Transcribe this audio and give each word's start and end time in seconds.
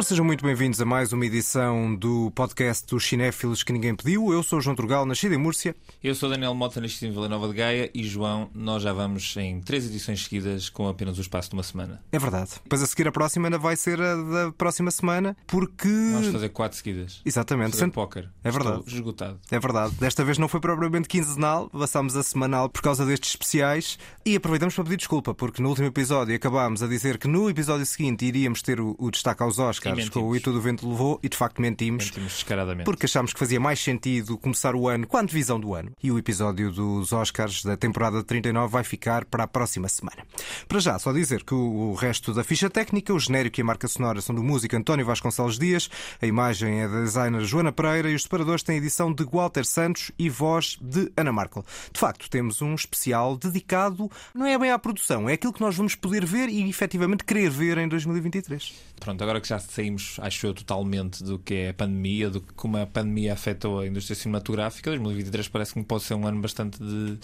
Ora, 0.00 0.06
sejam 0.06 0.24
muito 0.24 0.42
bem-vindos 0.42 0.80
a 0.80 0.86
mais 0.86 1.12
uma 1.12 1.26
edição 1.26 1.94
do 1.94 2.30
podcast 2.30 2.86
dos 2.86 3.06
Cinéfilos 3.06 3.62
que 3.62 3.70
ninguém 3.70 3.94
pediu. 3.94 4.32
Eu 4.32 4.42
sou 4.42 4.58
o 4.58 4.62
João 4.62 4.74
Turgal, 4.74 5.04
nascido 5.04 5.34
em 5.34 5.36
Múrcia. 5.36 5.76
Eu 6.02 6.14
sou 6.14 6.30
Daniel 6.30 6.54
Mota, 6.54 6.80
nascido 6.80 7.10
em 7.10 7.12
Vila 7.12 7.28
Nova 7.28 7.46
de 7.48 7.52
Gaia. 7.52 7.90
E 7.92 8.02
João, 8.02 8.48
nós 8.54 8.82
já 8.82 8.94
vamos 8.94 9.36
em 9.36 9.60
três 9.60 9.84
edições 9.84 10.24
seguidas 10.24 10.70
com 10.70 10.88
apenas 10.88 11.18
o 11.18 11.20
espaço 11.20 11.50
de 11.50 11.54
uma 11.54 11.62
semana. 11.62 12.02
É 12.10 12.18
verdade. 12.18 12.52
Depois 12.62 12.82
a 12.82 12.86
seguir 12.86 13.08
a 13.08 13.12
próxima 13.12 13.48
ainda 13.48 13.58
vai 13.58 13.76
ser 13.76 14.00
a 14.00 14.16
da 14.16 14.52
próxima 14.52 14.90
semana, 14.90 15.36
porque. 15.46 15.88
Vamos 16.14 16.28
fazer 16.28 16.48
quatro 16.48 16.78
seguidas. 16.78 17.20
Exatamente. 17.22 17.72
Fazer 17.72 17.90
póquer. 17.90 18.30
É 18.42 18.50
verdade. 18.50 18.78
Estou 18.78 18.94
esgotado. 18.94 19.38
É 19.50 19.58
verdade. 19.58 19.94
Desta 19.96 20.24
vez 20.24 20.38
não 20.38 20.48
foi 20.48 20.60
propriamente 20.60 21.10
quinzenal, 21.10 21.68
passámos 21.68 22.16
a 22.16 22.22
semanal 22.22 22.70
por 22.70 22.80
causa 22.80 23.04
destes 23.04 23.32
especiais 23.32 23.98
e 24.24 24.34
aproveitamos 24.34 24.74
para 24.74 24.84
pedir 24.84 24.96
desculpa, 24.96 25.34
porque 25.34 25.60
no 25.60 25.68
último 25.68 25.88
episódio 25.88 26.34
acabámos 26.34 26.82
a 26.82 26.86
dizer 26.86 27.18
que 27.18 27.28
no 27.28 27.50
episódio 27.50 27.84
seguinte 27.84 28.24
iríamos 28.24 28.62
ter 28.62 28.80
o, 28.80 28.96
o 28.98 29.10
destaque 29.10 29.42
aos 29.42 29.58
Oscars 29.58 29.89
com 30.10 30.20
o 30.20 30.36
E 30.36 30.40
Tudo 30.40 30.58
o 30.58 30.60
Vento 30.60 30.88
Levou 30.88 31.18
e 31.22 31.28
de 31.28 31.36
facto 31.36 31.60
mentimos. 31.60 32.06
Mentimos 32.06 32.32
descaradamente. 32.34 32.84
Porque 32.84 33.06
achámos 33.06 33.32
que 33.32 33.38
fazia 33.38 33.60
mais 33.60 33.80
sentido 33.80 34.38
começar 34.38 34.74
o 34.74 34.88
ano 34.88 35.06
com 35.06 35.16
a 35.16 35.20
antevisão 35.20 35.58
do 35.58 35.74
ano. 35.74 35.92
E 36.02 36.10
o 36.10 36.18
episódio 36.18 36.70
dos 36.70 37.12
Oscars 37.12 37.64
da 37.64 37.76
temporada 37.76 38.18
de 38.18 38.24
39 38.24 38.72
vai 38.72 38.84
ficar 38.84 39.24
para 39.24 39.44
a 39.44 39.46
próxima 39.48 39.88
semana. 39.88 40.24
Para 40.68 40.80
já, 40.80 40.98
só 40.98 41.12
dizer 41.12 41.44
que 41.44 41.54
o 41.54 41.94
resto 41.94 42.32
da 42.32 42.44
ficha 42.44 42.70
técnica, 42.70 43.12
o 43.12 43.18
genérico 43.18 43.60
e 43.60 43.62
a 43.62 43.64
marca 43.64 43.88
sonora 43.88 44.20
são 44.20 44.34
do 44.34 44.42
músico 44.42 44.76
António 44.76 45.04
Vasconcelos 45.06 45.58
Dias, 45.58 45.90
a 46.20 46.26
imagem 46.26 46.80
é 46.80 46.88
da 46.88 47.02
designer 47.02 47.44
Joana 47.44 47.72
Pereira 47.72 48.10
e 48.10 48.14
os 48.14 48.22
separadores 48.22 48.62
têm 48.62 48.76
edição 48.76 49.12
de 49.12 49.24
Walter 49.24 49.64
Santos 49.64 50.10
e 50.18 50.28
voz 50.28 50.78
de 50.80 51.10
Ana 51.16 51.32
Markel. 51.32 51.64
De 51.92 51.98
facto, 51.98 52.28
temos 52.28 52.62
um 52.62 52.74
especial 52.74 53.36
dedicado, 53.36 54.10
não 54.34 54.46
é 54.46 54.58
bem 54.58 54.70
à 54.70 54.78
produção, 54.78 55.28
é 55.28 55.34
aquilo 55.34 55.52
que 55.52 55.60
nós 55.60 55.76
vamos 55.76 55.94
poder 55.94 56.24
ver 56.24 56.48
e 56.48 56.68
efetivamente 56.68 57.24
querer 57.24 57.50
ver 57.50 57.78
em 57.78 57.88
2023. 57.88 58.72
Pronto, 59.00 59.22
agora 59.22 59.40
que 59.40 59.48
já 59.48 59.58
saímos, 59.80 60.16
acho 60.20 60.46
eu, 60.46 60.54
totalmente 60.54 61.22
do 61.24 61.38
que 61.38 61.54
é 61.54 61.68
a 61.70 61.74
pandemia, 61.74 62.30
do 62.30 62.40
que 62.40 62.52
como 62.54 62.76
a 62.76 62.86
pandemia 62.86 63.32
afetou 63.32 63.80
a 63.80 63.86
indústria 63.86 64.14
cinematográfica, 64.14 64.90
2023 64.90 65.48
parece 65.48 65.74
que 65.74 65.82
pode 65.82 66.04
ser 66.04 66.14
um 66.14 66.26
ano 66.26 66.40
bastante 66.40 66.78
de 66.78 67.18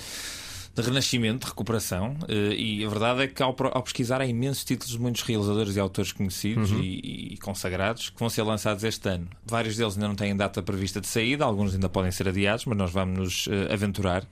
de 0.76 0.82
renascimento, 0.82 1.46
de 1.46 1.46
recuperação, 1.46 2.18
eh, 2.28 2.54
e 2.54 2.84
a 2.84 2.88
verdade 2.90 3.22
é 3.22 3.26
que 3.26 3.42
ao, 3.42 3.56
ao 3.72 3.82
pesquisar 3.82 4.20
há 4.20 4.26
imensos 4.26 4.62
títulos 4.62 4.92
de 4.92 5.00
muitos 5.00 5.22
realizadores 5.22 5.74
e 5.74 5.80
autores 5.80 6.12
conhecidos 6.12 6.70
uhum. 6.70 6.80
e, 6.80 7.32
e, 7.32 7.36
consagrados 7.38 8.10
que 8.10 8.20
vão 8.20 8.28
ser 8.28 8.42
lançados 8.42 8.84
este 8.84 9.08
ano. 9.08 9.26
Vários 9.46 9.74
deles 9.74 9.94
ainda 9.94 10.08
não 10.08 10.14
têm 10.14 10.36
data 10.36 10.62
prevista 10.62 11.00
de 11.00 11.06
saída, 11.06 11.46
alguns 11.46 11.72
ainda 11.72 11.88
podem 11.88 12.12
ser 12.12 12.28
adiados, 12.28 12.66
mas 12.66 12.76
nós 12.76 12.90
vamos 12.90 13.18
nos 13.18 13.46
uh, 13.46 13.72
aventurar 13.72 14.26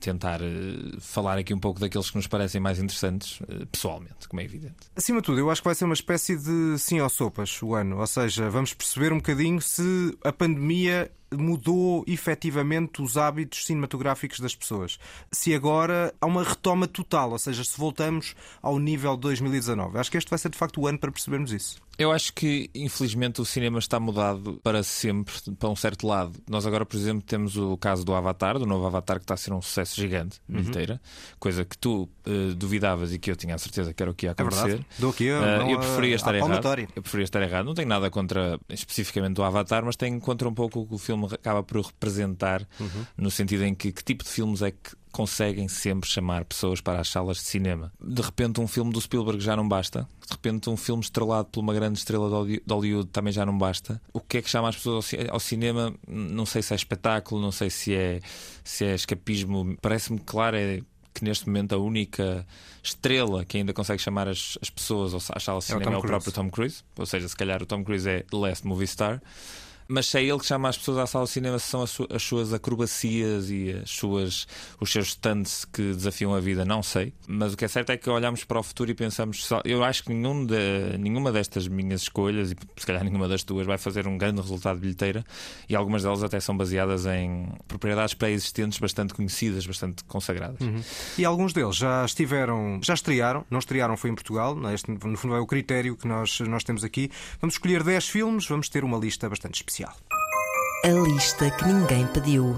tentar 0.00 0.40
uh, 0.40 1.00
falar 1.00 1.38
aqui 1.38 1.54
um 1.54 1.58
pouco 1.58 1.80
daqueles 1.80 2.10
que 2.10 2.16
nos 2.16 2.26
parecem 2.26 2.60
mais 2.60 2.78
interessantes, 2.78 3.40
uh, 3.40 3.66
pessoalmente, 3.70 4.28
como 4.28 4.40
é 4.40 4.44
evidente. 4.44 4.74
Acima 4.96 5.20
de 5.20 5.26
tudo, 5.26 5.38
eu 5.38 5.50
acho 5.50 5.62
que 5.62 5.68
vai 5.68 5.74
ser 5.74 5.84
uma 5.84 5.94
espécie 5.94 6.36
de 6.36 6.78
sim 6.78 7.00
ou 7.00 7.08
sopas 7.08 7.62
o 7.62 7.74
ano, 7.74 7.98
ou 7.98 8.06
seja, 8.06 8.50
vamos 8.50 8.74
perceber 8.74 9.12
um 9.12 9.16
bocadinho 9.16 9.60
se 9.60 10.16
a 10.22 10.32
pandemia 10.32 11.10
mudou 11.36 12.04
efetivamente 12.06 13.02
os 13.02 13.16
hábitos 13.16 13.66
cinematográficos 13.66 14.40
das 14.40 14.54
pessoas. 14.54 14.98
Se 15.32 15.54
agora 15.54 16.14
há 16.20 16.26
uma 16.26 16.42
retoma 16.42 16.86
total, 16.86 17.32
ou 17.32 17.38
seja, 17.38 17.64
se 17.64 17.76
voltamos 17.76 18.34
ao 18.62 18.78
nível 18.78 19.14
de 19.16 19.22
2019. 19.22 19.98
Acho 19.98 20.10
que 20.10 20.16
este 20.16 20.30
vai 20.30 20.38
ser 20.38 20.50
de 20.50 20.58
facto 20.58 20.80
o 20.80 20.86
ano 20.86 20.98
para 20.98 21.10
percebermos 21.10 21.52
isso. 21.52 21.82
Eu 21.98 22.10
acho 22.10 22.32
que, 22.32 22.70
infelizmente, 22.74 23.40
o 23.40 23.44
cinema 23.44 23.78
está 23.78 24.00
mudado 24.00 24.60
para 24.62 24.82
sempre, 24.82 25.34
para 25.58 25.68
um 25.68 25.76
certo 25.76 26.06
lado. 26.06 26.40
Nós 26.48 26.66
agora, 26.66 26.84
por 26.84 26.96
exemplo, 26.96 27.22
temos 27.22 27.56
o 27.56 27.76
caso 27.76 28.04
do 28.04 28.14
Avatar, 28.14 28.58
do 28.58 28.66
novo 28.66 28.86
Avatar, 28.86 29.18
que 29.18 29.24
está 29.24 29.34
a 29.34 29.36
ser 29.36 29.52
um 29.52 29.62
sucesso 29.62 29.96
gigante, 29.96 30.40
uhum. 30.48 30.60
inteira, 30.60 31.00
coisa 31.38 31.64
que 31.64 31.78
tu 31.78 32.08
uh, 32.26 32.54
duvidavas 32.54 33.12
e 33.12 33.18
que 33.18 33.30
eu 33.30 33.36
tinha 33.36 33.54
a 33.54 33.58
certeza 33.58 33.94
que 33.94 34.02
era 34.02 34.10
o 34.10 34.14
que 34.14 34.26
ia 34.26 34.32
acontecer. 34.32 34.80
É. 34.80 35.00
Do 35.00 35.12
que 35.12 35.24
eu, 35.24 35.40
uh, 35.40 35.70
eu 35.70 35.78
preferia 35.78 36.16
estar 36.16 36.34
errado. 36.34 36.80
Eu 36.94 37.02
preferia 37.02 37.24
estar 37.24 37.42
errado. 37.42 37.66
Não 37.66 37.74
tenho 37.74 37.88
nada 37.88 38.10
contra, 38.10 38.58
especificamente, 38.68 39.40
o 39.40 39.44
Avatar, 39.44 39.84
mas 39.84 39.96
tenho 39.96 40.20
contra 40.20 40.48
um 40.48 40.54
pouco 40.54 40.80
o 40.80 40.86
que 40.86 40.94
o 40.94 40.98
filme 40.98 41.26
acaba 41.32 41.62
por 41.62 41.80
representar, 41.80 42.66
uhum. 42.80 43.06
no 43.16 43.30
sentido 43.30 43.64
em 43.64 43.74
que 43.74 43.92
que 43.92 44.02
tipo 44.02 44.24
de 44.24 44.30
filmes 44.30 44.62
é 44.62 44.70
que 44.70 44.96
conseguem 45.14 45.68
sempre 45.68 46.10
chamar 46.10 46.44
pessoas 46.44 46.80
para 46.80 47.00
as 47.00 47.08
salas 47.08 47.36
de 47.36 47.44
cinema. 47.44 47.92
De 48.00 48.20
repente, 48.20 48.60
um 48.60 48.66
filme 48.66 48.92
do 48.92 49.00
Spielberg 49.00 49.40
já 49.40 49.54
não 49.54 49.66
basta. 49.68 50.08
De 50.26 50.32
repente, 50.32 50.68
um 50.68 50.76
filme 50.76 51.04
estrelado 51.04 51.48
por 51.52 51.60
uma 51.60 51.72
grande 51.72 52.00
estrela 52.00 52.28
de 52.44 52.60
Hollywood 52.68 53.08
também 53.10 53.32
já 53.32 53.46
não 53.46 53.56
basta. 53.56 54.02
O 54.12 54.18
que 54.18 54.38
é 54.38 54.42
que 54.42 54.50
chama 54.50 54.68
as 54.68 54.74
pessoas 54.74 55.08
ao 55.30 55.38
cinema? 55.38 55.94
Não 56.08 56.44
sei 56.44 56.62
se 56.62 56.72
é 56.72 56.76
espetáculo, 56.76 57.40
não 57.40 57.52
sei 57.52 57.70
se 57.70 57.94
é, 57.94 58.20
se 58.64 58.84
é 58.84 58.96
escapismo. 58.96 59.76
Parece-me 59.80 60.18
claro 60.18 60.56
é 60.56 60.80
que 61.14 61.22
neste 61.22 61.46
momento 61.46 61.76
a 61.76 61.78
única 61.78 62.44
estrela 62.82 63.44
que 63.44 63.58
ainda 63.58 63.72
consegue 63.72 64.02
chamar 64.02 64.26
as, 64.26 64.58
as 64.60 64.68
pessoas 64.68 65.14
às 65.30 65.44
salas 65.44 65.62
de 65.62 65.70
cinema 65.70 65.92
é 65.92 65.94
o, 65.94 65.94
é 65.94 65.98
o 65.98 66.02
próprio 66.02 66.32
Tom 66.32 66.50
Cruise. 66.50 66.82
Ou 66.98 67.06
seja, 67.06 67.28
se 67.28 67.36
calhar 67.36 67.62
o 67.62 67.66
Tom 67.66 67.84
Cruise 67.84 68.08
é 68.08 68.22
The 68.22 68.36
Last 68.36 68.66
Movie 68.66 68.88
Star 68.88 69.22
mas 69.86 70.14
é 70.14 70.22
ele 70.22 70.38
que 70.38 70.46
chama 70.46 70.68
as 70.68 70.78
pessoas 70.78 70.98
à 70.98 71.06
sala 71.06 71.24
de 71.24 71.30
cinema, 71.30 71.58
são 71.58 71.82
as, 71.82 71.90
su 71.90 72.06
as 72.10 72.22
suas 72.22 72.52
acrobacias 72.52 73.50
e 73.50 73.70
as 73.70 73.90
suas, 73.90 74.46
os 74.80 74.90
seus 74.90 75.08
stunts 75.08 75.64
que 75.64 75.92
desafiam 75.92 76.34
a 76.34 76.40
vida, 76.40 76.64
não 76.64 76.82
sei. 76.82 77.12
Mas 77.26 77.52
o 77.52 77.56
que 77.56 77.64
é 77.64 77.68
certo 77.68 77.90
é 77.90 77.96
que 77.96 78.08
olhamos 78.08 78.44
para 78.44 78.58
o 78.58 78.62
futuro 78.62 78.90
e 78.90 78.94
pensamos, 78.94 79.48
eu 79.64 79.84
acho 79.84 80.04
que 80.04 80.12
nenhum 80.12 80.44
de, 80.46 80.96
nenhuma 80.98 81.30
destas 81.30 81.68
minhas 81.68 82.02
escolhas, 82.02 82.52
e 82.52 82.56
se 82.76 82.86
calhar 82.86 83.04
nenhuma 83.04 83.28
das 83.28 83.42
tuas, 83.42 83.66
vai 83.66 83.76
fazer 83.76 84.06
um 84.06 84.16
grande 84.16 84.40
resultado 84.40 84.76
de 84.76 84.82
bilheteira, 84.82 85.24
e 85.68 85.76
algumas 85.76 86.02
delas 86.02 86.22
até 86.22 86.40
são 86.40 86.56
baseadas 86.56 87.04
em 87.06 87.48
propriedades 87.68 88.14
pré-existentes 88.14 88.78
bastante 88.78 89.12
conhecidas, 89.12 89.66
bastante 89.66 90.02
consagradas. 90.04 90.60
Uhum. 90.60 90.82
E 91.18 91.24
alguns 91.24 91.52
deles 91.52 91.76
já 91.76 92.04
estiveram, 92.04 92.80
já 92.82 92.94
estrearam, 92.94 93.44
não 93.50 93.58
estrearam, 93.58 93.96
foi 93.96 94.10
em 94.10 94.14
Portugal, 94.14 94.56
este 94.72 94.90
no 94.90 95.16
fundo 95.16 95.34
é 95.34 95.40
o 95.40 95.46
critério 95.46 95.96
que 95.96 96.06
nós, 96.06 96.40
nós 96.40 96.64
temos 96.64 96.84
aqui. 96.84 97.10
Vamos 97.40 97.54
escolher 97.54 97.82
10 97.82 98.08
filmes, 98.08 98.46
vamos 98.46 98.68
ter 98.68 98.82
uma 98.82 98.98
lista 98.98 99.28
bastante 99.28 99.56
específica 99.56 99.73
especial. 99.73 99.93
A 100.83 100.87
lista 100.89 101.49
que 101.51 101.65
ninguém 101.65 102.07
pediu. 102.07 102.57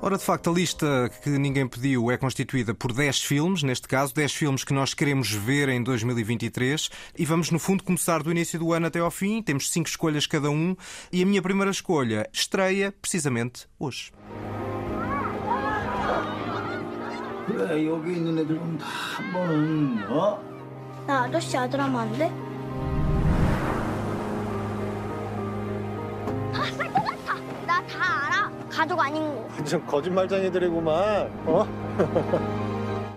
Ora, 0.00 0.16
de 0.16 0.22
facto, 0.22 0.50
a 0.50 0.52
lista 0.52 1.10
que 1.22 1.30
ninguém 1.30 1.66
pediu 1.66 2.10
é 2.10 2.16
constituída 2.16 2.72
por 2.72 2.92
10 2.92 3.22
filmes, 3.22 3.62
neste 3.64 3.88
caso, 3.88 4.14
10 4.14 4.32
filmes 4.32 4.62
que 4.62 4.72
nós 4.72 4.94
queremos 4.94 5.32
ver 5.32 5.68
em 5.68 5.82
2023 5.82 6.88
e 7.18 7.24
vamos, 7.24 7.50
no 7.50 7.58
fundo, 7.58 7.82
começar 7.82 8.22
do 8.22 8.30
início 8.30 8.60
do 8.60 8.72
ano 8.72 8.86
até 8.86 9.00
ao 9.00 9.10
fim. 9.10 9.42
Temos 9.42 9.70
5 9.70 9.88
escolhas 9.88 10.26
cada 10.26 10.50
um 10.50 10.76
e 11.12 11.22
a 11.22 11.26
minha 11.26 11.42
primeira 11.42 11.70
escolha 11.70 12.28
estreia 12.32 12.92
precisamente 12.92 13.66
hoje. 13.78 14.12
그래 17.48 17.86
여기 17.86 18.12
있는 18.12 18.38
애들은 18.38 18.78
다한 18.78 19.32
번은 19.32 20.10
어? 20.10 20.38
나 21.06 21.24
아저씨 21.24 21.56
아들 21.56 21.80
하면 21.80 21.98
안 21.98 22.12
돼? 22.18 22.30
다 26.53 27.83
알아. 28.27 28.51
가족 28.69 28.99
아닌 28.99 29.23
거. 29.23 29.47
완전 29.55 29.85
거짓말쟁이들이구만. 29.85 31.31
어? 31.45 31.65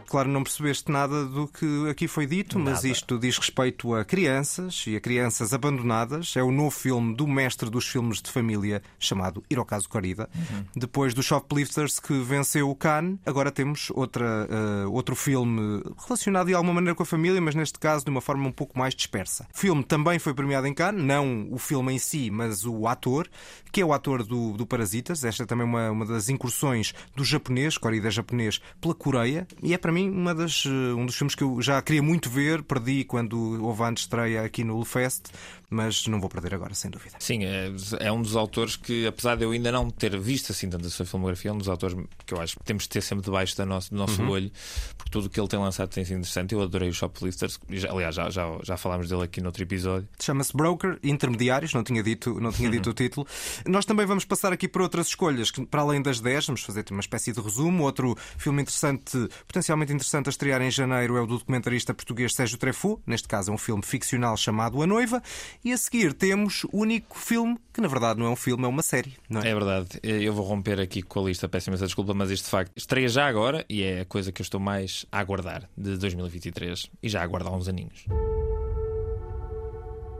Claro, 0.06 0.28
não 0.28 0.42
percebeste 0.42 0.90
nada 0.90 1.24
do 1.24 1.48
que 1.48 1.88
aqui 1.88 2.06
foi 2.06 2.26
dito, 2.26 2.58
nada. 2.58 2.70
mas 2.70 2.84
isto 2.84 3.18
diz 3.18 3.36
respeito 3.38 3.94
a 3.94 4.04
crianças 4.04 4.84
e 4.86 4.96
a 4.96 5.00
crianças 5.00 5.52
abandonadas. 5.52 6.34
É 6.36 6.42
o 6.42 6.50
novo 6.50 6.70
filme 6.70 7.14
do 7.14 7.26
mestre 7.26 7.68
dos 7.68 7.86
filmes 7.86 8.22
de 8.22 8.30
família 8.30 8.82
chamado 8.98 9.42
Hirokazu 9.50 9.88
Korida. 9.88 10.28
Uhum. 10.34 10.64
Depois 10.76 11.12
do 11.14 11.22
Shoplifters 11.22 11.98
que 11.98 12.18
venceu 12.22 12.70
o 12.70 12.74
Cannes, 12.74 13.18
agora 13.26 13.50
temos 13.50 13.90
outra, 13.94 14.48
uh, 14.84 14.92
outro 14.92 15.16
filme 15.16 15.82
relacionado 16.06 16.46
de 16.46 16.54
alguma 16.54 16.74
maneira 16.74 16.94
com 16.94 17.02
a 17.02 17.06
família, 17.06 17.40
mas 17.40 17.54
neste 17.54 17.78
caso 17.78 18.04
de 18.04 18.10
uma 18.10 18.20
forma 18.20 18.48
um 18.48 18.52
pouco 18.52 18.78
mais 18.78 18.94
dispersa. 18.94 19.46
O 19.54 19.58
filme 19.58 19.82
também 19.82 20.18
foi 20.18 20.34
premiado 20.34 20.66
em 20.66 20.74
Cannes, 20.74 21.04
não 21.04 21.48
o 21.50 21.58
filme 21.58 21.92
em 21.92 21.98
si, 21.98 22.30
mas 22.30 22.64
o 22.64 22.86
ator, 22.86 23.28
que 23.72 23.80
é 23.80 23.84
o 23.84 23.92
ator 23.92 24.22
do, 24.22 24.52
do 24.52 24.66
Parasitas. 24.66 25.24
Esta 25.24 25.42
é 25.42 25.46
também 25.46 25.66
uma, 25.66 25.90
uma 25.90 26.06
das 26.06 26.28
incursões 26.28 26.94
do 27.14 27.24
japonês, 27.24 27.76
Korida 27.76 28.10
japonês, 28.10 28.60
pela 28.80 28.94
Coreia, 28.94 29.46
e 29.62 29.74
é 29.74 29.78
para 29.78 29.92
mim 29.96 30.10
uma 30.10 30.34
das, 30.34 30.64
eh, 30.66 30.94
um 30.94 31.06
dos 31.06 31.16
filmes 31.16 31.34
que 31.34 31.42
eu 31.42 31.60
já 31.60 31.80
queria 31.80 32.02
muito 32.02 32.28
ver, 32.28 32.62
perdi 32.62 33.04
quando 33.04 33.62
houve 33.64 33.82
a 33.82 33.92
estreia 33.92 34.42
aqui 34.42 34.62
no 34.62 34.76
Ulfest, 34.76 35.30
mas 35.68 36.06
não 36.06 36.20
vou 36.20 36.28
perder 36.28 36.54
agora, 36.54 36.74
sem 36.74 36.90
dúvida. 36.90 37.16
Sim, 37.18 37.44
é, 37.44 37.72
é, 38.00 38.12
um 38.12 38.22
dos 38.22 38.36
autores 38.36 38.76
que, 38.76 39.06
apesar 39.06 39.36
de 39.36 39.44
eu 39.44 39.50
ainda 39.50 39.72
não 39.72 39.90
ter 39.90 40.16
visto 40.18 40.52
assim 40.52 40.70
tanto 40.70 40.86
a 40.86 40.90
sua 40.90 41.04
filmografia, 41.04 41.50
é 41.50 41.54
um 41.54 41.58
dos 41.58 41.68
autores 41.68 41.96
que 42.24 42.34
eu 42.34 42.40
acho 42.40 42.56
que 42.56 42.64
temos 42.64 42.84
de 42.84 42.90
ter 42.90 43.02
sempre 43.02 43.24
debaixo 43.24 43.56
do 43.56 43.66
nosso, 43.66 43.90
do 43.90 43.96
nosso 43.96 44.22
uhum. 44.22 44.30
olho, 44.30 44.52
porque 44.96 45.10
tudo 45.10 45.26
o 45.26 45.30
que 45.30 45.40
ele 45.40 45.48
tem 45.48 45.58
lançado 45.58 45.88
tem 45.88 46.04
sido 46.04 46.18
interessante. 46.18 46.54
Eu 46.54 46.62
adorei 46.62 46.88
o 46.88 46.94
Shoplifters, 46.94 47.58
já, 47.70 47.90
aliás, 47.90 48.14
já, 48.14 48.30
já, 48.30 48.58
já 48.62 48.76
falámos 48.76 49.08
dele 49.08 49.22
aqui 49.22 49.40
no 49.40 49.46
outro 49.46 49.62
episódio. 49.62 50.08
Chama-se 50.20 50.56
Broker 50.56 50.98
Intermediários, 51.02 51.74
não 51.74 51.82
tinha 51.82 52.02
dito, 52.02 52.40
não 52.40 52.52
tinha 52.52 52.70
dito 52.70 52.90
o 52.90 52.94
título. 52.94 53.26
Nós 53.66 53.84
também 53.84 54.06
vamos 54.06 54.24
passar 54.24 54.52
aqui 54.52 54.68
por 54.68 54.82
outras 54.82 55.08
escolhas, 55.08 55.50
que, 55.50 55.64
para 55.66 55.80
além 55.82 56.00
das 56.00 56.20
10, 56.20 56.46
vamos 56.46 56.62
fazer 56.62 56.84
uma 56.90 57.00
espécie 57.00 57.32
de 57.32 57.40
resumo. 57.40 57.84
Outro 57.84 58.16
filme 58.38 58.62
interessante, 58.62 59.28
potencialmente 59.46 59.85
interessante 59.92 60.28
a 60.28 60.30
estrear 60.30 60.60
em 60.62 60.70
janeiro 60.70 61.16
é 61.16 61.20
o 61.20 61.26
do 61.26 61.38
documentarista 61.38 61.92
português 61.94 62.34
Sérgio 62.34 62.58
Treffaut, 62.58 63.02
neste 63.06 63.28
caso 63.28 63.50
é 63.50 63.54
um 63.54 63.58
filme 63.58 63.82
ficcional 63.82 64.36
chamado 64.36 64.82
A 64.82 64.86
Noiva, 64.86 65.22
e 65.64 65.72
a 65.72 65.78
seguir 65.78 66.12
temos 66.12 66.64
o 66.64 66.80
único 66.80 67.18
filme 67.18 67.58
que 67.72 67.80
na 67.80 67.88
verdade 67.88 68.18
não 68.18 68.26
é 68.26 68.30
um 68.30 68.36
filme, 68.36 68.64
é 68.64 68.68
uma 68.68 68.82
série. 68.82 69.14
Não 69.28 69.40
é? 69.40 69.48
é 69.48 69.54
verdade. 69.54 70.00
Eu 70.02 70.32
vou 70.32 70.44
romper 70.44 70.80
aqui 70.80 71.02
com 71.02 71.20
a 71.20 71.24
lista, 71.24 71.48
peço 71.48 71.70
imensa 71.70 71.86
desculpa, 71.86 72.14
mas 72.14 72.30
isto 72.30 72.44
de 72.44 72.50
facto 72.50 72.72
estreia 72.76 73.08
já 73.08 73.26
agora 73.26 73.64
e 73.68 73.82
é 73.82 74.00
a 74.00 74.04
coisa 74.04 74.32
que 74.32 74.40
eu 74.40 74.44
estou 74.44 74.60
mais 74.60 75.04
a 75.12 75.18
aguardar 75.18 75.68
de 75.76 75.96
2023 75.96 76.90
e 77.02 77.08
já 77.08 77.22
aguardo 77.22 77.48
há 77.48 77.52
uns 77.52 77.68
aninhos. 77.68 78.06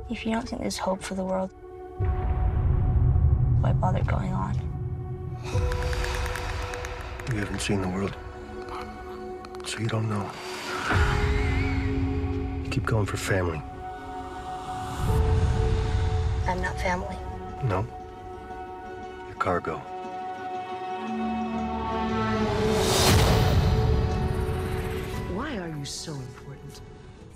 If 0.08 0.24
you 0.24 0.32
don't 0.32 0.46
think 0.46 0.60
there's 0.60 0.78
hope 0.78 1.02
for 1.02 1.16
the 1.16 1.22
world, 1.22 1.52
why 3.60 3.72
bother 3.72 4.04
going 4.04 4.32
on? 4.32 4.54
You 7.32 7.40
haven't 7.40 7.60
seen 7.60 7.80
the 7.82 7.88
world, 7.88 8.16
so 9.66 9.80
you 9.80 9.88
don't 9.88 10.08
know. 10.08 10.30
You 12.62 12.70
keep 12.70 12.86
going 12.86 13.06
for 13.06 13.16
family. 13.16 13.60
I'm 16.46 16.62
not 16.62 16.80
family. 16.80 17.16
No. 17.64 17.86
Your 19.26 19.36
cargo. 19.38 19.78
Why 25.34 25.56
are 25.58 25.68
you 25.68 25.84
so 25.84 26.16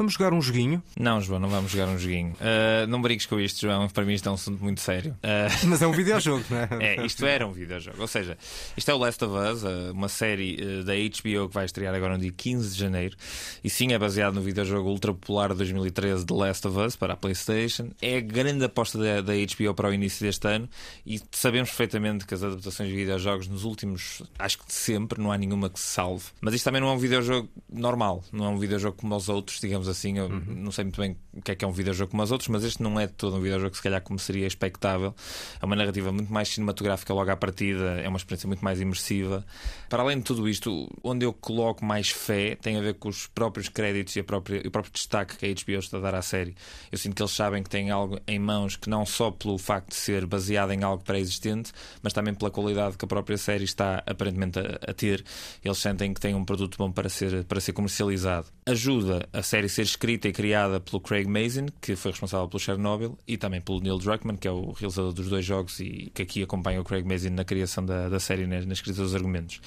Vamos 0.00 0.14
jogar 0.14 0.32
um 0.32 0.40
joguinho? 0.40 0.82
Não, 0.98 1.20
João, 1.20 1.38
não 1.38 1.50
vamos 1.50 1.70
jogar 1.70 1.86
um 1.86 1.98
joguinho. 1.98 2.32
Uh, 2.32 2.86
não 2.88 3.02
brinques 3.02 3.26
com 3.26 3.38
isto, 3.38 3.60
João. 3.60 3.86
Para 3.86 4.02
mim 4.02 4.14
isto 4.14 4.26
é 4.26 4.32
um 4.32 4.34
assunto 4.34 4.64
muito 4.64 4.80
sério. 4.80 5.14
Uh... 5.16 5.52
Mas 5.68 5.82
é 5.82 5.86
um 5.86 5.92
videojogo, 5.92 6.42
não 6.48 6.56
é? 6.56 6.68
é, 6.96 7.04
isto 7.04 7.26
era 7.26 7.46
um 7.46 7.52
videojogo. 7.52 8.00
Ou 8.00 8.06
seja, 8.06 8.38
isto 8.74 8.90
é 8.90 8.94
o 8.94 8.96
Last 8.96 9.22
of 9.22 9.36
Us, 9.36 9.62
uh, 9.62 9.92
uma 9.92 10.08
série 10.08 10.82
da 10.84 10.94
HBO 10.94 11.48
que 11.50 11.54
vai 11.54 11.66
estrear 11.66 11.94
agora 11.94 12.14
no 12.14 12.22
dia 12.22 12.32
15 12.32 12.72
de 12.72 12.80
janeiro. 12.80 13.14
E 13.62 13.68
sim, 13.68 13.92
é 13.92 13.98
baseado 13.98 14.32
no 14.32 14.40
videojogo 14.40 14.88
ultra 14.88 15.12
popular 15.12 15.50
de 15.50 15.56
2013 15.56 16.24
The 16.24 16.34
Last 16.34 16.66
of 16.66 16.78
Us 16.78 16.96
para 16.96 17.12
a 17.12 17.16
PlayStation. 17.18 17.90
É 18.00 18.16
a 18.16 18.20
grande 18.22 18.64
aposta 18.64 18.96
da, 18.96 19.20
da 19.20 19.34
HBO 19.34 19.74
para 19.74 19.90
o 19.90 19.92
início 19.92 20.24
deste 20.24 20.48
ano. 20.48 20.66
E 21.04 21.20
sabemos 21.30 21.68
perfeitamente 21.68 22.24
que 22.24 22.32
as 22.32 22.42
adaptações 22.42 22.88
de 22.88 22.96
videojogos 22.96 23.48
nos 23.48 23.64
últimos, 23.64 24.22
acho 24.38 24.56
que 24.60 24.72
sempre, 24.72 25.20
não 25.20 25.30
há 25.30 25.36
nenhuma 25.36 25.68
que 25.68 25.78
se 25.78 25.88
salve. 25.88 26.24
Mas 26.40 26.54
isto 26.54 26.64
também 26.64 26.80
não 26.80 26.88
é 26.88 26.92
um 26.92 26.98
videojogo 26.98 27.50
normal. 27.70 28.24
Não 28.32 28.46
é 28.46 28.48
um 28.48 28.56
videojogo 28.56 28.96
como 28.96 29.14
os 29.14 29.28
outros, 29.28 29.60
digamos 29.60 29.89
assim. 29.90 30.18
Eu 30.18 30.26
uhum. 30.26 30.42
não 30.48 30.72
sei 30.72 30.84
muito 30.84 31.00
bem 31.00 31.16
o 31.32 31.42
que 31.42 31.52
é 31.52 31.54
que 31.54 31.64
é 31.64 31.68
um 31.68 31.72
videojogo 31.72 32.10
como 32.10 32.22
os 32.22 32.30
outros, 32.30 32.48
mas 32.48 32.64
este 32.64 32.82
não 32.82 32.98
é 32.98 33.06
todo 33.06 33.36
um 33.36 33.40
videojogo, 33.40 33.74
se 33.74 33.82
calhar, 33.82 34.00
como 34.02 34.18
seria 34.18 34.46
expectável. 34.46 35.14
É 35.60 35.64
uma 35.64 35.76
narrativa 35.76 36.12
muito 36.12 36.32
mais 36.32 36.48
cinematográfica 36.48 37.12
logo 37.12 37.30
à 37.30 37.36
partida, 37.36 38.00
é 38.00 38.08
uma 38.08 38.16
experiência 38.16 38.46
muito 38.46 38.64
mais 38.64 38.80
imersiva. 38.80 39.44
Para 39.88 40.02
além 40.02 40.18
de 40.18 40.24
tudo 40.24 40.48
isto, 40.48 40.88
onde 41.02 41.24
eu 41.24 41.32
coloco 41.32 41.84
mais 41.84 42.10
fé 42.10 42.56
tem 42.56 42.76
a 42.76 42.80
ver 42.80 42.94
com 42.94 43.08
os 43.08 43.26
próprios 43.26 43.68
créditos 43.68 44.14
e, 44.16 44.20
a 44.20 44.24
própria, 44.24 44.62
o 44.66 44.70
próprio 44.70 44.92
destaque 44.92 45.36
que 45.36 45.46
a 45.46 45.48
HBO 45.48 45.80
está 45.80 45.98
a 45.98 46.00
dar 46.00 46.14
à 46.14 46.22
série. 46.22 46.54
Eu 46.90 46.98
sinto 46.98 47.14
que 47.14 47.22
eles 47.22 47.32
sabem 47.32 47.62
que 47.62 47.70
têm 47.70 47.90
algo 47.90 48.18
em 48.26 48.38
mãos 48.38 48.76
que 48.76 48.88
não 48.88 49.04
só 49.04 49.30
pelo 49.30 49.58
facto 49.58 49.90
de 49.90 49.96
ser 49.96 50.26
baseado 50.26 50.72
em 50.72 50.82
algo 50.82 51.02
pré-existente, 51.02 51.72
mas 52.02 52.12
também 52.12 52.34
pela 52.34 52.50
qualidade 52.50 52.96
que 52.96 53.04
a 53.04 53.08
própria 53.08 53.36
série 53.36 53.64
está 53.64 54.02
aparentemente 54.06 54.58
a, 54.58 54.90
a 54.90 54.94
ter. 54.94 55.24
Eles 55.64 55.78
sentem 55.78 56.12
que 56.12 56.20
têm 56.20 56.34
um 56.34 56.44
produto 56.44 56.76
bom 56.78 56.90
para 56.90 57.08
ser, 57.08 57.44
para 57.44 57.60
ser 57.60 57.72
comercializado. 57.72 58.46
Ajuda 58.66 59.28
a 59.32 59.42
série 59.42 59.68
ser 59.68 59.79
escrita 59.82 60.28
e 60.28 60.32
criada 60.32 60.80
pelo 60.80 61.00
Craig 61.00 61.26
Mazin, 61.26 61.66
que 61.80 61.96
foi 61.96 62.10
responsável 62.10 62.48
pelo 62.48 62.60
Chernobyl, 62.60 63.18
e 63.26 63.36
também 63.36 63.60
pelo 63.60 63.80
Neil 63.80 63.98
Druckmann, 63.98 64.36
que 64.36 64.48
é 64.48 64.50
o 64.50 64.72
realizador 64.72 65.12
dos 65.12 65.28
dois 65.28 65.44
jogos 65.44 65.80
e 65.80 66.10
que 66.14 66.22
aqui 66.22 66.42
acompanha 66.42 66.80
o 66.80 66.84
Craig 66.84 67.04
Mazin 67.04 67.30
na 67.30 67.44
criação 67.44 67.84
da, 67.84 68.08
da 68.08 68.20
série 68.20 68.46
na, 68.46 68.60
na 68.60 68.72
escrita 68.72 69.02
dos 69.02 69.14
argumentos. 69.14 69.60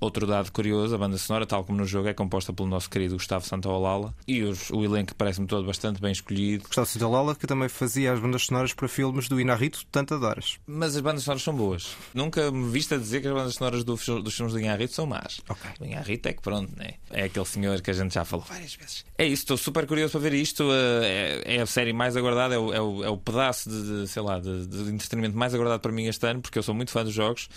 Outro 0.00 0.26
dado 0.26 0.50
curioso, 0.50 0.94
a 0.94 0.98
banda 0.98 1.18
sonora, 1.18 1.46
tal 1.46 1.62
como 1.62 1.78
no 1.78 1.84
jogo, 1.84 2.08
é 2.08 2.14
composta 2.14 2.52
pelo 2.52 2.68
nosso 2.68 2.88
querido 2.88 3.16
Gustavo 3.16 3.46
Santaolalla 3.46 4.14
e 4.26 4.42
os, 4.42 4.70
o 4.70 4.82
elenco 4.82 5.14
parece-me 5.14 5.46
todo 5.46 5.66
bastante 5.66 6.00
bem 6.00 6.12
escolhido. 6.12 6.64
Gustavo 6.64 6.86
Santaolalla 6.86 7.34
que 7.34 7.46
também 7.46 7.68
fazia 7.68 8.12
as 8.12 8.20
bandas 8.20 8.44
sonoras 8.44 8.72
para 8.72 8.88
filmes 8.88 9.28
do 9.28 9.38
Inarrito, 9.40 9.84
tanto 9.92 10.14
adoras. 10.14 10.58
Mas 10.66 10.96
as 10.96 11.02
bandas 11.02 11.24
sonoras 11.24 11.42
são 11.42 11.54
boas. 11.54 11.94
Nunca 12.14 12.50
me 12.50 12.70
viste 12.70 12.94
a 12.94 12.96
dizer 12.96 13.20
que 13.20 13.28
as 13.28 13.34
bandas 13.34 13.54
sonoras 13.54 13.84
do, 13.84 13.94
dos 13.94 14.34
filmes 14.34 14.54
do 14.54 14.60
Inarito 14.60 14.94
são 14.94 15.06
más. 15.06 15.40
Okay. 15.48 15.70
O 15.80 15.84
Inarito 15.84 16.28
é 16.28 16.32
que 16.32 16.40
pronto, 16.40 16.72
né? 16.76 16.94
é 17.10 17.24
aquele 17.24 17.44
senhor 17.44 17.80
que 17.80 17.90
a 17.90 17.94
gente 17.94 18.14
já 18.14 18.24
falou 18.24 18.44
várias 18.48 18.74
vezes. 18.74 19.04
É 19.18 19.24
isso, 19.24 19.42
estou 19.42 19.56
super 19.60 19.86
curioso 19.86 20.12
para 20.12 20.20
ver 20.20 20.34
isto. 20.34 20.64
Eh, 20.72 21.42
é, 21.44 21.56
é 21.56 21.60
a 21.60 21.66
série 21.66 21.92
mais 21.92 22.16
aguardada, 22.16 22.54
é 22.54 22.58
o, 22.58 22.72
é 22.72 22.80
o, 22.80 23.04
é 23.04 23.08
o 23.08 23.16
pedaço 23.16 23.68
de, 23.68 24.02
de 24.02 24.08
sei 24.08 24.22
lá, 24.22 24.38
de, 24.38 24.66
de 24.66 24.90
entretenimento 24.90 25.36
mais 25.36 25.54
aguardado 25.54 25.80
para 25.80 25.92
mim 25.92 26.06
este 26.06 26.26
ano, 26.26 26.40
porque 26.40 26.58
eu 26.58 26.62
sou 26.62 26.74
muito 26.74 26.90
fã 26.90 27.04
dos 27.04 27.14
jogos. 27.14 27.48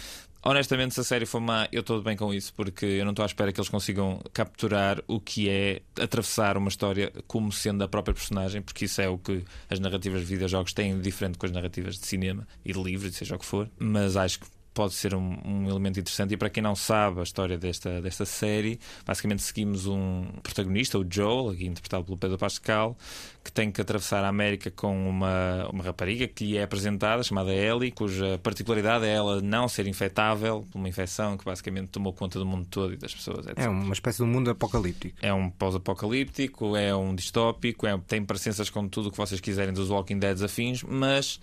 Honestamente, 0.46 0.94
se 0.94 1.00
a 1.00 1.04
série 1.06 1.26
for 1.26 1.40
má, 1.40 1.70
eu 1.72 1.80
estou 1.80 2.02
bem 2.02 2.18
com 2.18 2.34
isso, 2.34 2.54
porque 2.54 2.86
eu 2.86 3.06
não 3.06 3.12
estou 3.12 3.24
à 3.24 3.26
espera 3.26 3.54
que 3.54 3.60
eles 3.62 3.70
consigam 3.70 4.20
capturar 4.34 5.02
o 5.08 5.18
que 5.18 5.50
é 5.50 5.82
atravessar 5.98 6.58
uma 6.58 6.68
história 6.68 7.14
como 7.28 7.50
sendo 7.50 7.82
a 7.82 7.88
própria 7.88 8.14
personagem, 8.14 8.62
porque 8.62 8.84
isso 8.84 9.00
é 9.00 9.08
o 9.08 9.18
que 9.18 9.46
as 9.70 9.80
narrativas 9.80 10.20
de 10.20 10.28
videojogos 10.28 10.74
têm 10.74 11.00
diferente 11.00 11.38
com 11.38 11.46
as 11.46 11.52
narrativas 11.54 11.98
de 11.98 12.06
cinema 12.06 12.46
e 12.66 12.74
de 12.74 12.84
livros, 12.84 13.16
seja 13.16 13.36
o 13.36 13.40
que 13.40 13.46
for. 13.46 13.70
Mas 13.80 14.18
acho 14.18 14.42
que 14.42 14.48
pode 14.74 14.94
ser 14.94 15.14
um, 15.16 15.38
um, 15.46 15.70
elemento 15.70 16.00
interessante. 16.00 16.34
E 16.34 16.38
para 16.38 16.50
quem 16.50 16.64
não 16.64 16.76
sabe 16.76 17.20
a 17.20 17.24
história 17.24 17.58
desta, 17.58 18.02
desta 18.02 18.26
série, 18.26 18.80
basicamente 19.06 19.42
seguimos 19.44 19.86
um 19.86 20.26
protagonista, 20.42 20.98
o 20.98 21.06
Joel, 21.10 21.50
aqui 21.50 21.66
interpretado 21.66 22.04
pelo 22.04 22.18
Pedro 22.18 22.38
Pascal, 22.38 22.98
que 23.44 23.52
tem 23.52 23.72
que 23.72 23.82
atravessar 23.82 24.24
a 24.24 24.28
América 24.28 24.72
com 24.72 25.10
uma, 25.10 25.68
uma 25.72 25.84
rapariga 25.84 26.28
que 26.28 26.46
lhe 26.46 26.58
é 26.58 26.64
apresentada, 26.64 27.24
chamada 27.24 27.54
Ellie, 27.54 27.92
cuja 27.92 28.40
particularidade 28.42 29.06
é 29.06 29.14
ela 29.14 29.42
não 29.42 29.68
ser 29.68 29.88
infectável 29.88 30.66
por 30.72 30.78
uma 30.78 30.90
infecção 30.90 31.38
que 31.38 31.46
basicamente 31.46 31.90
tomou 31.90 32.14
conta 32.14 32.40
do 32.40 32.46
mundo 32.46 32.68
todo 32.70 32.94
e 32.94 32.98
das 32.98 33.14
pessoas. 33.14 33.46
Etc. 33.46 33.60
É 33.60 33.70
uma 33.70 33.94
espécie 33.94 34.18
de 34.18 34.24
um 34.24 34.28
mundo 34.28 34.50
apocalíptico. 34.50 35.18
É 35.22 35.34
um 35.34 35.50
pós-apocalíptico, 35.50 36.76
é 36.76 36.96
um 36.96 37.14
distópico, 37.14 37.86
é, 37.86 37.98
tem 38.08 38.24
parecenças 38.24 38.70
com 38.70 38.88
tudo 38.88 39.10
o 39.10 39.12
que 39.12 39.18
vocês 39.18 39.40
quiserem 39.40 39.74
dos 39.74 39.90
Walking 39.90 40.20
Dead 40.20 40.42
afins, 40.42 40.84
mas 40.84 41.40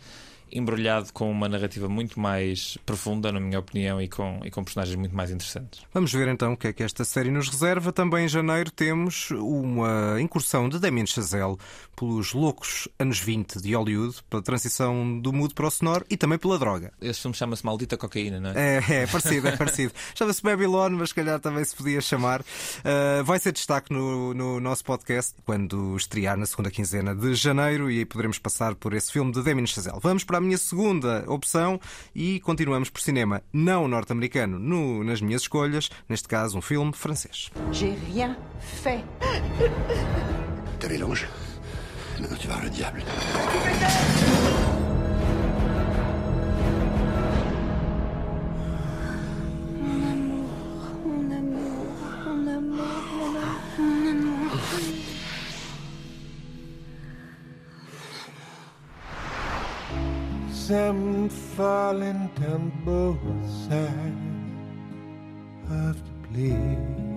embrulhado 0.53 1.13
com 1.13 1.31
uma 1.31 1.49
narrativa 1.49 1.89
muito 1.89 2.19
mais 2.19 2.79
profunda, 2.85 3.33
na 3.33 3.41
minha 3.41 3.59
opinião, 3.59 4.01
e 4.01 4.09
com, 4.09 4.41
e 4.45 4.51
com 4.51 4.65
personagens 4.65 4.97
muito 4.97 5.15
mais 5.15 5.31
interessantes. 5.31 5.83
Vamos 5.93 6.13
ver 6.13 6.29
então 6.29 6.53
o 6.53 6.57
que 6.57 6.69
é 6.69 6.73
que 6.73 6.83
esta 6.83 7.05
série 7.05 7.31
nos 7.31 7.49
reserva. 7.49 7.93
Também 7.93 8.25
em 8.25 8.29
janeiro 8.29 8.71
temos 8.71 9.31
uma 9.31 10.21
incursão 10.21 10.69
de 10.69 10.79
Damien 10.79 11.07
Chazelle 11.07 11.57
pelos 11.97 12.33
loucos 12.33 12.89
anos 12.99 13.21
20 13.21 13.61
de 13.61 13.75
Hollywood, 13.75 14.17
pela 14.29 14.43
transição 14.43 15.19
do 15.21 15.33
mudo 15.33 15.55
para 15.55 15.67
o 15.67 15.71
sonoro 15.71 16.05
e 16.09 16.17
também 16.17 16.39
pela 16.39 16.59
droga. 16.59 16.93
Esse 17.01 17.21
filme 17.21 17.37
chama-se 17.37 17.65
Maldita 17.65 17.97
Cocaína, 17.97 18.41
não 18.41 18.51
é? 18.51 18.79
É, 18.79 18.95
é 19.03 19.07
parecido, 19.07 19.49
é 19.49 19.57
parecido. 19.57 19.93
Chama-se 20.15 20.43
Babylon, 20.43 20.91
mas 20.91 21.11
se 21.11 21.15
calhar 21.15 21.39
também 21.41 21.65
se 21.65 21.77
podia 21.77 22.01
chamar. 22.01 22.41
Uh, 22.41 23.23
vai 23.25 23.39
ser 23.39 23.53
destaque 23.53 23.93
no, 23.93 24.33
no 24.33 24.61
nosso 24.61 24.85
podcast 24.85 25.35
quando 25.45 25.97
estrear 25.97 26.37
na 26.37 26.47
segunda 26.47 26.71
quinzena 26.71 27.15
de 27.15 27.35
janeiro 27.35 27.91
e 27.91 27.99
aí 27.99 28.05
poderemos 28.07 28.39
passar 28.39 28.75
por 28.75 28.95
esse 28.95 29.13
filme 29.13 29.33
de 29.33 29.43
Damien 29.43 29.67
Chazelle. 29.67 29.99
Vamos 30.01 30.25
para 30.25 30.40
a 30.41 30.43
minha 30.43 30.59
segunda 30.59 31.25
opção 31.29 31.79
e 32.15 32.41
continuamos 32.41 32.89
por 32.89 33.01
cinema 33.01 33.43
não 33.53 33.87
norte-americano 33.87 34.59
no, 34.59 35.05
nas 35.05 35.21
minhas 35.21 35.43
escolhas, 35.43 35.91
neste 36.09 36.27
caso 36.27 36.57
um 36.57 36.63
filme 36.63 36.93
francês. 36.93 37.51
J'ai 37.71 37.95
rien 38.13 38.37
fait. 38.59 39.05
T'avais 40.81 40.99
l'ange 40.99 41.29
Maintenant 42.19 42.39
tu 42.39 42.49
vas 42.49 42.61
le 42.63 42.71
diable. 42.71 43.03
Them 60.71 61.29
falling 61.29 62.31
down 62.41 62.71
both 62.85 63.19
sides 63.67 64.15
of 65.69 65.97
the 65.97 66.29
blade. 66.29 67.10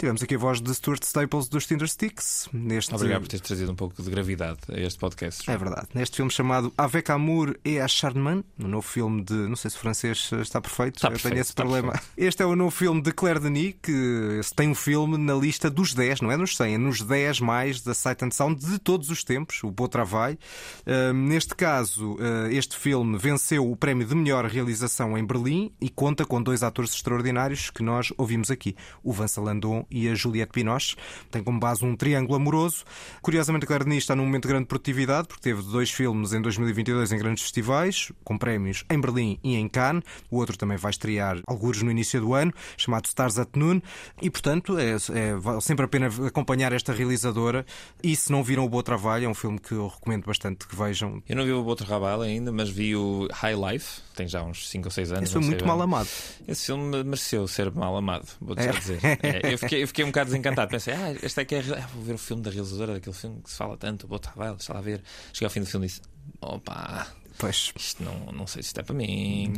Tivemos 0.00 0.22
aqui 0.22 0.34
a 0.34 0.38
voz 0.38 0.62
de 0.62 0.74
Stuart 0.74 1.02
Staples 1.02 1.46
dos 1.46 1.66
Tinder 1.66 1.86
Sticks. 1.86 2.48
Neste... 2.54 2.94
Obrigado 2.94 3.20
por 3.20 3.28
teres 3.28 3.46
trazido 3.46 3.70
um 3.70 3.74
pouco 3.74 4.02
de 4.02 4.10
gravidade 4.10 4.60
a 4.72 4.80
este 4.80 4.98
podcast. 4.98 5.50
É 5.50 5.58
verdade. 5.58 5.88
Neste 5.94 6.16
filme 6.16 6.30
chamado 6.30 6.72
Avec 6.78 7.12
Amour 7.12 7.54
et 7.62 7.80
Acharnement, 7.80 8.42
no 8.56 8.66
novo 8.66 8.88
filme 8.88 9.22
de. 9.22 9.34
Não 9.34 9.56
sei 9.56 9.70
se 9.70 9.76
o 9.76 9.78
francês 9.78 10.30
está 10.40 10.58
perfeito, 10.58 10.96
está 10.96 11.08
eu 11.08 11.12
perfeito, 11.12 11.34
tenho 11.34 11.42
esse 11.42 11.52
problema. 11.52 11.92
Perfeito. 11.92 12.12
Este 12.16 12.42
é 12.42 12.46
o 12.46 12.56
novo 12.56 12.70
filme 12.70 13.02
de 13.02 13.12
Claire 13.12 13.40
Denis, 13.40 13.74
que 13.82 14.40
tem 14.56 14.70
um 14.70 14.74
filme 14.74 15.18
na 15.18 15.34
lista 15.34 15.68
dos 15.68 15.92
10, 15.92 16.22
não 16.22 16.32
é 16.32 16.36
nos 16.38 16.56
100, 16.56 16.74
é 16.74 16.78
nos 16.78 17.02
10 17.02 17.40
mais 17.40 17.82
da 17.82 17.92
Sight 17.92 18.24
and 18.24 18.30
Sound 18.30 18.58
de 18.64 18.78
todos 18.78 19.10
os 19.10 19.22
tempos, 19.22 19.62
o 19.62 19.70
Beau 19.70 19.86
Travail. 19.86 20.38
Uh, 20.86 21.12
neste 21.12 21.54
caso, 21.54 22.14
uh, 22.14 22.50
este 22.50 22.74
filme 22.74 23.18
venceu 23.18 23.70
o 23.70 23.76
prémio 23.76 24.06
de 24.06 24.14
melhor 24.14 24.46
realização 24.46 25.18
em 25.18 25.26
Berlim 25.26 25.70
e 25.78 25.90
conta 25.90 26.24
com 26.24 26.42
dois 26.42 26.62
atores 26.62 26.94
extraordinários 26.94 27.68
que 27.68 27.82
nós 27.82 28.14
ouvimos 28.16 28.50
aqui: 28.50 28.74
o 29.02 29.12
Vincent 29.12 29.44
Landon 29.44 29.86
e 29.90 30.08
a 30.08 30.14
Juliette 30.14 30.52
Binoche. 30.54 30.96
Tem 31.30 31.42
como 31.42 31.58
base 31.58 31.84
um 31.84 31.96
triângulo 31.96 32.36
amoroso. 32.36 32.84
Curiosamente, 33.22 33.66
Claire 33.66 33.84
Denis 33.84 34.04
está 34.04 34.14
num 34.14 34.24
momento 34.24 34.42
de 34.44 34.48
grande 34.48 34.66
produtividade, 34.66 35.28
porque 35.28 35.42
teve 35.42 35.62
dois 35.62 35.90
filmes 35.90 36.32
em 36.32 36.40
2022 36.40 37.12
em 37.12 37.18
grandes 37.18 37.42
festivais, 37.42 38.12
com 38.24 38.38
prémios 38.38 38.84
em 38.90 39.00
Berlim 39.00 39.38
e 39.42 39.56
em 39.56 39.68
Cannes. 39.68 40.04
O 40.30 40.38
outro 40.38 40.56
também 40.56 40.76
vai 40.76 40.90
estrear 40.90 41.40
alguns 41.46 41.82
no 41.82 41.90
início 41.90 42.20
do 42.20 42.34
ano, 42.34 42.52
chamado 42.76 43.06
Stars 43.06 43.38
at 43.38 43.50
Noon. 43.54 43.80
E, 44.20 44.30
portanto, 44.30 44.78
é, 44.78 44.96
é 45.14 45.34
vale 45.36 45.60
sempre 45.60 45.84
a 45.84 45.88
pena 45.88 46.08
acompanhar 46.26 46.72
esta 46.72 46.92
realizadora. 46.92 47.64
E 48.02 48.14
se 48.14 48.30
não 48.30 48.42
viram 48.42 48.64
o 48.64 48.68
Boa 48.68 48.82
Trabalho, 48.82 49.26
é 49.26 49.28
um 49.28 49.34
filme 49.34 49.58
que 49.58 49.72
eu 49.72 49.88
recomendo 49.88 50.24
bastante 50.24 50.66
que 50.66 50.76
vejam. 50.76 51.22
Eu 51.28 51.36
não 51.36 51.44
vi 51.44 51.52
o 51.52 51.62
Boa 51.62 51.76
Trabalho 51.76 52.22
ainda, 52.22 52.52
mas 52.52 52.68
vi 52.68 52.94
o 52.94 53.28
High 53.32 53.56
Life, 53.56 54.00
tem 54.20 54.28
já 54.28 54.42
uns 54.42 54.68
5 54.68 54.86
ou 54.86 54.90
6 54.90 55.12
anos. 55.12 55.24
Esse 55.24 55.32
foi 55.32 55.42
muito 55.42 55.66
mal 55.66 55.80
amado. 55.80 56.08
Esse 56.46 56.66
filme 56.66 57.02
mereceu 57.02 57.48
ser 57.48 57.70
mal 57.72 57.96
amado, 57.96 58.28
vou-te 58.40 58.62
é. 58.62 58.72
dizer. 58.72 59.00
É, 59.22 59.52
eu 59.52 59.58
fiquei 59.58 59.80
fiquei, 59.80 59.86
fiquei 59.86 60.04
um 60.04 60.08
bocado 60.08 60.30
desencantado. 60.30 60.70
Pensei, 60.70 60.94
ah, 60.94 61.14
este 61.22 61.40
é 61.40 61.44
que 61.44 61.54
é. 61.54 61.60
Ah, 61.60 61.88
vou 61.94 62.02
ver 62.02 62.14
o 62.14 62.18
filme 62.18 62.42
da 62.42 62.50
realizadora 62.50 62.94
daquele 62.94 63.14
filme 63.14 63.40
que 63.42 63.50
se 63.50 63.56
fala 63.56 63.76
tanto. 63.76 64.06
Vou 64.06 64.18
tá, 64.18 64.32
vai, 64.36 64.50
deixa 64.50 64.72
lá 64.72 64.80
ver. 64.80 65.02
Cheguei 65.32 65.46
ao 65.46 65.50
fim 65.50 65.60
do 65.60 65.66
filme 65.66 65.86
e 65.86 65.88
disse: 65.88 66.02
opa. 66.40 67.06
Pois. 67.40 67.72
Isto 67.74 68.04
não, 68.04 68.32
não 68.32 68.46
sei 68.46 68.62
se 68.62 68.68
isto 68.68 68.80
é 68.80 68.82
para 68.82 68.94
mim. 68.94 69.54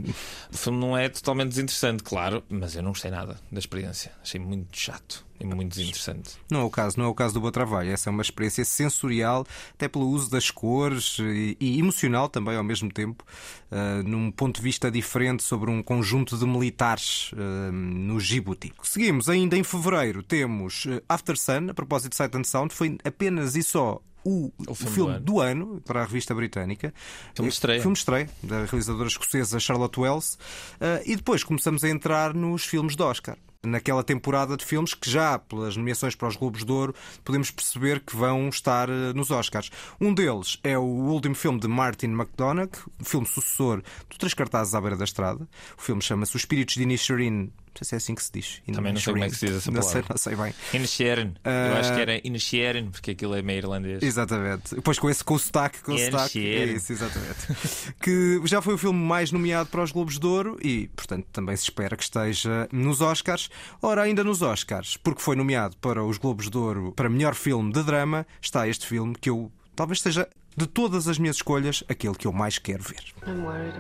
O 0.53 0.57
filme 0.57 0.79
não 0.79 0.97
é 0.97 1.09
totalmente 1.09 1.49
desinteressante, 1.49 2.05
claro, 2.05 2.45
mas 2.49 2.77
eu 2.77 2.83
não 2.83 2.93
gostei 2.93 3.11
nada 3.11 3.41
da 3.51 3.59
experiência. 3.59 4.13
Achei 4.23 4.41
muito 4.41 4.79
chato 4.79 5.27
e 5.41 5.45
muito 5.45 5.75
desinteressante. 5.75 6.37
Não 6.49 6.61
é 6.61 6.65
o 6.65 6.71
caso, 6.71 6.97
não 6.97 7.07
é 7.07 7.09
o 7.09 7.15
caso 7.15 7.35
do 7.35 7.41
Boa 7.41 7.51
Trabalho. 7.51 7.91
Essa 7.91 8.09
é 8.09 8.13
uma 8.13 8.23
experiência 8.23 8.65
sensorial, 8.65 9.45
até 9.75 9.89
pelo 9.89 10.07
uso 10.07 10.31
das 10.31 10.49
cores 10.49 11.19
e, 11.19 11.57
e 11.59 11.81
emocional 11.81 12.29
também 12.29 12.57
ao 12.57 12.63
mesmo 12.63 12.89
tempo, 12.89 13.25
uh, 13.73 14.09
num 14.09 14.31
ponto 14.31 14.57
de 14.57 14.63
vista 14.63 14.89
diferente 14.89 15.43
sobre 15.43 15.69
um 15.69 15.83
conjunto 15.83 16.39
de 16.39 16.47
militares 16.47 17.33
uh, 17.33 17.73
no 17.73 18.21
Djibouti. 18.21 18.73
Seguimos 18.85 19.29
ainda 19.29 19.57
em 19.57 19.65
fevereiro, 19.65 20.23
temos 20.23 20.87
eh, 20.87 21.03
After 21.09 21.37
Sun, 21.37 21.71
a 21.71 21.75
propósito 21.75 22.11
de 22.11 22.17
Sight 22.17 22.37
and 22.37 22.45
Sound, 22.45 22.73
foi 22.73 22.97
apenas 23.05 23.57
e 23.57 23.63
só 23.65 24.01
o, 24.25 24.53
o, 24.69 24.75
filme, 24.75 24.95
filme 24.95 25.19
do, 25.21 25.41
ano. 25.41 25.65
do, 25.65 25.71
ano. 25.73 25.81
para 25.81 26.03
a 26.03 26.05
revista 26.05 26.35
britânica. 26.35 26.93
Filme 27.35 27.49
de 27.49 27.55
estreia. 27.55 27.81
Filme 27.81 27.95
de 27.95 27.99
estreia, 27.99 28.31
da 28.43 28.65
realizadora 28.65 29.09
escocesa 29.09 29.59
Charlotte 29.59 29.99
Wells. 29.99 30.35
Uh, 30.35 31.03
e 31.05 31.17
depois 31.17 31.43
começamos 31.45 31.85
a 31.85 31.89
entrar 31.89 32.35
nos 32.35 32.65
filmes 32.65 32.97
de 32.97 33.03
Oscar 33.03 33.37
naquela 33.63 34.03
temporada 34.03 34.57
de 34.57 34.65
filmes 34.65 34.95
que 34.95 35.09
já 35.09 35.39
pelas 35.39 35.77
nomeações 35.77 36.15
para 36.15 36.29
os 36.29 36.37
Globos 36.37 36.65
de 36.65 36.73
Ouro 36.73 36.95
podemos 37.25 37.51
perceber 37.51 38.01
que 38.01 38.17
vão 38.17 38.49
estar 38.49 38.89
uh, 38.89 39.15
nos 39.15 39.31
Oscars. 39.31 39.71
Um 40.01 40.13
deles 40.13 40.59
é 40.63 40.77
o 40.77 40.83
último 40.83 41.35
filme 41.35 41.61
de 41.61 41.69
Martin 41.69 42.09
McDonagh, 42.09 42.73
o 43.01 43.05
filme 43.05 43.27
sucessor 43.27 43.83
do 44.11 44.19
Três 44.19 44.35
Cartazes 44.35 44.75
à 44.75 44.81
Beira 44.81 44.97
da 44.97 45.05
Estrada. 45.05 45.49
O 45.77 45.83
filme 45.83 46.03
chama-se 46.03 46.35
Os 46.37 46.43
Espíritos 46.43 46.75
de 46.75 46.83
Inisherin 46.83 47.53
não 47.73 47.79
sei 47.79 47.87
se 47.87 47.95
é 47.95 47.97
assim 47.97 48.15
que 48.15 48.23
se 48.23 48.33
diz. 48.33 48.63
Também 48.71 48.93
não 48.93 49.01
sei 49.01 49.13
como 49.13 49.25
é 49.25 49.29
que 49.31 49.35
se 49.35 49.47
diz 49.47 49.57
essa 49.57 49.73
palavra. 49.73 50.01
Não 50.01 50.03
sei, 50.03 50.05
não 50.11 50.17
sei 50.19 50.37
bem. 50.37 50.55
Initieren. 50.75 51.29
Uh... 51.29 51.71
Eu 51.71 51.77
acho 51.79 51.95
que 51.95 52.01
era 52.01 52.27
Initieren, 52.27 52.91
porque 52.91 53.11
aquilo 53.13 53.35
é 53.35 53.41
meio 53.41 53.59
irlandês. 53.59 54.03
Exatamente. 54.03 54.75
Depois 54.75 54.99
com 54.99 55.09
esse 55.09 55.25
com 55.25 55.35
o 55.35 55.39
sotaque. 55.39 55.81
Com 55.83 55.95
o 55.95 55.99
sotaque. 55.99 56.47
É 56.47 56.65
isso, 56.67 56.93
exatamente. 56.93 57.95
que 58.03 58.43
já 58.45 58.61
foi 58.61 58.75
o 58.75 58.79
filme 58.79 58.99
mais 58.99 59.33
nomeado 59.33 59.71
para 59.71 59.83
os 59.83 59.91
Globos 59.91 60.19
de 60.19 60.27
Ouro 60.27 60.59
e, 60.63 60.89
portanto, 60.89 61.27
também 61.33 61.57
se 61.57 61.65
espera 61.65 61.97
que 61.97 62.03
esteja 62.03 62.69
nos 62.71 63.01
Oscars. 63.01 63.49
Ora, 63.81 64.03
ainda 64.03 64.25
nos 64.25 64.43
Oscars, 64.43 64.97
porque 64.97 65.21
foi 65.21 65.37
nomeado 65.37 65.77
para 65.79 66.05
os 66.05 66.19
Globos 66.19 66.49
de 66.51 66.57
Ouro 66.57 66.93
para 66.93 67.09
melhor 67.09 67.35
filme 67.35 67.73
de 67.73 67.83
drama, 67.83 68.27
está 68.41 68.69
este 68.69 68.87
filme 68.87 69.15
que 69.15 69.31
eu 69.31 69.51
talvez 69.75 70.01
seja 70.01 70.29
de 70.57 70.67
todas 70.67 71.09
as 71.09 71.19
minhas 71.19 71.37
escolhas 71.37 71.83
aquele 71.89 72.15
que 72.15 72.27
eu 72.27 72.33
mais 72.33 72.59
quero 72.59 72.83
ver. 72.83 73.03
I'm 73.27 73.45
worried. 73.45 73.75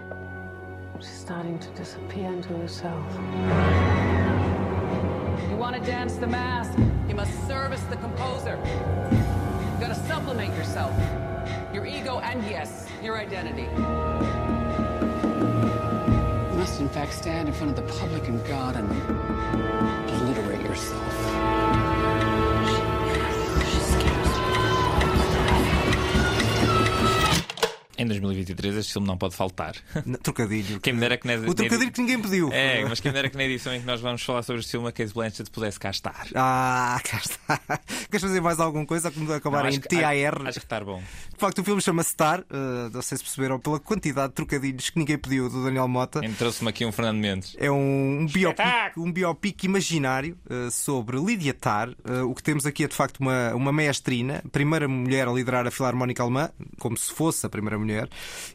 She's 1.00 1.21
starting 1.21 1.59
to 1.59 1.69
disappear 1.73 2.33
into 2.33 2.55
herself. 2.55 3.02
You 5.50 5.57
want 5.57 5.75
to 5.76 5.83
dance 5.83 6.17
the 6.17 6.26
mask? 6.26 6.79
You 7.09 7.17
must 7.17 7.33
service 7.49 7.83
the 7.91 7.97
composer. 7.97 8.57
You 9.11 9.81
gotta 9.81 10.00
supplement 10.07 10.55
yourself, 10.57 10.93
your 11.75 11.87
ego, 11.87 12.21
and 12.21 12.43
yes, 12.49 12.87
your 13.02 13.19
identity. 13.19 13.67
Must, 16.62 16.81
in 16.81 16.88
fact, 16.88 17.12
stand 17.12 17.49
in 17.49 17.54
front 17.54 17.76
of 17.76 17.85
the 17.85 17.92
public 17.95 18.28
and 18.28 18.38
God 18.47 18.76
and 18.76 18.88
obliterate 20.09 20.61
yourself. 20.61 21.12
Em 27.99 28.06
2023 28.06 28.76
este 28.76 28.92
filme 28.92 29.06
não 29.06 29.16
pode 29.16 29.37
faltar. 29.37 29.75
Trocadilho. 30.22 30.80
Quem 30.80 30.92
me 30.92 31.00
dera 31.00 31.16
que 31.16 31.26
na, 31.26 31.34
o 31.34 31.54
trocadilho 31.54 31.92
que 31.92 32.00
ninguém 32.00 32.20
pediu. 32.20 32.50
É, 32.52 32.84
mas 32.84 33.00
quem 33.00 33.11
me 33.11 33.14
dera 33.14 33.28
que 33.28 33.37
na 33.37 33.44
edição 33.44 33.75
em 33.75 33.80
que 33.80 33.87
nós 33.87 34.00
vamos 34.00 34.22
falar 34.22 34.42
sobre 34.42 34.61
este 34.61 34.70
filme 34.70 34.88
a 34.88 34.92
Kate 34.92 35.12
Blanchett 35.12 35.50
pudesse 35.50 35.78
cá 35.78 35.90
estar. 35.90 36.26
Ah, 36.34 37.00
cá 37.04 37.18
está. 37.18 37.61
Queres 38.11 38.22
fazer 38.22 38.40
mais 38.40 38.61
alguma 38.61 38.87
coisa 38.87 39.11
que 39.11 39.32
acabar 39.32 39.64
não, 39.64 39.70
em 39.70 39.80
TAR? 39.80 40.04
Acho, 40.04 40.49
acho 40.49 40.61
que 40.61 40.66
está 40.66 40.80
bom. 40.80 41.02
De 41.32 41.38
facto, 41.38 41.58
o 41.58 41.64
filme 41.64 41.82
chama 41.82 42.02
Star, 42.02 42.40
uh, 42.40 42.90
não 42.92 43.02
sei 43.02 43.18
se 43.18 43.25
perceberam, 43.25 43.58
pela 43.58 43.78
quantidade 43.78 44.28
de 44.28 44.34
trocadilhos 44.34 44.90
que 44.90 44.99
ninguém 44.99 45.18
pediu 45.18 45.49
do 45.49 45.64
Daniel 45.64 45.88
Mota. 45.88 46.20
Trouxe-me 46.38 46.70
aqui 46.70 46.84
um 46.84 46.92
Fernando 46.92 47.18
Mendes. 47.18 47.56
É 47.58 47.70
um, 47.70 48.20
um, 48.20 48.26
biopic, 48.26 48.96
um 48.96 49.12
biopic 49.12 49.64
imaginário 49.64 50.38
uh, 50.49 50.70
sobre 50.70 51.18
Lydia 51.18 51.54
Tarr. 51.54 51.90
Uh, 51.90 52.28
o 52.28 52.34
que 52.34 52.42
temos 52.42 52.64
aqui 52.64 52.84
é 52.84 52.88
de 52.88 52.94
facto 52.94 53.18
uma, 53.18 53.54
uma 53.54 53.72
mestrina, 53.72 54.42
primeira 54.52 54.88
mulher 54.88 55.28
a 55.28 55.32
liderar 55.32 55.66
a 55.66 55.70
Filarmónica 55.70 56.22
Alemã, 56.22 56.50
como 56.78 56.96
se 56.96 57.12
fosse 57.12 57.44
a 57.44 57.49
primeira 57.49 57.78
mulher, 57.82 58.08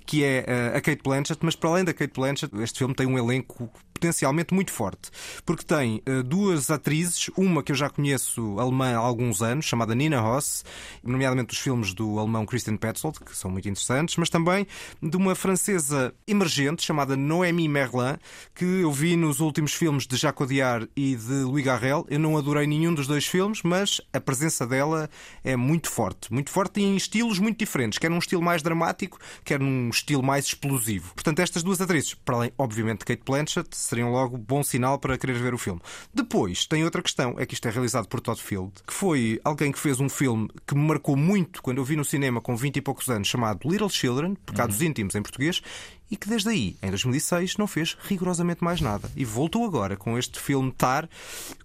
que 0.06 0.24
é 0.24 0.46
uh, 0.48 0.78
a 0.78 0.82
Kate 0.82 1.02
Blanchett, 1.04 1.40
mas 1.44 1.56
para 1.56 1.70
além 1.70 1.84
da 1.84 1.94
Kate 1.94 2.14
Blanchett, 2.14 2.52
este 2.62 2.80
filme 2.80 2.96
tem 2.96 3.06
um 3.06 3.18
elenco 3.18 3.70
potencialmente 3.98 4.54
muito 4.54 4.72
forte, 4.72 5.10
porque 5.44 5.64
tem 5.64 6.02
uh, 6.08 6.22
duas 6.24 6.70
atrizes, 6.70 7.30
uma 7.36 7.64
que 7.64 7.72
eu 7.72 7.76
já 7.76 7.90
conheço 7.90 8.60
alemã 8.60 8.94
há 8.94 8.98
alguns 8.98 9.42
anos, 9.42 9.66
chamada 9.66 9.96
Nina 9.96 10.20
Ross, 10.20 10.64
nomeadamente 11.04 11.48
dos 11.48 11.58
filmes 11.58 11.94
do 11.94 12.20
alemão 12.20 12.46
Christian 12.46 12.78
Petzold, 12.78 13.20
que 13.20 13.36
são 13.36 13.50
muito 13.50 13.68
interessantes, 13.68 14.16
mas 14.18 14.30
também 14.30 14.68
de 15.02 15.18
uma 15.18 15.34
francesa 15.34 16.14
emergente 16.28 16.84
chamada 16.84 17.18
Noémie 17.18 17.68
Merlin, 17.68 18.18
que 18.54 18.66
eu 18.66 18.92
vi 18.92 19.16
nos 19.16 19.40
últimos 19.40 19.74
filmes 19.74 20.06
de 20.06 20.16
Jacques 20.16 20.42
Audiard 20.42 20.88
e 20.96 21.16
de 21.16 21.44
Louis 21.44 21.66
Garrel. 21.66 22.06
Eu 22.10 22.20
não 22.20 22.38
adorei 22.38 22.68
nenhum 22.68 22.94
dos 22.94 23.08
dois 23.08 23.26
filmes, 23.26 23.62
mas 23.64 24.00
a 24.14 24.20
presença 24.20 24.68
dela 24.68 25.10
é 25.44 25.56
muito 25.56 25.90
forte, 25.90 26.32
muito 26.32 26.52
forte 26.52 26.82
em 26.82 26.96
estilos 26.96 27.40
muito 27.40 27.58
diferentes, 27.58 27.98
quer 27.98 28.10
num 28.10 28.20
estilo 28.20 28.42
mais 28.42 28.62
dramático, 28.62 29.18
quer 29.44 29.60
num 29.60 29.90
estilo 29.90 30.22
mais 30.22 30.46
explosivo. 30.46 31.14
Portanto, 31.16 31.40
estas 31.40 31.64
duas 31.64 31.82
atrizes, 31.82 32.14
para 32.14 32.36
além, 32.36 32.52
obviamente, 32.58 33.00
de 33.00 33.06
Kate 33.06 33.24
Blanchett, 33.26 33.70
seriam 33.88 34.12
logo 34.12 34.38
bom 34.38 34.64
sinal 34.64 35.00
para 35.00 35.18
querer 35.18 35.38
ver 35.38 35.54
o 35.54 35.58
filme. 35.58 35.82
Depois, 36.14 36.66
tem 36.66 36.84
outra 36.84 37.02
questão, 37.02 37.36
é 37.38 37.46
que 37.46 37.54
isto 37.54 37.68
é 37.68 37.72
realizado 37.72 38.08
por 38.08 38.20
Todd 38.20 38.42
Field, 38.42 38.72
que 38.86 38.94
foi 38.94 39.40
alguém 39.44 39.72
que 39.72 39.80
fez 39.80 40.00
um 40.00 40.10
filme 40.10 40.50
que 40.66 40.76
me 40.76 40.82
marcou 40.82 41.16
muito 41.16 41.62
quando 41.62 41.78
eu 41.78 41.84
vi 41.84 41.96
no 41.96 42.06
cinema 42.06 42.42
com 42.42 42.56
20 42.56 42.78
e 42.78 42.82
poucos 42.82 43.10
anos, 43.10 43.28
chamado 43.28 43.70
Little 43.70 43.90
Children, 43.90 44.36
Pecados 44.46 44.80
uhum. 44.80 44.88
Íntimos 44.88 45.16
em 45.16 45.22
português, 45.22 45.62
e 46.10 46.18
que 46.18 46.28
desde 46.28 46.50
aí, 46.50 46.76
em 46.82 46.90
2006, 46.90 47.58
não 47.58 47.68
fez 47.68 47.98
rigorosamente 48.08 48.64
mais 48.64 48.82
nada. 48.82 49.10
E 49.16 49.26
voltou 49.26 49.66
agora 49.66 49.98
com 49.98 50.18
este 50.18 50.40
filme 50.40 50.72
Tar, 50.72 51.10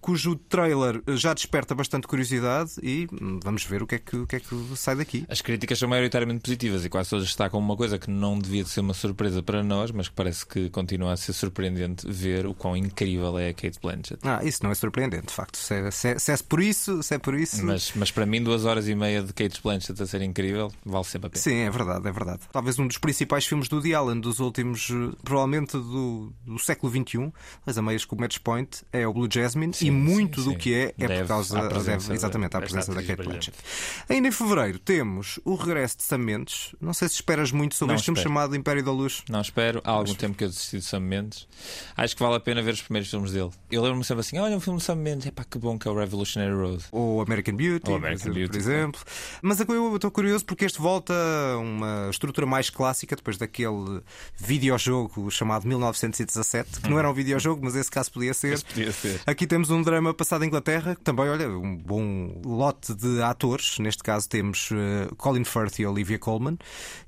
cujo 0.00 0.36
trailer 0.36 1.02
já 1.08 1.32
desperta 1.34 1.74
bastante 1.74 2.06
curiosidade 2.06 2.72
e 2.82 3.08
hum, 3.12 3.38
vamos 3.42 3.64
ver 3.64 3.82
o 3.82 3.86
que 3.86 3.96
é 3.96 3.98
que, 3.98 4.16
o 4.16 4.26
que, 4.26 4.36
é 4.36 4.40
que 4.40 4.54
sai 4.76 4.96
daqui. 4.96 5.24
As 5.28 5.40
críticas 5.40 5.78
são 5.78 5.88
maioritariamente 5.88 6.40
positivas 6.40 6.84
e 6.84 6.88
quase 6.88 7.10
todas 7.10 7.26
destacam 7.26 7.60
uma 7.60 7.76
coisa 7.76 7.98
que 7.98 8.10
não 8.10 8.38
devia 8.38 8.64
ser 8.64 8.80
uma 8.80 8.94
surpresa 8.94 9.42
para 9.42 9.62
nós, 9.62 9.90
mas 9.90 10.08
que 10.08 10.14
parece 10.14 10.44
que 10.46 10.70
continua 10.70 11.12
a 11.12 11.16
ser 11.16 11.32
surpreendente 11.32 12.06
ver 12.08 12.46
o 12.46 12.54
quão 12.54 12.76
incrível 12.76 13.38
é 13.38 13.50
a 13.50 13.54
Kate 13.54 13.78
Blanchett. 13.80 14.18
Ah, 14.22 14.40
isso 14.44 14.62
não 14.62 14.70
é 14.70 14.74
surpreendente, 14.74 15.26
de 15.26 15.32
facto. 15.32 15.56
Se 15.56 15.74
é, 15.74 15.90
se 15.90 16.08
é, 16.08 16.18
se 16.18 16.32
é 16.32 16.36
por 16.36 16.60
isso, 16.60 17.02
se 17.02 17.14
é 17.14 17.18
por 17.18 17.34
isso. 17.34 17.64
Mas, 17.64 17.92
mas 17.94 18.10
para 18.10 18.26
mim, 18.26 18.42
duas 18.42 18.64
horas 18.64 18.88
e 18.88 18.94
meia 18.94 19.22
de 19.22 19.32
Kate 19.32 19.60
Blanchett 19.62 20.02
a 20.02 20.06
ser 20.06 20.22
incrível, 20.22 20.72
vale 20.84 21.04
sempre 21.04 21.28
a 21.28 21.30
pena. 21.30 21.42
Sim, 21.42 21.56
é 21.56 21.70
verdade, 21.70 22.08
é 22.08 22.12
verdade. 22.12 22.40
Talvez 22.52 22.78
um 22.78 22.86
dos 22.86 22.98
principais 22.98 23.46
filmes 23.46 23.68
do 23.68 23.76
Woody 23.76 23.94
Allen, 23.94 24.20
dos 24.32 24.40
últimos, 24.40 24.90
eh, 24.90 25.16
provavelmente 25.22 25.72
do, 25.72 26.32
do 26.44 26.58
século 26.58 26.92
XXI, 26.92 27.32
mas 27.64 27.78
a 27.78 27.82
meias 27.82 28.04
com 28.04 28.16
o 28.16 28.20
Match 28.20 28.38
Point, 28.38 28.82
é 28.92 29.06
o 29.06 29.12
Blue 29.12 29.28
Jasmine 29.30 29.72
sim, 29.74 29.86
e 29.86 29.90
muito 29.90 30.40
sim, 30.40 30.46
do 30.46 30.52
sim. 30.52 30.58
que 30.58 30.74
é 30.74 30.94
é 30.98 31.06
deve 31.06 31.20
por 31.22 31.28
causa 31.28 31.68
deve, 31.68 32.12
exatamente 32.12 32.56
à 32.56 32.60
presença 32.60 32.94
da 32.94 33.02
Kate 33.02 33.22
Blanchett. 33.22 33.56
Ainda 34.08 34.28
em 34.28 34.32
fevereiro 34.32 34.78
temos 34.78 35.38
o 35.44 35.54
regresso 35.54 35.98
de 35.98 36.02
Sam 36.04 36.18
Mendes. 36.18 36.74
Não 36.80 36.94
sei 36.94 37.08
se 37.08 37.14
esperas 37.14 37.52
muito 37.52 37.74
sobre 37.74 37.92
não 37.92 37.96
este 37.96 38.06
filme 38.06 38.20
chamado 38.20 38.56
Império 38.56 38.84
da 38.84 38.92
Luz. 38.92 39.22
Não 39.28 39.40
espero. 39.40 39.80
Há 39.84 39.90
algum 39.90 40.14
tempo 40.14 40.36
que 40.36 40.44
eu 40.44 40.48
desisti 40.48 40.78
de 40.78 40.84
Sam 40.84 41.00
Mendes. 41.00 41.46
Acho 41.96 42.16
que 42.16 42.22
vale 42.22 42.36
a 42.36 42.40
pena 42.40 42.62
ver 42.62 42.74
os 42.74 42.82
primeiros 42.82 43.10
filmes 43.10 43.32
dele. 43.32 43.50
Eu 43.70 43.82
lembro-me 43.82 44.04
sempre 44.04 44.20
assim: 44.20 44.38
olha, 44.38 44.56
um 44.56 44.60
filme 44.60 44.78
de 44.78 44.84
Sam 44.84 44.96
Mendes, 44.96 45.26
é 45.26 45.30
pá, 45.30 45.44
que 45.44 45.58
bom 45.58 45.78
que 45.78 45.86
é 45.86 45.90
o 45.90 45.94
Revolutionary 45.94 46.54
Road. 46.54 46.84
Ou 46.90 47.20
American 47.20 47.54
Beauty, 47.54 47.90
Ou 47.90 47.96
American 47.96 48.32
Beauty 48.32 48.48
por 48.48 48.56
exemplo. 48.56 49.00
Mas 49.40 49.60
eu 49.60 49.96
estou 49.96 50.10
curioso 50.10 50.44
porque 50.44 50.64
este 50.64 50.80
volta 50.80 51.12
a 51.14 51.58
uma 51.58 52.08
estrutura 52.10 52.46
mais 52.46 52.70
clássica 52.70 53.16
depois 53.16 53.36
daquele 53.36 54.02
videojogo 54.36 55.30
chamado 55.30 55.66
1917, 55.66 56.80
que 56.80 56.90
não 56.90 56.98
era 56.98 57.08
um 57.10 57.14
videojogo, 57.14 57.60
mas 57.64 57.74
esse 57.76 57.90
caso 57.90 58.10
podia 58.12 58.34
ser. 58.34 58.60
Podia 58.62 58.92
ser. 58.92 59.20
Aqui 59.26 59.46
temos 59.46 59.70
um 59.70 59.82
drama 59.82 60.12
passado 60.12 60.44
em 60.44 60.48
Inglaterra, 60.48 60.94
que 60.94 61.02
também, 61.02 61.28
olha, 61.28 61.48
um 61.48 61.76
bom 61.76 62.40
lote 62.44 62.94
de 62.94 63.22
atores. 63.22 63.78
Neste 63.78 64.02
caso 64.02 64.28
temos 64.28 64.70
uh, 64.70 65.14
Colin 65.16 65.44
Firth 65.44 65.78
e 65.78 65.86
Olivia 65.86 66.18
Colman. 66.18 66.58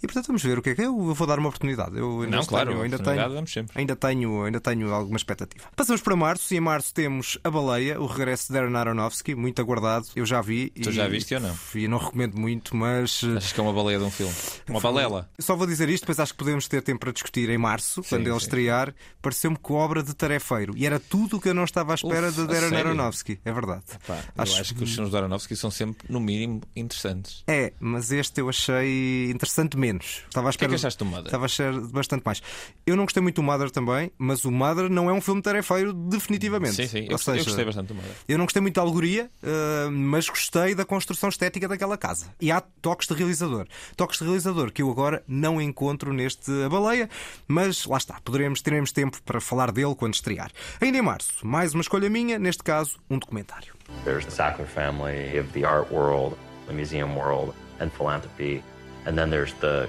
E 0.02 0.06
portanto 0.06 0.28
vamos 0.28 0.42
ver 0.42 0.59
o 0.59 0.62
que 0.62 0.71
é 0.71 0.75
que 0.75 0.83
é. 0.83 0.87
Eu 0.87 1.14
vou 1.14 1.26
dar 1.26 1.38
uma 1.38 1.49
oportunidade. 1.49 1.99
Eu 1.99 2.23
ainda 2.23 2.37
não, 2.37 2.44
claro, 2.44 2.71
tenho, 2.71 2.83
ainda 2.83 2.99
tenho, 2.99 3.44
ainda 3.75 3.97
tenho, 3.97 4.44
ainda 4.44 4.61
tenho 4.61 4.92
alguma 4.92 5.16
expectativa. 5.16 5.64
Passamos 5.75 6.02
para 6.02 6.16
março 6.16 6.52
e 6.52 6.56
em 6.56 6.61
março 6.61 6.92
temos 6.94 7.38
A 7.42 7.50
Baleia, 7.50 8.00
o 8.00 8.06
regresso 8.06 8.49
de 8.49 8.54
Darren 8.54 8.76
Aronofsky, 8.76 9.35
muito 9.35 9.61
aguardado. 9.61 10.06
Eu 10.14 10.26
já 10.26 10.40
vi. 10.40 10.71
Tu 10.71 10.92
já 10.92 11.09
viste 11.09 11.35
ou 11.35 11.40
não? 11.40 11.56
E 11.75 11.88
não 11.88 11.99
recomendo 11.99 12.38
muito, 12.38 12.76
mas. 12.76 13.23
Acho 13.37 13.54
que 13.54 13.61
é 13.61 13.62
uma 13.62 13.73
baleia 13.73 13.99
de 13.99 14.04
um 14.04 14.11
filme. 14.11 14.35
Uma 14.68 14.80
balela. 14.80 15.28
Só 15.38 15.56
vou 15.56 15.66
dizer 15.66 15.88
isto, 15.88 16.02
depois 16.02 16.21
acho 16.21 16.33
que 16.33 16.38
podemos 16.38 16.68
ter 16.68 16.83
tempo 16.83 17.03
para 17.04 17.12
discutir 17.12 17.50
em 17.50 17.58
março, 17.58 18.02
sim, 18.02 18.08
quando 18.08 18.26
ele 18.26 18.40
sim. 18.40 18.46
estrear, 18.46 18.94
pareceu-me 19.20 19.58
que 19.58 19.73
obra 19.75 20.02
de 20.02 20.14
tarefeiro. 20.14 20.73
E 20.75 20.87
era 20.87 20.99
tudo 20.99 21.37
o 21.37 21.40
que 21.40 21.50
eu 21.50 21.54
não 21.54 21.64
estava 21.64 21.92
à 21.92 21.96
espera 21.96 22.28
Uf, 22.28 22.40
de 22.40 22.46
Darren 22.46 22.75
Aronofsky. 22.75 23.38
É 23.44 23.52
verdade. 23.52 23.82
Epá, 23.94 24.25
acho... 24.38 24.54
Eu 24.54 24.61
acho 24.61 24.75
que 24.75 24.84
os 24.84 24.94
filmes 24.94 25.11
de 25.11 25.16
Aronofsky 25.18 25.54
são 25.54 25.70
sempre, 25.70 26.06
no 26.08 26.18
mínimo, 26.18 26.62
interessantes. 26.75 27.44
É, 27.46 27.75
mas 27.78 28.11
este 28.11 28.40
eu 28.40 28.49
achei 28.49 29.30
interessante 29.30 29.76
menos. 29.76 30.23
Estava 30.26 30.49
à 30.49 30.50
espera. 30.50 30.68
O 30.68 30.70
que 30.70 30.76
é 30.76 30.78
que 30.78 30.87
achaste 30.87 30.99
do 30.99 31.04
Mother? 31.04 31.26
Estava 31.26 31.44
a 31.44 31.46
achar 31.46 31.78
bastante 31.78 32.23
mais. 32.25 32.40
Eu 32.87 32.96
não 32.96 33.04
gostei 33.04 33.23
muito 33.23 33.37
do 33.37 33.42
Mother 33.42 33.70
também, 33.70 34.11
mas 34.16 34.46
o 34.46 34.50
Mother 34.50 34.88
não 34.88 35.11
é 35.11 35.12
um 35.12 35.20
filme 35.20 35.42
tarefeiro, 35.42 35.92
definitivamente. 35.92 36.76
Sim, 36.76 36.88
sim. 36.88 37.02
Eu, 37.02 37.11
gostei, 37.11 37.34
seja, 37.34 37.40
eu 37.40 37.44
gostei 37.44 37.64
bastante 37.66 37.88
do 37.88 37.94
Mother. 37.96 38.12
Eu 38.26 38.38
não 38.38 38.46
gostei 38.46 38.62
muito 38.62 38.76
da 38.76 38.80
alegoria, 38.80 39.30
uh, 39.42 39.90
mas 39.90 40.26
gostei 40.26 40.75
da 40.75 40.87
construção 40.87 41.28
estética 41.28 41.68
daquela 41.68 41.99
casa. 41.99 42.34
E 42.40 42.50
há 42.50 42.62
toques 42.62 43.06
de 43.06 43.12
realizador. 43.12 43.66
Toques 43.94 44.18
de 44.18 44.25
realizador 44.25 44.73
que 44.73 44.80
eu 44.80 44.90
agora 44.90 45.23
não 45.28 45.61
encontro 45.61 46.14
neste 46.14 46.50
A 46.64 46.68
Baleia, 46.95 47.11
mas 47.49 47.85
lá 47.87 47.97
está. 47.97 48.21
Poderemos, 48.25 48.63
teremos 48.63 48.93
tempo 48.93 49.21
para 49.25 49.41
falar 49.41 49.73
dele 49.73 49.95
quando 49.95 50.15
estrear. 50.15 50.51
Ainda 50.81 50.99
em 50.99 51.03
março, 51.03 51.45
mais 51.45 51.75
uma 51.75 51.81
escolha 51.81 52.09
minha, 52.09 52.39
neste 52.39 52.63
caso, 52.63 52.99
um 53.11 53.19
documentário. 53.19 53.75
There's 54.05 54.25
the 54.25 54.31
Sackler 54.31 54.67
family, 54.67 55.39
of 55.39 55.53
the 55.53 55.65
art 55.65 55.91
world, 55.91 56.37
the 56.67 56.73
museum 56.73 57.17
world, 57.17 57.53
and 57.81 57.91
philanthropy. 57.91 58.63
And 59.07 59.17
then 59.17 59.29
there's 59.29 59.53
the 59.61 59.89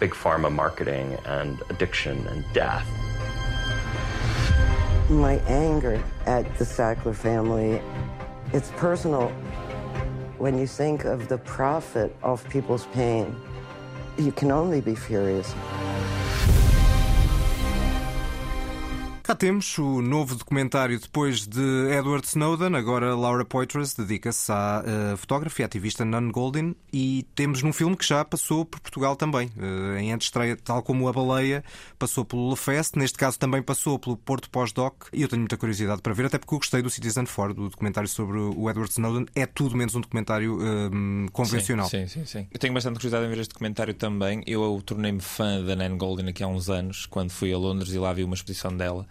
big 0.00 0.12
pharma 0.12 0.50
marketing 0.50 1.16
and 1.26 1.58
addiction 1.68 2.26
and 2.28 2.44
death. 2.52 2.86
My 5.08 5.34
anger 5.46 6.02
at 6.26 6.44
the 6.58 6.64
Sackler 6.64 7.14
family, 7.14 7.80
it's 8.52 8.70
personal. 8.76 9.30
When 10.38 10.58
you 10.58 10.66
think 10.66 11.04
of 11.04 11.28
the 11.28 11.38
profit 11.38 12.14
of 12.22 12.48
people's 12.48 12.86
pain, 12.92 13.34
you 14.18 14.32
can 14.32 14.50
only 14.50 14.80
be 14.80 14.94
furious. 14.94 15.54
Cá 19.26 19.34
temos 19.34 19.76
o 19.76 20.00
novo 20.00 20.36
documentário 20.36 21.00
depois 21.00 21.48
de 21.48 21.60
Edward 21.90 22.24
Snowden. 22.28 22.76
Agora 22.76 23.12
Laura 23.16 23.44
Poitras 23.44 23.92
dedica-se 23.92 24.52
à 24.52 24.84
uh, 24.84 25.16
fotógrafa 25.16 25.62
e 25.62 25.64
ativista 25.64 26.04
Nan 26.04 26.30
Goldin. 26.30 26.76
E 26.92 27.26
temos 27.34 27.60
num 27.60 27.72
filme 27.72 27.96
que 27.96 28.06
já 28.06 28.24
passou 28.24 28.64
por 28.64 28.78
Portugal 28.78 29.16
também. 29.16 29.50
Uh, 29.56 29.96
em 29.98 30.12
antestreia, 30.12 30.56
tal 30.56 30.80
como 30.80 31.08
A 31.08 31.12
Baleia, 31.12 31.64
passou 31.98 32.24
pelo 32.24 32.50
Lefest. 32.50 32.94
Neste 32.94 33.18
caso 33.18 33.36
também 33.36 33.60
passou 33.62 33.98
pelo 33.98 34.16
Porto 34.16 34.48
Pós-Doc. 34.48 35.08
E 35.12 35.22
eu 35.22 35.28
tenho 35.28 35.40
muita 35.40 35.56
curiosidade 35.56 36.00
para 36.02 36.14
ver, 36.14 36.26
até 36.26 36.38
porque 36.38 36.54
eu 36.54 36.58
gostei 36.58 36.80
do 36.80 36.88
Citizen 36.88 37.26
4, 37.26 37.52
do 37.52 37.68
documentário 37.68 38.08
sobre 38.08 38.38
o 38.38 38.70
Edward 38.70 38.92
Snowden. 38.92 39.26
É 39.34 39.44
tudo 39.44 39.76
menos 39.76 39.96
um 39.96 40.02
documentário 40.02 40.56
uh, 40.56 41.32
convencional. 41.32 41.88
Sim, 41.88 42.06
sim, 42.06 42.20
sim, 42.20 42.26
sim, 42.26 42.48
Eu 42.52 42.60
tenho 42.60 42.72
bastante 42.72 42.94
curiosidade 42.94 43.26
em 43.26 43.28
ver 43.28 43.40
este 43.40 43.54
documentário 43.54 43.92
também. 43.92 44.44
Eu 44.46 44.80
tornei-me 44.86 45.20
fã 45.20 45.64
da 45.64 45.74
Nan 45.74 45.98
Goldin 45.98 46.28
aqui 46.28 46.44
há 46.44 46.46
uns 46.46 46.70
anos, 46.70 47.06
quando 47.06 47.32
fui 47.32 47.52
a 47.52 47.58
Londres 47.58 47.92
e 47.92 47.98
lá 47.98 48.12
vi 48.12 48.22
uma 48.22 48.36
exposição 48.36 48.70
dela. 48.70 49.04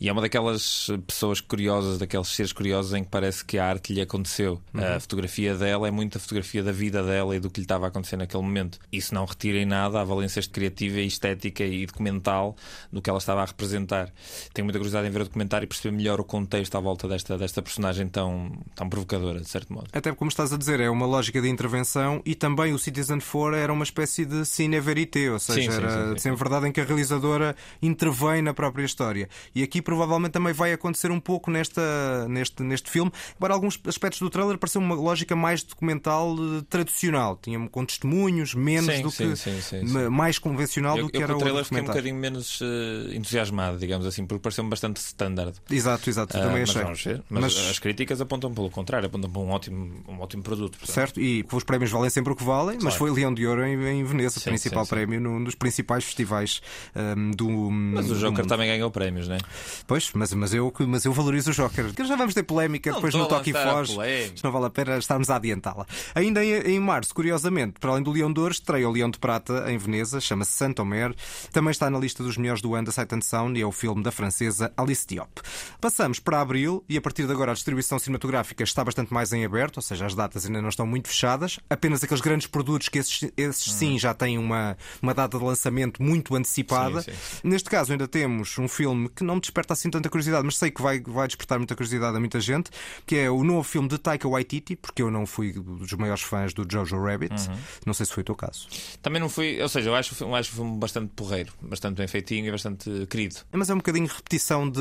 E 0.00 0.08
é 0.08 0.12
uma 0.12 0.20
daquelas 0.20 0.88
pessoas 1.06 1.40
curiosas, 1.40 1.98
daqueles 1.98 2.28
seres 2.28 2.52
curiosos 2.52 2.92
em 2.94 3.04
que 3.04 3.10
parece 3.10 3.44
que 3.44 3.58
a 3.58 3.66
arte 3.66 3.92
lhe 3.92 4.00
aconteceu. 4.00 4.60
Uhum. 4.74 4.96
A 4.96 5.00
fotografia 5.00 5.54
dela 5.54 5.86
é 5.88 5.90
muito 5.90 6.18
a 6.18 6.20
fotografia 6.20 6.62
da 6.62 6.72
vida 6.72 7.02
dela 7.02 7.36
e 7.36 7.40
do 7.40 7.48
que 7.48 7.60
lhe 7.60 7.64
estava 7.64 7.86
a 7.86 7.88
acontecer 7.88 8.16
naquele 8.16 8.42
momento. 8.42 8.78
Isso 8.92 9.14
não 9.14 9.24
retira 9.24 9.58
em 9.58 9.64
nada 9.64 10.00
a 10.00 10.04
valência 10.04 10.42
criativa 10.42 11.00
e 11.00 11.06
estética 11.06 11.64
e 11.64 11.86
documental 11.86 12.56
do 12.92 13.00
que 13.00 13.08
ela 13.08 13.18
estava 13.18 13.42
a 13.42 13.44
representar. 13.44 14.12
Tenho 14.52 14.66
muita 14.66 14.78
curiosidade 14.78 15.06
em 15.06 15.10
ver 15.10 15.22
o 15.22 15.24
documentário 15.24 15.64
e 15.64 15.68
perceber 15.68 15.96
melhor 15.96 16.20
o 16.20 16.24
contexto 16.24 16.76
à 16.76 16.80
volta 16.80 17.08
desta, 17.08 17.38
desta 17.38 17.62
personagem 17.62 18.08
tão, 18.08 18.52
tão 18.74 18.88
provocadora, 18.88 19.40
de 19.40 19.48
certo 19.48 19.72
modo. 19.72 19.88
Até 19.92 20.12
como 20.12 20.28
estás 20.28 20.52
a 20.52 20.56
dizer, 20.56 20.80
é 20.80 20.90
uma 20.90 21.06
lógica 21.06 21.40
de 21.40 21.48
intervenção 21.48 22.20
e 22.26 22.34
também 22.34 22.72
o 22.72 22.78
Citizen 22.78 23.20
4 23.20 23.54
era 23.54 23.72
uma 23.72 23.84
espécie 23.84 24.24
de 24.24 24.44
cine 24.44 24.80
verité, 24.80 25.30
ou 25.30 25.38
seja, 25.38 25.72
sim, 25.72 25.78
sim, 25.78 26.18
sim. 26.18 26.34
verdade 26.34 26.68
em 26.68 26.72
que 26.72 26.80
a 26.80 26.84
realizadora 26.84 27.54
intervém 27.80 28.42
na 28.42 28.52
própria 28.52 28.84
história. 28.84 29.28
E 29.54 29.62
aqui 29.62 29.80
provavelmente 29.80 30.32
também 30.32 30.52
vai 30.52 30.72
acontecer 30.72 31.10
um 31.10 31.20
pouco 31.20 31.50
nesta, 31.50 32.26
neste, 32.28 32.62
neste 32.62 32.90
filme. 32.90 33.10
Embora 33.36 33.54
alguns 33.54 33.78
aspectos 33.86 34.20
do 34.20 34.30
trailer 34.30 34.58
parecem 34.58 34.80
uma 34.80 34.94
lógica 34.94 35.34
mais 35.34 35.62
documental 35.62 36.34
eh, 36.36 36.62
tradicional. 36.68 37.38
Tinha 37.40 37.68
com 37.68 37.84
testemunhos, 37.84 38.54
menos 38.54 38.94
sim, 38.94 39.02
do 39.02 39.10
sim, 39.10 39.30
que. 39.30 39.62
Sim, 39.62 40.08
mais 40.10 40.38
convencional 40.38 40.96
eu, 40.96 41.04
do 41.04 41.10
que 41.10 41.18
eu, 41.18 41.22
era 41.22 41.36
o 41.36 41.38
trailer 41.38 41.64
fiquei 41.64 41.82
um 41.82 41.86
bocadinho 41.86 42.16
menos 42.16 42.60
uh, 42.60 42.64
entusiasmado, 43.12 43.78
digamos 43.78 44.06
assim, 44.06 44.26
porque 44.26 44.42
pareceu-me 44.42 44.70
bastante 44.70 44.98
standard. 44.98 45.54
Exato, 45.70 46.08
exato. 46.08 46.36
Uh, 46.36 46.40
também 46.40 46.62
achei. 46.62 46.84
Mas, 46.84 47.04
mas, 47.28 47.54
mas, 47.54 47.70
as 47.70 47.78
críticas 47.78 48.20
apontam 48.20 48.52
pelo 48.52 48.70
contrário, 48.70 49.06
apontam 49.06 49.30
para 49.30 49.40
um 49.40 49.50
ótimo, 49.50 50.04
um 50.08 50.20
ótimo 50.20 50.42
produto. 50.42 50.78
Portanto. 50.78 50.94
Certo, 50.94 51.20
e 51.20 51.44
os 51.50 51.64
prémios 51.64 51.90
valem 51.90 52.10
sempre 52.10 52.32
o 52.32 52.36
que 52.36 52.44
valem, 52.44 52.76
claro. 52.76 52.84
mas 52.84 52.94
foi 52.94 53.10
Leão 53.10 53.32
de 53.32 53.46
Ouro 53.46 53.64
em, 53.64 53.74
em 53.74 54.04
Veneza, 54.04 54.38
o 54.38 54.42
principal 54.42 54.86
prémio 54.86 55.20
num 55.20 55.42
dos 55.42 55.54
principais 55.54 56.04
festivais 56.04 56.60
um, 56.94 57.00
ehm, 57.00 57.30
do. 57.32 57.70
Mas 57.70 58.10
o 58.10 58.16
Joker 58.16 58.46
também 58.46 58.68
ganhou 58.68 58.90
prémios, 58.90 59.28
não 59.34 59.36
é? 59.36 59.40
Pois, 59.86 60.10
mas, 60.14 60.32
mas, 60.32 60.54
eu, 60.54 60.72
mas 60.86 61.04
eu 61.04 61.12
valorizo 61.12 61.50
o 61.50 61.54
Joker. 61.54 61.92
Já 62.04 62.16
vamos 62.16 62.34
ter 62.34 62.42
polémica 62.42 62.90
não 62.90 62.96
depois 62.98 63.14
no 63.14 63.26
Toque 63.26 63.50
e 63.50 63.52
Foz. 63.52 63.96
Não 64.42 64.52
vale 64.52 64.66
a 64.66 64.70
pena 64.70 64.98
estarmos 64.98 65.30
a 65.30 65.36
adiantá-la. 65.36 65.86
Ainda 66.14 66.44
em, 66.44 66.74
em, 66.74 66.80
março, 66.80 67.14
curiosamente, 67.14 67.78
para 67.80 67.90
além 67.90 68.02
do 68.02 68.10
Leão 68.10 68.32
de 68.32 68.40
Ouro, 68.40 68.52
estreia 68.52 68.88
o 68.88 68.92
Leão 68.92 69.10
de 69.10 69.18
Prata 69.18 69.70
em 69.70 69.78
Veneza, 69.78 70.20
chama-se 70.20 70.52
Saint-Omer. 70.52 71.14
Também 71.52 71.70
está 71.70 71.90
na 71.90 71.98
lista 71.98 72.22
dos 72.22 72.36
melhores 72.36 72.62
do 72.62 72.74
ano 72.74 72.86
da 72.86 72.92
Sight 72.92 73.14
and 73.14 73.22
Sound 73.22 73.58
e 73.58 73.62
é 73.62 73.66
o 73.66 73.72
filme 73.72 74.02
da 74.02 74.12
francesa 74.12 74.72
Alice 74.76 75.06
Diop. 75.06 75.40
Passamos 75.80 76.18
para 76.18 76.40
abril 76.40 76.84
e 76.88 76.96
a 76.96 77.00
partir 77.00 77.26
de 77.26 77.32
agora 77.32 77.52
a 77.52 77.54
distribuição 77.54 77.98
cinematográfica 77.98 78.62
está 78.62 78.84
bastante 78.84 79.12
mais 79.12 79.32
em 79.32 79.44
aberto, 79.44 79.76
ou 79.78 79.82
seja, 79.82 80.06
as 80.06 80.14
datas 80.14 80.46
ainda 80.46 80.62
não 80.62 80.68
estão 80.68 80.86
muito 80.86 81.08
fechadas. 81.08 81.58
Apenas 81.68 82.02
aqueles 82.04 82.20
grandes 82.20 82.46
produtos 82.46 82.88
que 82.88 82.98
esses, 82.98 83.30
esses 83.36 83.72
sim 83.72 83.98
já 83.98 84.14
têm 84.14 84.38
uma, 84.38 84.76
uma 85.02 85.14
data 85.14 85.38
de 85.38 85.44
lançamento 85.44 86.02
muito 86.02 86.34
antecipada. 86.34 87.02
Sim, 87.02 87.12
sim, 87.12 87.18
sim. 87.18 87.48
Neste 87.48 87.70
caso 87.70 87.92
ainda 87.92 88.06
temos 88.06 88.58
um 88.58 88.68
filme 88.68 89.08
que 89.08 89.23
não 89.24 89.36
me 89.36 89.40
desperta 89.40 89.72
assim 89.72 89.90
tanta 89.90 90.08
curiosidade, 90.08 90.44
mas 90.44 90.56
sei 90.56 90.70
que 90.70 90.82
vai, 90.82 91.00
vai 91.00 91.26
despertar 91.26 91.58
muita 91.58 91.74
curiosidade 91.74 92.16
a 92.16 92.20
muita 92.20 92.40
gente, 92.40 92.70
que 93.06 93.16
é 93.16 93.30
o 93.30 93.42
novo 93.42 93.62
filme 93.62 93.88
de 93.88 93.98
Taika 93.98 94.28
Waititi, 94.28 94.76
porque 94.76 95.02
eu 95.02 95.10
não 95.10 95.26
fui 95.26 95.52
dos 95.52 95.92
maiores 95.94 96.22
fãs 96.22 96.52
do 96.52 96.66
Jojo 96.70 97.00
Rabbit. 97.02 97.34
Uhum. 97.48 97.56
Não 97.86 97.94
sei 97.94 98.06
se 98.06 98.12
foi 98.12 98.22
o 98.22 98.24
teu 98.24 98.34
caso. 98.34 98.68
Também 99.02 99.20
não 99.20 99.28
fui, 99.28 99.60
ou 99.60 99.68
seja, 99.68 99.90
eu 99.90 99.94
acho, 99.94 100.22
eu 100.22 100.34
acho 100.34 100.52
o 100.52 100.54
filme 100.56 100.78
bastante 100.78 101.10
porreiro, 101.14 101.52
bastante 101.60 101.96
bem 101.96 102.06
feitinho 102.06 102.46
e 102.46 102.50
bastante 102.50 103.06
querido. 103.06 103.36
Mas 103.52 103.70
é 103.70 103.74
um 103.74 103.78
bocadinho 103.78 104.06
repetição 104.06 104.68
de, 104.68 104.80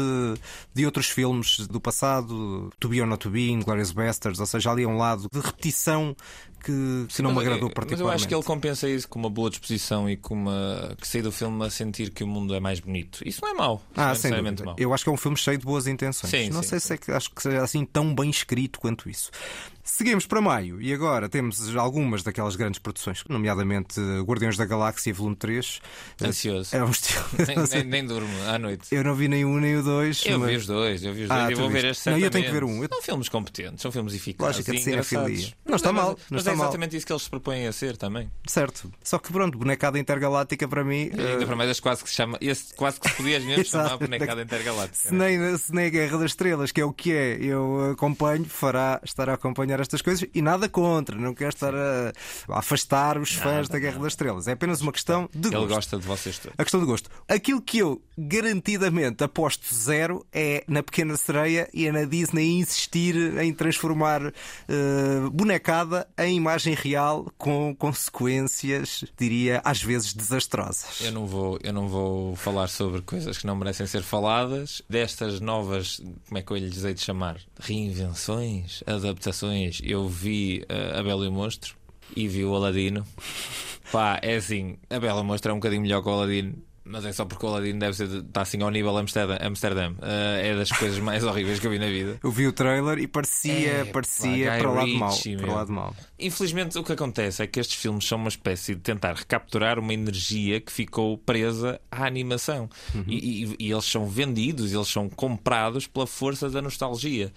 de 0.74 0.86
outros 0.86 1.10
filmes 1.10 1.68
do 1.68 1.80
passado, 1.80 2.72
To 2.80 2.90
Be 2.90 3.02
or 3.02 3.08
Not 3.08 3.24
To 3.24 3.30
Be, 3.30 3.56
Glorious 3.64 3.92
Bastards, 3.92 4.40
ou 4.40 4.46
seja, 4.46 4.72
ali 4.72 4.84
é 4.84 4.88
um 4.88 4.98
lado 4.98 5.28
de 5.32 5.40
repetição 5.40 6.16
que, 6.64 7.06
que 7.10 7.22
não 7.22 7.34
me 7.34 7.40
agradou 7.40 7.70
particularmente. 7.70 7.92
Mas 7.92 8.00
eu 8.00 8.10
acho 8.10 8.28
que 8.28 8.34
ele 8.34 8.44
compensa 8.44 8.90
isso 8.90 9.08
com 9.08 9.20
uma 9.20 9.30
boa 9.30 9.50
disposição 9.50 10.10
e 10.10 10.16
com 10.16 10.34
uma. 10.34 10.96
que 11.00 11.08
sai 11.08 11.22
do 11.22 11.32
filme 11.32 11.66
a 11.66 11.70
sentir 11.70 12.10
que 12.10 12.24
o 12.24 12.28
mundo 12.28 12.56
é 12.56 12.60
mais 12.60 12.80
bonito. 12.80 13.22
Isso 13.26 13.42
não 13.42 13.52
é 13.52 13.54
mau. 13.54 13.82
Ah, 13.96 14.16
sem 14.16 14.32
dúvida. 14.32 14.64
Mau. 14.64 14.76
Eu 14.78 14.94
acho 14.94 15.04
que 15.04 15.10
é 15.10 15.14
um 15.14 15.18
filme 15.18 15.38
cheio 15.38 15.58
de 15.58 15.66
boas 15.66 15.86
intenções. 15.86 16.32
Sim, 16.32 16.50
não 16.50 16.64
sim, 16.64 16.70
sei 16.70 16.80
sim. 16.80 16.88
se 16.88 16.94
é 16.94 16.98
que 16.98 17.12
acho 17.12 17.30
que 17.30 17.42
seja 17.42 17.62
assim 17.62 17.86
tão 17.86 18.16
bem 18.16 18.30
escrito 18.30 18.80
quanto 18.80 19.10
isso. 19.10 19.30
Seguimos 19.84 20.26
para 20.26 20.40
maio 20.40 20.82
e 20.82 20.94
agora 20.94 21.28
temos 21.28 21.76
algumas 21.76 22.24
daquelas 22.24 22.56
grandes 22.56 22.80
produções, 22.80 23.22
nomeadamente 23.28 24.00
Guardiões 24.22 24.56
da 24.56 24.66
Galáxia 24.66 25.14
Volume 25.14 25.36
3. 25.36 25.82
Ansioso. 26.22 26.74
É 26.74 26.82
um 26.82 26.90
estilo. 26.90 27.26
Nem, 27.46 27.58
nem, 27.68 27.84
nem 27.84 28.06
durmo 28.06 28.34
à 28.48 28.58
noite. 28.58 28.88
Eu 28.96 29.04
não 29.04 29.14
vi 29.14 29.28
nem 29.28 29.44
um 29.44 29.60
nem 29.60 29.76
o 29.76 29.84
dois. 29.84 30.26
Eu 30.26 30.40
mas... 30.40 30.50
vi 30.50 30.56
os 30.56 30.66
dois, 30.66 31.04
eu 31.04 31.14
vi 31.14 31.24
os 31.24 31.28
dois. 31.28 31.42
Ah, 31.42 31.52
eu 31.52 31.58
vou 31.58 31.70
ver 31.70 31.86
este 31.86 32.10
Não, 32.10 32.18
eu 32.18 32.32
tenho 32.32 32.46
que 32.46 32.52
ver 32.52 32.64
um. 32.64 32.88
São 32.88 33.02
filmes 33.02 33.30
competentes, 33.30 33.82
são 33.82 33.92
filmes 33.92 34.14
eficazes. 34.14 34.58
Lógica 34.58 34.72
de 34.72 34.82
cinefilia. 34.82 35.54
Não 35.66 35.76
está 35.76 35.92
mal. 35.92 36.12
Não 36.12 36.18
mas 36.30 36.42
está 36.42 36.52
é 36.52 36.54
exatamente 36.54 36.92
mal. 36.92 36.98
isso 36.98 37.06
que 37.06 37.14
eles 37.14 37.24
se 37.24 37.30
propõem 37.30 37.68
a 37.68 37.72
ser 37.74 37.98
também. 37.98 38.32
Certo. 38.48 38.90
Só 39.04 39.20
que 39.20 39.32
pronto, 39.34 39.58
bonecada 39.58 40.00
intergaláctica 40.00 40.68
para 40.68 40.84
mim. 40.84 41.12
E 41.14 41.20
ainda 41.20 41.44
uh... 41.44 41.46
para 41.46 41.56
mais 41.56 41.80
quase 41.82 42.04
que 42.04 42.10
se 42.10 42.16
chama. 42.16 42.38
Esse 42.40 42.74
quase 42.74 43.00
que 43.00 43.10
se 43.10 43.16
podias 43.16 43.44
mesmo 43.44 43.66
chamar 43.66 43.98
bonecada 43.98 44.42
intergaláctica. 44.42 45.10
Se 45.10 45.14
nem, 45.14 45.58
se 45.58 45.74
nem 45.74 45.88
a 45.88 45.90
Guerra 45.90 46.18
das 46.20 46.32
Estrelas, 46.32 46.72
que 46.72 46.80
é 46.80 46.86
o 46.86 46.94
que 46.94 47.12
é, 47.12 47.38
eu 47.42 47.92
acompanho, 47.92 48.46
fará 48.46 49.02
estar 49.04 49.30
a 49.30 49.34
estas 49.80 50.02
coisas 50.02 50.28
e 50.34 50.42
nada 50.42 50.68
contra, 50.70 51.16
não 51.18 51.34
quero 51.34 51.50
estar 51.50 51.74
a, 51.74 52.12
a 52.50 52.60
afastar 52.60 53.18
os 53.18 53.34
fãs 53.34 53.68
da 53.68 53.80
Guerra 53.80 54.00
das 54.00 54.14
Estrelas. 54.14 54.48
É 54.48 54.54
apenas 54.54 54.82
uma 54.82 54.92
questão 54.92 55.30
de 55.34 55.50
gosto. 55.50 55.58
Ele 55.58 55.74
gosta 55.74 55.98
de 55.98 56.06
vocês 56.06 56.38
todos. 56.40 56.56
A 56.58 56.64
questão 56.64 56.80
de 56.80 56.86
gosto. 56.86 57.10
Aquilo 57.28 57.62
que 57.62 57.80
eu 57.80 58.02
garantidamente 58.18 59.24
aposto 59.24 59.74
zero 59.74 60.26
é 60.32 60.64
na 60.68 60.84
Pequena 60.84 61.18
Sereia 61.18 61.70
e 61.74 61.88
é 61.88 61.92
na 61.92 62.04
Disney 62.06 62.60
insistir 62.60 63.16
em 63.40 63.54
transformar 63.54 64.22
uh, 64.26 65.32
bonecada 65.32 66.08
em 66.18 66.38
imagem 66.38 66.74
real 66.76 67.32
com 67.38 67.76
consequências, 67.76 69.04
diria, 69.18 69.62
às 69.64 69.82
vezes 69.82 70.14
desastrosas. 70.14 71.02
Eu 71.02 71.12
não 71.12 71.26
vou, 71.26 71.60
eu 71.64 71.74
não 71.74 71.88
vou 71.88 72.36
falar 72.36 72.68
sobre 72.68 73.02
coisas 73.02 73.38
que 73.38 73.48
não 73.48 73.56
merecem 73.56 73.86
ser 73.88 74.04
faladas. 74.04 74.82
Destas 74.90 75.40
novas, 75.40 76.02
como 76.28 76.38
é 76.38 76.42
que 76.42 76.52
eu 76.52 76.58
lhes 76.58 76.84
hei 76.84 76.94
de 76.94 77.02
chamar? 77.02 77.40
Reinvenções, 77.60 78.84
adaptações. 78.86 79.63
Eu 79.84 80.04
eu 80.04 80.10
vi 80.10 80.66
uh, 80.70 81.00
A 81.00 81.04
Bela 81.04 81.26
e 81.26 81.30
o 81.30 81.32
Monstro 81.32 81.76
e 82.16 82.28
vi 82.28 82.44
o 82.44 82.54
Aladino. 82.54 83.06
Pá, 83.92 84.20
é 84.22 84.36
assim, 84.36 84.78
A 84.90 85.00
Bela 85.00 85.20
e 85.20 85.22
o 85.22 85.26
Monstro 85.26 85.52
é 85.52 85.54
um 85.54 85.58
bocadinho 85.58 85.82
melhor 85.82 86.02
que 86.02 86.10
o 86.10 86.12
Aladino 86.12 86.56
Mas 86.84 87.06
é 87.06 87.14
só 87.14 87.24
porque 87.24 87.46
o 87.46 87.50
Aladdin 87.50 87.80
deve 87.80 87.96
ser, 87.96 88.10
está 88.10 88.42
assim 88.42 88.62
ao 88.62 88.70
nível 88.70 88.98
Amsterdã. 88.98 89.38
Amsterdã. 89.40 89.92
Uh, 89.92 90.42
é 90.42 90.56
das 90.56 90.70
coisas 90.70 91.00
mais 91.00 91.24
horríveis 91.26 91.60
que 91.60 91.68
eu 91.68 91.72
vi 91.72 91.80
na 91.80 91.88
vida. 91.88 92.20
Eu 92.22 92.30
vi 92.30 92.46
o 92.46 92.52
trailer 92.52 93.00
e 93.00 93.08
parecia, 93.08 93.70
é, 93.70 93.86
parecia 93.86 94.52
pá, 94.52 94.58
para 94.58 94.70
o 94.70 94.76
lado 94.76 94.96
mal. 94.96 95.18
Para 95.38 95.50
o 95.50 95.56
lado 95.56 95.72
mal. 95.72 95.96
Infelizmente, 96.20 96.78
o 96.78 96.84
que 96.84 96.92
acontece 96.92 97.42
é 97.42 97.48
que 97.48 97.60
estes 97.60 97.78
filmes 97.80 98.06
são 98.06 98.18
uma 98.18 98.28
espécie 98.28 98.76
de 98.76 98.82
tentar 98.82 99.14
recapturar 99.14 99.80
uma 99.80 99.94
energia 99.94 100.60
que 100.60 100.72
ficou 100.72 101.18
presa 101.18 101.80
à 101.90 102.06
animação. 102.06 102.70
Uhum. 102.94 103.06
E, 103.08 103.46
e, 103.46 103.56
e 103.60 103.72
eles 103.72 103.86
são 103.86 104.06
vendidos, 104.06 104.74
eles 104.74 104.90
são 104.90 105.08
comprados 105.10 105.88
pela 105.88 106.06
força 106.06 106.50
da 106.50 106.62
nostalgia 106.62 107.32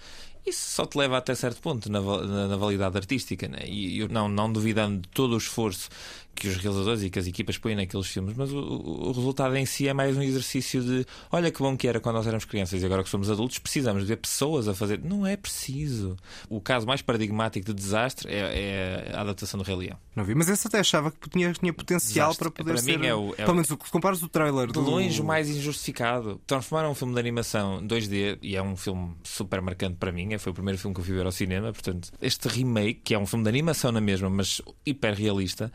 isso 0.47 0.69
só 0.69 0.85
te 0.85 0.97
leva 0.97 1.17
até 1.17 1.35
certo 1.35 1.61
ponto 1.61 1.91
na, 1.91 2.01
na, 2.01 2.47
na 2.47 2.55
validade 2.55 2.97
artística. 2.97 3.47
Né? 3.47 3.59
E 3.65 3.99
eu 3.99 4.07
não, 4.07 4.27
não 4.29 4.51
duvidando 4.51 5.01
de 5.01 5.07
todo 5.09 5.33
o 5.33 5.37
esforço 5.37 5.89
que 6.37 6.47
os 6.47 6.57
realizadores 6.57 7.01
e 7.01 7.09
que 7.09 7.17
as 7.17 7.25
equipas 7.25 7.57
põem 7.57 7.75
naqueles 7.75 8.07
filmes, 8.07 8.35
mas 8.37 8.51
o, 8.51 8.59
o, 8.59 9.11
resultado 9.11 9.55
em 9.55 9.65
si 9.65 9.87
é 9.87 9.93
mais 9.93 10.15
um 10.15 10.21
exercício 10.21 10.83
de 10.83 11.05
olha 11.31 11.51
que 11.51 11.59
bom 11.59 11.75
que 11.75 11.87
era 11.87 11.99
quando 11.99 12.15
nós 12.15 12.27
éramos 12.27 12.45
crianças 12.45 12.81
e 12.81 12.85
agora 12.85 13.03
que 13.03 13.09
somos 13.09 13.29
adultos 13.29 13.57
precisamos 13.57 14.03
de 14.03 14.07
ver 14.07 14.17
pessoas 14.17 14.67
a 14.67 14.75
fazer. 14.75 14.99
Não 15.03 15.25
é 15.25 15.35
preciso. 15.35 16.15
O 16.47 16.61
caso 16.61 16.85
mais 16.85 17.01
paradigmático 17.01 17.65
de 17.65 17.73
desastre 17.73 18.31
é, 18.31 19.09
é 19.09 19.15
a 19.15 19.21
adaptação 19.21 19.57
do 19.57 19.63
Rei 19.63 19.75
Leão. 19.75 19.97
Não 20.15 20.23
vi, 20.23 20.35
mas 20.35 20.47
esse 20.47 20.67
até 20.67 20.79
achava 20.79 21.11
que 21.11 21.29
tinha, 21.29 21.51
tinha 21.53 21.73
potencial 21.73 22.29
desastre. 22.29 22.51
para 22.51 22.63
poder 22.63 22.73
para 22.73 22.81
ser. 22.81 22.99
Mim 22.99 23.07
é 23.07 23.15
o, 23.15 23.33
é 23.33 23.43
Pelo 23.43 23.55
menos 23.55 23.71
o 23.71 23.77
que 23.77 23.89
compares 23.89 24.21
o 24.21 24.29
trailer 24.29 24.67
de 24.67 24.73
do... 24.73 24.81
longe 24.81 25.19
o 25.19 25.25
mais 25.25 25.49
injustificado. 25.49 26.39
Transformaram 26.45 26.91
um 26.91 26.95
filme 26.95 27.13
de 27.13 27.19
animação 27.19 27.81
2D 27.81 28.37
e 28.43 28.55
é 28.55 28.61
um 28.61 28.75
filme 28.75 29.15
super 29.23 29.59
marcante 29.59 29.97
para 29.97 30.11
mim. 30.11 30.37
Foi 30.37 30.51
o 30.51 30.53
primeiro 30.53 30.77
filme 30.77 30.93
que 30.93 31.01
eu 31.01 31.05
fui 31.05 31.15
ver 31.15 31.25
ao 31.25 31.31
cinema. 31.31 31.73
Portanto, 31.73 32.11
este 32.21 32.47
remake, 32.47 33.01
que 33.03 33.13
é 33.15 33.19
um 33.19 33.25
filme 33.25 33.43
de 33.43 33.49
animação 33.49 33.91
na 33.91 34.01
mesma, 34.01 34.29
mas 34.29 34.61
hiper 34.85 35.15
realista 35.15 35.71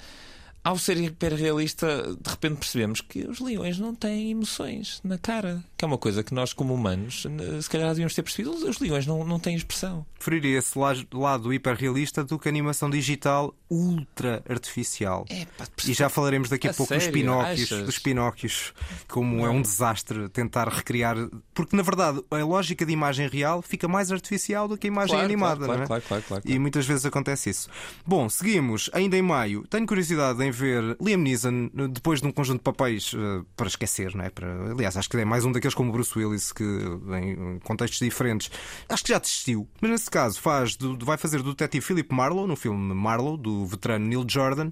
ao 0.65 0.79
ser 0.79 0.97
hiperrealista, 0.97 2.17
de 2.21 2.31
repente 2.31 2.59
percebemos 2.59 3.01
que 3.01 3.25
os 3.27 3.41
leões 3.41 3.79
não 3.79 3.95
têm 3.95 4.31
emoções 4.31 5.01
na 5.03 5.19
cara. 5.19 5.63
Que 5.77 5.85
é 5.85 5.89
uma 5.89 5.99
coisa 5.99 6.23
que 6.23 6.33
nós, 6.33 6.53
como 6.53 6.73
humanos, 6.73 7.27
se 7.61 7.69
calhar 7.69 7.89
devíamos 7.89 8.15
ter 8.15 8.23
percebido. 8.23 8.53
Os 8.53 8.79
leões 8.79 9.05
não, 9.05 9.25
não 9.25 9.41
têm 9.41 9.57
expressão. 9.57 10.07
Preferiria 10.15 10.59
esse 10.59 10.79
lado 11.13 11.53
hiperrealista 11.53 12.23
do 12.23 12.39
que 12.39 12.49
a 12.49 12.51
animação 12.51 12.89
digital 12.89 13.53
ultra 13.69 14.43
artificial. 14.49 15.27
É, 15.29 15.47
pá, 15.47 15.67
e 15.85 15.93
já 15.93 16.09
falaremos 16.09 16.49
daqui 16.49 16.69
a, 16.69 16.71
a 16.71 16.75
pouco 16.75 16.91
sério? 16.91 17.07
dos 17.07 17.13
Pinóquios, 17.13 17.69
dos 17.69 17.99
Pinóquios, 17.99 18.75
como 19.09 19.39
não. 19.39 19.47
é 19.47 19.51
um 19.51 19.61
desastre 19.61 20.29
tentar 20.29 20.69
recriar. 20.69 21.17
Porque, 21.53 21.75
na 21.75 21.83
verdade, 21.83 22.23
a 22.31 22.37
lógica 22.45 22.87
de 22.87 22.93
imagem 22.93 23.27
real 23.29 23.63
fica 23.63 23.89
mais 23.89 24.13
artificial 24.13 24.69
do 24.69 24.79
que 24.79 24.87
a 24.87 24.89
imagem 24.89 25.15
claro, 25.15 25.25
animada. 25.25 25.65
Claro, 25.65 25.79
não 25.79 25.85
é? 25.85 25.87
claro, 25.89 26.03
claro, 26.07 26.25
claro, 26.29 26.43
E 26.47 26.57
muitas 26.57 26.87
vezes 26.87 27.05
acontece 27.05 27.51
isso. 27.51 27.69
Bom, 28.07 28.29
seguimos. 28.29 28.89
Ainda 28.93 29.17
em 29.17 29.23
maio, 29.23 29.67
tenho 29.69 29.87
curiosidade 29.87 30.41
em 30.45 30.52
ver 30.53 30.97
Liam 31.01 31.19
Neeson 31.19 31.71
depois 31.91 32.21
de 32.21 32.27
um 32.27 32.33
conjunto 32.33 32.59
de 32.59 32.65
papéis 32.65 33.13
uh, 33.13 33.45
para 33.57 33.67
esquecer, 33.67 34.15
não 34.15 34.25
é? 34.25 34.31
Para, 34.31 34.73
aliás, 34.73 34.97
acho 34.97 35.09
que 35.09 35.17
é 35.17 35.25
mais 35.25 35.45
um 35.45 35.53
daqueles 35.53 35.75
como 35.75 35.93
Bruce 35.93 36.17
Willis 36.17 36.53
que 36.53 36.65
em 36.65 37.59
contextos 37.61 37.99
diferentes. 37.99 38.51
Acho 38.89 39.03
que 39.03 39.11
já 39.11 39.19
desistiu, 39.19 39.69
mas 39.81 39.91
nesse 39.91 40.11
caso 40.11 40.41
faz 40.41 40.77
do, 40.77 40.97
vai 41.05 41.17
fazer 41.17 41.43
do 41.43 41.51
detetive 41.51 41.85
Philip 41.85 42.15
Marlowe 42.15 42.47
no 42.47 42.57
filme 42.57 42.95
Marlowe 42.95 43.39
do 43.39 43.67
veterano 43.67 44.07
Neil 44.07 44.25
Jordan. 44.29 44.71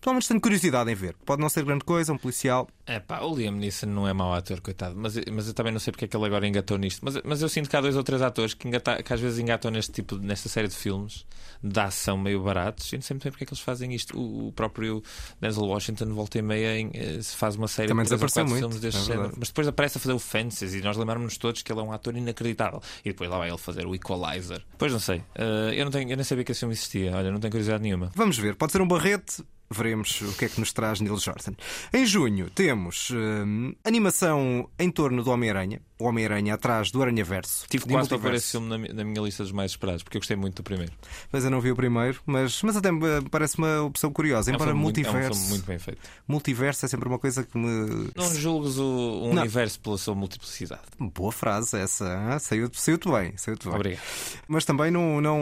Pelo 0.00 0.14
menos 0.14 0.26
tenho 0.28 0.40
curiosidade 0.40 0.90
em 0.90 0.94
ver. 0.94 1.16
Pode 1.24 1.40
não 1.40 1.48
ser 1.48 1.64
grande 1.64 1.84
coisa, 1.84 2.12
um 2.12 2.18
policial. 2.18 2.68
É 2.86 3.00
pá, 3.00 3.20
o 3.20 3.34
Liam 3.34 3.52
Neeson 3.52 3.86
não 3.86 4.06
é 4.06 4.12
mau 4.12 4.32
ator, 4.32 4.60
coitado. 4.60 4.94
Mas, 4.96 5.16
mas 5.32 5.48
eu 5.48 5.54
também 5.54 5.72
não 5.72 5.80
sei 5.80 5.90
porque 5.90 6.04
é 6.04 6.08
que 6.08 6.16
ele 6.16 6.26
agora 6.26 6.46
engatou 6.46 6.78
nisto. 6.78 7.00
Mas, 7.04 7.20
mas 7.24 7.42
eu 7.42 7.48
sinto 7.48 7.68
que 7.68 7.76
há 7.76 7.80
dois 7.80 7.96
ou 7.96 8.02
três 8.04 8.22
atores 8.22 8.54
que, 8.54 8.68
engata, 8.68 9.02
que 9.02 9.12
às 9.12 9.20
vezes 9.20 9.38
engatam 9.38 9.70
neste 9.70 9.92
tipo, 9.92 10.16
nesta 10.16 10.48
série 10.48 10.68
de 10.68 10.76
filmes 10.76 11.26
de 11.62 11.80
ação 11.80 12.16
meio 12.16 12.42
baratos. 12.42 12.92
Eu 12.92 12.98
não 12.98 13.02
sei 13.02 13.14
muito 13.14 13.24
bem 13.24 13.32
porque 13.32 13.44
é 13.44 13.46
que 13.46 13.52
eles 13.52 13.62
fazem 13.62 13.92
isto. 13.92 14.18
O, 14.18 14.48
o 14.48 14.52
próprio 14.52 15.02
Denzel 15.40 15.64
Washington, 15.64 16.06
volta 16.14 16.38
e 16.38 16.42
meia, 16.42 16.78
em, 16.78 16.90
eh, 16.94 17.20
se 17.20 17.34
faz 17.36 17.56
uma 17.56 17.68
série 17.68 17.88
também 17.88 18.04
de 18.04 18.16
muito. 18.16 18.58
filmes 18.58 18.80
deste 18.80 19.00
é 19.00 19.04
género. 19.04 19.32
Mas 19.36 19.48
depois 19.48 19.66
aparece 19.66 19.98
a 19.98 20.00
fazer 20.00 20.14
o 20.14 20.18
Fences 20.18 20.74
e 20.74 20.80
nós 20.80 20.96
lembramos-nos 20.96 21.36
todos 21.38 21.62
que 21.62 21.72
ele 21.72 21.80
é 21.80 21.82
um 21.82 21.92
ator 21.92 22.16
inacreditável. 22.16 22.80
E 23.04 23.10
depois 23.10 23.28
lá 23.28 23.38
vai 23.38 23.48
ele 23.48 23.58
fazer 23.58 23.86
o 23.86 23.94
Equalizer. 23.94 24.62
Pois 24.78 24.92
não 24.92 25.00
sei. 25.00 25.18
Uh, 25.18 25.72
eu, 25.74 25.84
não 25.84 25.92
tenho, 25.92 26.10
eu 26.10 26.16
nem 26.16 26.24
sabia 26.24 26.44
que 26.44 26.52
esse 26.52 26.60
filme 26.60 26.74
existia. 26.74 27.16
Olha, 27.16 27.30
não 27.30 27.40
tenho 27.40 27.50
curiosidade 27.50 27.82
nenhuma. 27.82 28.10
Vamos 28.14 28.38
ver. 28.38 28.54
Pode 28.54 28.72
ser 28.72 28.80
um 28.80 28.88
barrete 28.88 29.42
veremos 29.70 30.20
o 30.22 30.36
que 30.36 30.46
é 30.46 30.48
que 30.48 30.60
nos 30.60 30.72
traz 30.72 31.00
Neil 31.00 31.18
Jordan. 31.18 31.52
Em 31.92 32.06
junho 32.06 32.50
temos 32.50 33.10
hum, 33.10 33.74
animação 33.84 34.68
em 34.78 34.90
torno 34.90 35.22
do 35.22 35.30
Homem-Aranha 35.30 35.80
o 35.98 36.04
Homem-Aranha 36.04 36.54
atrás 36.54 36.90
do 36.90 37.02
Aranha-Verso. 37.02 37.66
Tive 37.68 37.86
quase 37.86 38.08
para 38.08 38.18
ver 38.18 38.34
esse 38.34 38.52
filme 38.52 38.68
na, 38.68 38.94
na, 38.94 39.04
minha 39.04 39.20
lista 39.22 39.42
dos 39.42 39.52
mais 39.52 39.72
esperados, 39.72 40.02
porque 40.02 40.16
eu 40.16 40.20
gostei 40.20 40.36
muito 40.36 40.56
do 40.56 40.62
primeiro. 40.62 40.92
Mas 41.32 41.44
eu 41.44 41.50
não 41.50 41.60
vi 41.60 41.70
o 41.70 41.76
primeiro, 41.76 42.20
mas, 42.26 42.62
mas 42.62 42.76
até 42.76 42.90
parece 43.30 43.58
uma 43.58 43.82
opção 43.82 44.12
curiosa. 44.12 44.50
É 44.50 44.54
Embora 44.54 44.74
um 44.74 44.76
multiverso. 44.76 45.16
Muito, 45.16 45.26
é 45.26 45.30
um 45.30 45.34
filme 45.34 45.50
muito 45.50 45.66
bem 45.66 45.78
feito. 45.78 46.00
Multiverso 46.28 46.84
é 46.84 46.88
sempre 46.88 47.08
uma 47.08 47.18
coisa 47.18 47.44
que 47.44 47.56
me. 47.56 48.10
Não 48.14 48.34
julgues 48.34 48.76
o, 48.78 48.84
o 48.84 49.30
universo 49.30 49.80
pela 49.80 49.96
sua 49.96 50.14
multiplicidade. 50.14 50.82
Boa 50.98 51.32
frase 51.32 51.78
essa. 51.78 52.38
Saiu-te 52.40 52.80
saiu 52.80 52.98
bem. 52.98 53.36
Saiu 53.36 53.56
bem. 53.62 53.74
Obrigado. 53.74 54.02
Mas 54.48 54.64
também 54.64 54.90
não, 54.90 55.20
não, 55.20 55.38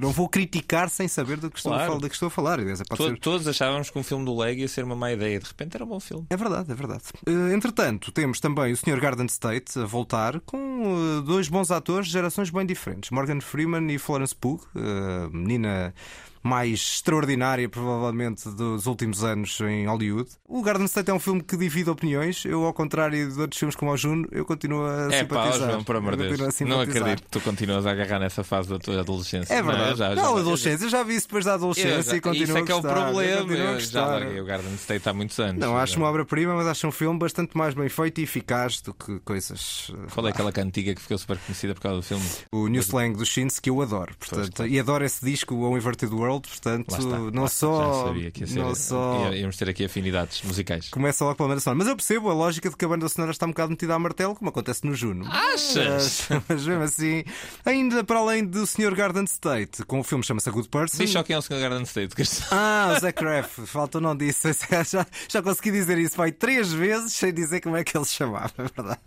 não 0.00 0.10
vou 0.10 0.28
criticar 0.28 0.90
sem 0.90 1.06
saber 1.06 1.38
do 1.38 1.50
que 1.50 1.58
estou, 1.58 1.70
claro. 1.70 1.84
a, 1.84 1.86
falar, 1.86 2.00
do 2.00 2.08
que 2.08 2.14
estou 2.14 2.26
a 2.26 2.30
falar. 2.30 2.58
Todo, 2.96 3.08
ser... 3.08 3.18
Todos 3.18 3.46
achávamos 3.46 3.90
que 3.90 3.98
um 3.98 4.02
filme 4.02 4.24
do 4.24 4.36
Lego 4.36 4.60
ia 4.60 4.68
ser 4.68 4.84
uma 4.84 4.96
má 4.96 5.12
ideia. 5.12 5.38
De 5.38 5.46
repente 5.46 5.76
era 5.76 5.84
um 5.84 5.88
bom 5.88 6.00
filme. 6.00 6.26
É 6.28 6.36
verdade, 6.36 6.72
é 6.72 6.74
verdade. 6.74 7.04
Uh, 7.26 7.52
entretanto, 7.54 8.10
temos 8.10 8.40
também 8.40 8.72
o 8.72 8.76
Sr. 8.76 9.00
Garden 9.00 9.26
State 9.26 9.78
a 9.78 9.86
voltar 9.92 10.40
com 10.40 11.18
eh, 11.18 11.22
dois 11.22 11.48
bons 11.48 11.70
atores 11.70 12.06
de 12.06 12.12
gerações 12.12 12.48
bem 12.48 12.64
diferentes, 12.64 13.10
Morgan 13.10 13.40
Freeman 13.40 13.92
e 13.92 13.98
Florence 13.98 14.34
Pugh, 14.34 14.60
uh, 14.74 15.30
menina 15.30 15.94
mais 16.42 16.94
extraordinária, 16.94 17.68
provavelmente, 17.68 18.48
dos 18.50 18.86
últimos 18.86 19.22
anos 19.22 19.60
em 19.60 19.86
Hollywood. 19.86 20.28
O 20.48 20.62
Garden 20.62 20.86
State 20.86 21.10
é 21.10 21.14
um 21.14 21.18
filme 21.18 21.42
que 21.42 21.56
divide 21.56 21.88
opiniões. 21.88 22.44
Eu, 22.44 22.64
ao 22.64 22.72
contrário 22.72 23.32
de 23.32 23.40
outros 23.40 23.58
filmes 23.58 23.76
como 23.76 23.92
o 23.92 23.96
Juno, 23.96 24.26
eu 24.32 24.44
continuo 24.44 24.84
a 24.84 25.12
é, 25.12 25.20
simpatizar. 25.20 25.60
Pá, 25.60 25.72
João, 25.72 25.84
por 25.84 25.96
amor 25.96 26.16
de 26.16 26.28
Deus. 26.28 26.60
Não 26.60 26.80
acredito 26.80 27.22
que 27.22 27.28
tu 27.28 27.40
continuas 27.40 27.86
a 27.86 27.92
agarrar 27.92 28.18
nessa 28.18 28.42
fase 28.42 28.68
da 28.68 28.78
tua 28.78 29.00
adolescência. 29.00 29.52
É 29.52 29.62
verdade. 29.62 29.90
Não, 29.90 29.96
já, 29.96 30.14
já, 30.14 30.22
não 30.22 30.36
adolescência. 30.36 30.84
Eu 30.84 30.90
já 30.90 31.02
vi 31.02 31.16
isso 31.16 31.26
depois 31.26 31.44
da 31.44 31.54
adolescência 31.54 32.16
e 32.16 32.20
continuo 32.20 32.44
Isso 32.44 32.58
é 32.58 32.62
que 32.62 32.72
é 32.72 32.74
o 32.74 32.82
problema. 32.82 33.24
Eu, 33.24 33.48
eu 33.48 33.80
já 33.80 34.06
larguei 34.06 34.40
o 34.40 34.44
Garden 34.44 34.74
State 34.74 35.08
há 35.08 35.12
muitos 35.12 35.38
anos. 35.38 35.60
Não, 35.60 35.76
acho 35.76 35.96
uma 35.96 36.08
obra-prima, 36.08 36.54
mas 36.54 36.66
acho 36.66 36.86
um 36.86 36.92
filme 36.92 37.18
bastante 37.18 37.56
mais 37.56 37.74
bem 37.74 37.88
feito 37.88 38.20
e 38.20 38.24
eficaz 38.24 38.80
do 38.80 38.92
que 38.92 39.20
coisas. 39.20 39.90
Qual 40.12 40.26
é 40.26 40.30
aquela 40.30 40.52
cantiga 40.52 40.94
que 40.94 41.00
ficou 41.00 41.18
super 41.18 41.38
conhecida 41.38 41.74
por 41.74 41.80
causa 41.80 41.96
do 41.98 42.02
filme? 42.02 42.24
O 42.50 42.68
New 42.68 42.80
Slang 42.80 43.16
do 43.16 43.24
Shins, 43.24 43.58
que 43.58 43.70
eu 43.70 43.80
adoro. 43.80 44.12
Portanto, 44.18 44.66
e 44.66 44.78
adoro 44.78 45.04
esse 45.04 45.24
disco, 45.24 45.54
o 45.54 45.76
Inverted 45.76 46.12
World. 46.12 46.31
Portanto, 46.40 46.94
não 47.32 47.48
só. 47.48 48.02
Já 48.02 48.06
sabia 48.06 48.30
que 48.30 48.40
ia 48.40 48.46
ser, 48.46 48.58
não 48.58 48.74
só... 48.74 49.32
íamos 49.32 49.56
ter 49.56 49.68
aqui 49.68 49.84
afinidades 49.84 50.42
musicais. 50.42 50.88
Começa 50.90 51.24
logo 51.24 51.36
pela 51.36 51.48
banda 51.50 51.60
sonora. 51.60 51.78
Mas 51.78 51.88
eu 51.88 51.96
percebo 51.96 52.30
a 52.30 52.34
lógica 52.34 52.70
de 52.70 52.76
que 52.76 52.84
a 52.84 52.88
banda 52.88 53.08
sonora 53.08 53.32
está 53.32 53.46
um 53.46 53.50
bocado 53.50 53.70
metida 53.70 53.94
a 53.94 53.98
martelo, 53.98 54.34
como 54.34 54.48
acontece 54.50 54.86
no 54.86 54.94
Juno. 54.94 55.26
Achas? 55.30 56.26
Mas, 56.28 56.42
mas 56.48 56.66
mesmo 56.66 56.82
assim, 56.82 57.24
ainda 57.64 58.04
para 58.04 58.18
além 58.18 58.44
do 58.44 58.66
Sr. 58.66 58.94
Garden 58.94 59.24
State, 59.24 59.84
com 59.84 60.00
o 60.00 60.04
filme 60.04 60.24
chama-se 60.24 60.48
A 60.48 60.52
Good 60.52 60.68
Person. 60.68 60.98
Diz 60.98 61.10
só 61.10 61.22
quem 61.22 61.34
é 61.34 61.38
o 61.38 61.42
Sr. 61.42 61.60
Garden 61.60 61.82
State. 61.82 62.14
Ah, 62.50 62.94
o 62.96 63.00
Zach 63.00 63.16
Craft. 63.16 63.66
Falta 63.66 64.00
não 64.00 64.16
disse. 64.16 64.52
Já, 64.92 65.06
já 65.28 65.42
consegui 65.42 65.70
dizer 65.70 65.98
isso. 65.98 66.16
Foi 66.16 66.32
três 66.32 66.72
vezes 66.72 67.12
sem 67.12 67.32
dizer 67.32 67.60
como 67.60 67.76
é 67.76 67.84
que 67.84 67.96
ele 67.96 68.04
se 68.04 68.14
chamava, 68.14 68.52
é 68.58 68.62
verdade. 68.62 69.00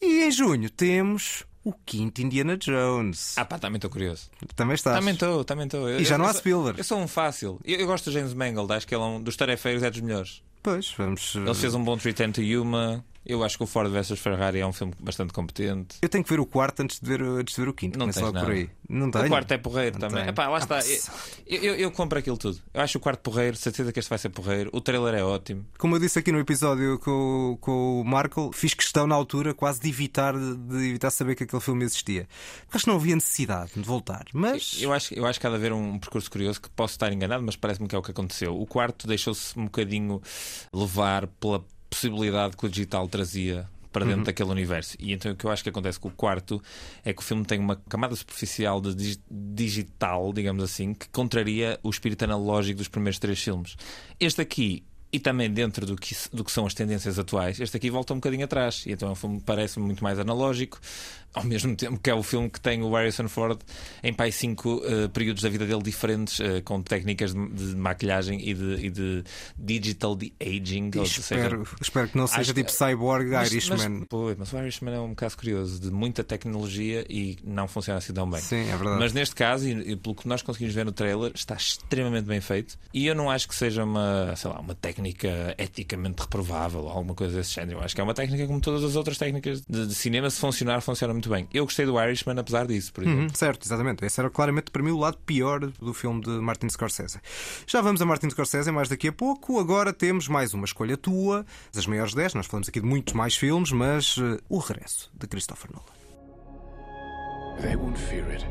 E 0.00 0.24
em 0.24 0.30
junho 0.30 0.68
temos 0.70 1.44
o 1.64 1.72
quinto 1.72 2.20
Indiana 2.20 2.56
Jones. 2.56 3.36
Ah 3.36 3.44
pá, 3.44 3.58
também 3.58 3.76
estou 3.76 3.90
curioso. 3.90 4.30
Também 4.56 4.74
estás. 4.74 4.98
Também 4.98 5.14
estou, 5.14 5.44
também 5.44 5.66
estou. 5.66 5.88
E 5.88 6.04
já 6.04 6.16
eu, 6.16 6.18
não 6.18 6.26
há 6.26 6.32
Spielberg. 6.32 6.78
Eu 6.78 6.84
sou 6.84 6.98
um 6.98 7.08
fácil. 7.08 7.60
Eu, 7.64 7.80
eu, 7.80 7.86
gosto 7.86 8.06
do 8.06 8.12
James 8.12 8.34
Mangold, 8.34 8.72
acho 8.72 8.86
que 8.86 8.94
ele 8.94 9.02
é 9.02 9.06
um 9.06 9.22
dos 9.22 9.36
tarefeiros, 9.36 9.82
é 9.82 9.90
dos 9.90 10.00
melhores. 10.00 10.42
Pois, 10.62 10.92
vamos. 10.96 11.34
Ele 11.34 11.54
fez 11.54 11.74
um 11.74 11.82
bom 11.82 11.96
Return 11.96 12.32
to 12.32 12.42
Yuma. 12.42 13.04
Eu 13.24 13.44
acho 13.44 13.56
que 13.56 13.62
o 13.62 13.66
Ford 13.66 13.90
vs 13.90 14.18
Ferrari 14.18 14.58
é 14.58 14.66
um 14.66 14.72
filme 14.72 14.92
bastante 14.98 15.32
competente. 15.32 15.96
Eu 16.02 16.08
tenho 16.08 16.24
que 16.24 16.30
ver 16.30 16.40
o 16.40 16.46
quarto 16.46 16.82
antes 16.82 16.98
de 16.98 17.06
ver, 17.06 17.22
antes 17.22 17.54
de 17.54 17.60
ver 17.60 17.68
o 17.68 17.72
quinto. 17.72 17.98
Não 17.98 18.10
tens 18.10 18.30
por 18.30 18.50
aí. 18.50 18.68
Não 18.88 19.10
tenho. 19.10 19.26
O 19.26 19.28
quarto 19.28 19.52
é 19.52 19.58
porreiro 19.58 19.98
não 19.98 20.08
também. 20.08 20.28
Epá, 20.28 20.48
lá 20.48 20.58
está. 20.58 20.80
Eu, 21.46 21.62
eu, 21.62 21.74
eu, 21.76 21.90
compro 21.90 22.18
aquilo 22.18 22.36
tudo. 22.36 22.58
Eu 22.74 22.80
acho 22.80 22.98
o 22.98 23.00
quarto 23.00 23.20
porreiro, 23.20 23.56
certeza 23.56 23.92
que 23.92 23.98
este 23.98 24.08
vai 24.08 24.18
ser 24.18 24.30
porreiro. 24.30 24.70
O 24.72 24.80
trailer 24.80 25.14
é 25.14 25.22
ótimo. 25.22 25.64
Como 25.78 25.94
eu 25.94 26.00
disse 26.00 26.18
aqui 26.18 26.32
no 26.32 26.38
episódio 26.38 26.98
com, 26.98 27.56
com 27.60 28.00
o 28.00 28.04
Marco, 28.04 28.50
fiz 28.52 28.74
questão 28.74 29.06
na 29.06 29.14
altura 29.14 29.54
quase 29.54 29.80
de 29.80 29.88
evitar, 29.88 30.34
de 30.36 30.88
evitar 30.88 31.10
saber 31.10 31.36
que 31.36 31.44
aquele 31.44 31.62
filme 31.62 31.84
existia. 31.84 32.28
Acho 32.72 32.84
que 32.84 32.90
não 32.90 32.96
havia 32.96 33.14
necessidade 33.14 33.72
de 33.76 33.82
voltar. 33.82 34.24
Mas. 34.32 34.78
Eu 34.80 34.92
acho, 34.92 35.14
eu 35.14 35.24
acho 35.26 35.38
que 35.38 35.46
há 35.46 35.50
de 35.50 35.56
haver 35.56 35.72
um 35.72 35.98
percurso 35.98 36.30
curioso 36.30 36.60
que 36.60 36.68
posso 36.70 36.94
estar 36.94 37.12
enganado, 37.12 37.42
mas 37.44 37.54
parece-me 37.54 37.86
que 37.86 37.94
é 37.94 37.98
o 37.98 38.02
que 38.02 38.10
aconteceu. 38.10 38.60
O 38.60 38.66
quarto 38.66 39.06
deixou-se 39.06 39.56
um 39.58 39.64
bocadinho 39.64 40.20
levar 40.72 41.26
pela 41.26 41.64
possibilidade 41.92 42.56
que 42.56 42.64
o 42.64 42.68
digital 42.68 43.06
trazia 43.06 43.68
para 43.92 44.06
dentro 44.06 44.20
uhum. 44.20 44.24
daquele 44.24 44.50
universo. 44.50 44.96
E 44.98 45.12
então 45.12 45.30
o 45.32 45.36
que 45.36 45.44
eu 45.44 45.50
acho 45.50 45.62
que 45.62 45.68
acontece 45.68 46.00
com 46.00 46.08
o 46.08 46.12
quarto 46.12 46.60
é 47.04 47.12
que 47.12 47.20
o 47.20 47.24
filme 47.24 47.44
tem 47.44 47.58
uma 47.58 47.76
camada 47.76 48.16
superficial 48.16 48.80
de 48.80 49.18
digital, 49.30 50.32
digamos 50.32 50.64
assim, 50.64 50.94
que 50.94 51.08
contraria 51.10 51.78
o 51.82 51.90
espírito 51.90 52.24
analógico 52.24 52.78
dos 52.78 52.88
primeiros 52.88 53.18
três 53.18 53.38
filmes. 53.38 53.76
Este 54.18 54.40
aqui 54.40 54.82
e 55.12 55.20
também 55.20 55.50
dentro 55.50 55.84
do 55.84 55.94
que, 55.94 56.16
do 56.32 56.42
que 56.42 56.50
são 56.50 56.64
as 56.64 56.72
tendências 56.72 57.18
atuais, 57.18 57.60
este 57.60 57.76
aqui 57.76 57.90
volta 57.90 58.14
um 58.14 58.16
bocadinho 58.16 58.46
atrás. 58.46 58.84
E 58.86 58.92
então 58.92 59.10
é 59.10 59.12
um 59.12 59.14
filme 59.14 59.42
parece 59.44 59.78
muito 59.78 60.02
mais 60.02 60.18
analógico, 60.18 60.80
ao 61.34 61.44
mesmo 61.44 61.74
tempo 61.74 61.98
que 61.98 62.10
é 62.10 62.14
o 62.14 62.22
filme 62.22 62.50
que 62.50 62.60
tem 62.60 62.82
o 62.82 62.92
Harrison 62.94 63.28
Ford 63.28 63.58
em 64.02 64.12
pai 64.12 64.30
cinco 64.32 64.76
uh, 64.76 65.08
períodos 65.10 65.42
da 65.42 65.48
vida 65.48 65.66
dele 65.66 65.82
diferentes, 65.82 66.38
uh, 66.40 66.62
com 66.64 66.82
técnicas 66.82 67.34
de, 67.34 67.48
de 67.48 67.76
maquilhagem 67.76 68.40
e 68.48 68.54
de, 68.54 68.86
e 68.86 68.90
de, 68.90 69.24
digital 69.56 70.14
de 70.14 70.32
aging. 70.40 70.90
Espero, 71.02 71.64
seja, 71.66 71.76
espero 71.80 72.08
que 72.08 72.16
não 72.16 72.26
seja 72.26 72.52
tipo 72.52 72.70
Cyborg 72.70 73.30
mas, 73.30 73.50
Irishman. 73.50 73.88
Mas, 73.88 74.08
pô, 74.08 74.34
mas 74.36 74.52
o 74.52 74.58
Irishman 74.58 74.94
é 74.94 75.00
um 75.00 75.14
caso 75.14 75.36
curioso 75.36 75.80
de 75.80 75.90
muita 75.90 76.22
tecnologia 76.22 77.04
e 77.08 77.38
não 77.44 77.66
funciona 77.66 77.98
assim 77.98 78.12
tão 78.12 78.28
bem. 78.28 78.40
Sim, 78.40 78.68
é 78.68 78.76
verdade. 78.76 78.98
Mas 78.98 79.12
neste 79.12 79.34
caso, 79.34 79.68
e, 79.68 79.92
e 79.92 79.96
pelo 79.96 80.14
que 80.14 80.28
nós 80.28 80.42
conseguimos 80.42 80.74
ver 80.74 80.84
no 80.84 80.92
trailer, 80.92 81.32
está 81.34 81.54
extremamente 81.54 82.24
bem 82.24 82.40
feito. 82.40 82.78
E 82.92 83.06
eu 83.06 83.14
não 83.14 83.30
acho 83.30 83.48
que 83.48 83.54
seja 83.54 83.84
uma, 83.84 84.34
sei 84.36 84.50
lá, 84.50 84.60
uma 84.60 84.74
técnica 84.74 85.54
eticamente 85.58 86.22
reprovável 86.22 86.82
ou 86.82 86.90
alguma 86.90 87.14
coisa 87.14 87.36
desse 87.36 87.54
género. 87.54 87.78
Eu 87.78 87.84
acho 87.84 87.94
que 87.94 88.00
é 88.00 88.04
uma 88.04 88.14
técnica 88.14 88.46
como 88.46 88.60
todas 88.60 88.84
as 88.84 88.96
outras 88.96 89.18
técnicas 89.18 89.62
de, 89.62 89.86
de 89.86 89.94
cinema. 89.94 90.28
Se 90.28 90.38
funcionar, 90.38 90.80
funciona 90.80 91.12
muito 91.12 91.21
bem. 91.28 91.48
Eu 91.52 91.64
gostei 91.64 91.86
do 91.86 92.00
Irishman 92.00 92.38
apesar 92.38 92.66
disso, 92.66 92.92
por 92.92 93.04
exemplo. 93.04 93.22
Uhum, 93.22 93.28
certo, 93.34 93.64
exatamente. 93.66 94.04
Esse 94.04 94.20
era 94.20 94.30
claramente 94.30 94.70
para 94.70 94.82
mim 94.82 94.90
o 94.90 94.98
lado 94.98 95.18
pior 95.24 95.60
do 95.60 95.94
filme 95.94 96.20
de 96.20 96.30
Martin 96.30 96.68
Scorsese. 96.68 97.20
Já 97.66 97.80
vamos 97.80 98.00
a 98.02 98.06
Martin 98.06 98.30
Scorsese 98.30 98.70
mais 98.70 98.88
daqui 98.88 99.08
a 99.08 99.12
pouco. 99.12 99.58
Agora 99.58 99.92
temos 99.92 100.28
mais 100.28 100.54
uma 100.54 100.64
escolha 100.64 100.96
tua, 100.96 101.44
das 101.72 101.86
maiores 101.86 102.14
10. 102.14 102.34
Nós 102.34 102.46
falamos 102.46 102.68
aqui 102.68 102.80
de 102.80 102.86
muitos 102.86 103.14
mais 103.14 103.36
filmes, 103.36 103.72
mas 103.72 104.16
uh, 104.16 104.38
o 104.48 104.58
regresso 104.58 105.10
de 105.14 105.26
Christopher 105.26 105.70
Nolan. 105.72 106.02
They 107.60 107.76
won't 107.76 107.98
fear 107.98 108.24
it 108.30 108.44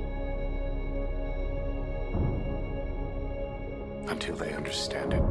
until 4.08 4.36
they 4.36 4.54
understand 4.54 5.14
it. 5.14 5.22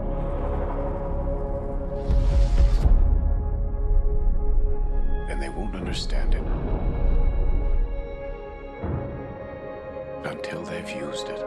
And 5.30 5.40
they 5.40 5.48
won't 5.48 5.74
understand 5.76 6.34
it. 6.34 6.42
Until 10.24 10.62
they've 10.62 10.90
used 10.90 11.28
it. 11.28 11.40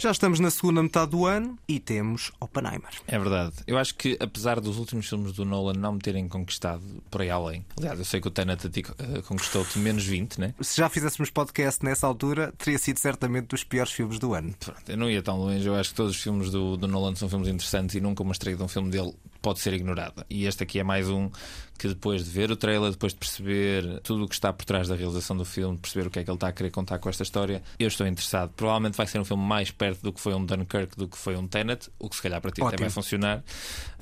Já 0.00 0.10
estamos 0.12 0.40
na 0.40 0.50
segunda 0.50 0.82
metade 0.82 1.10
do 1.10 1.26
ano 1.26 1.58
e 1.68 1.78
temos 1.78 2.32
Oppenheimer. 2.40 2.88
É 3.06 3.18
verdade. 3.18 3.52
Eu 3.66 3.76
acho 3.76 3.94
que, 3.94 4.16
apesar 4.18 4.58
dos 4.58 4.78
últimos 4.78 5.06
filmes 5.06 5.34
do 5.34 5.44
Nolan 5.44 5.74
não 5.74 5.92
me 5.92 5.98
terem 5.98 6.26
conquistado 6.26 6.82
por 7.10 7.20
aí 7.20 7.28
além, 7.28 7.66
aliás, 7.76 7.98
eu 7.98 8.04
sei 8.06 8.18
que 8.18 8.26
o 8.26 8.30
Tenet 8.30 8.66
uh, 8.66 9.22
conquistou-te 9.24 9.78
menos 9.78 10.02
20, 10.06 10.40
né? 10.40 10.54
Se 10.58 10.78
já 10.78 10.88
fizéssemos 10.88 11.28
podcast 11.28 11.84
nessa 11.84 12.06
altura, 12.06 12.50
teria 12.56 12.78
sido 12.78 12.98
certamente 12.98 13.48
dos 13.48 13.62
piores 13.62 13.92
filmes 13.92 14.18
do 14.18 14.32
ano. 14.32 14.54
Pronto, 14.58 14.88
eu 14.88 14.96
não 14.96 15.10
ia 15.10 15.20
tão 15.20 15.36
longe. 15.36 15.68
Eu 15.68 15.74
acho 15.74 15.90
que 15.90 15.96
todos 15.96 16.16
os 16.16 16.22
filmes 16.22 16.50
do, 16.50 16.78
do 16.78 16.88
Nolan 16.88 17.14
são 17.14 17.28
filmes 17.28 17.48
interessantes 17.48 17.94
e 17.94 18.00
nunca 18.00 18.22
uma 18.22 18.32
estreia 18.32 18.56
de 18.56 18.62
um 18.62 18.68
filme 18.68 18.90
dele 18.90 19.12
pode 19.40 19.60
ser 19.60 19.72
ignorada. 19.72 20.24
E 20.28 20.46
este 20.46 20.62
aqui 20.62 20.78
é 20.78 20.84
mais 20.84 21.08
um 21.08 21.30
que 21.78 21.88
depois 21.88 22.22
de 22.22 22.30
ver 22.30 22.50
o 22.50 22.56
trailer, 22.56 22.90
depois 22.90 23.14
de 23.14 23.18
perceber 23.18 24.00
tudo 24.02 24.24
o 24.24 24.28
que 24.28 24.34
está 24.34 24.52
por 24.52 24.66
trás 24.66 24.86
da 24.86 24.94
realização 24.94 25.34
do 25.34 25.46
filme, 25.46 25.78
perceber 25.78 26.08
o 26.08 26.10
que 26.10 26.18
é 26.18 26.24
que 26.24 26.30
ele 26.30 26.36
está 26.36 26.48
a 26.48 26.52
querer 26.52 26.70
contar 26.70 26.98
com 26.98 27.08
esta 27.08 27.22
história, 27.22 27.62
eu 27.78 27.88
estou 27.88 28.06
interessado. 28.06 28.52
Provavelmente 28.54 28.98
vai 28.98 29.06
ser 29.06 29.18
um 29.18 29.24
filme 29.24 29.42
mais 29.42 29.70
perto 29.70 30.02
do 30.02 30.12
que 30.12 30.20
foi 30.20 30.34
um 30.34 30.44
Dunkirk, 30.44 30.94
do 30.94 31.08
que 31.08 31.16
foi 31.16 31.36
um 31.36 31.46
Tenet, 31.46 31.88
o 31.98 32.10
que 32.10 32.16
se 32.16 32.22
calhar 32.22 32.38
para 32.38 32.50
ti 32.50 32.60
Ótimo. 32.60 32.74
até 32.74 32.84
vai 32.84 32.90
funcionar. 32.90 33.42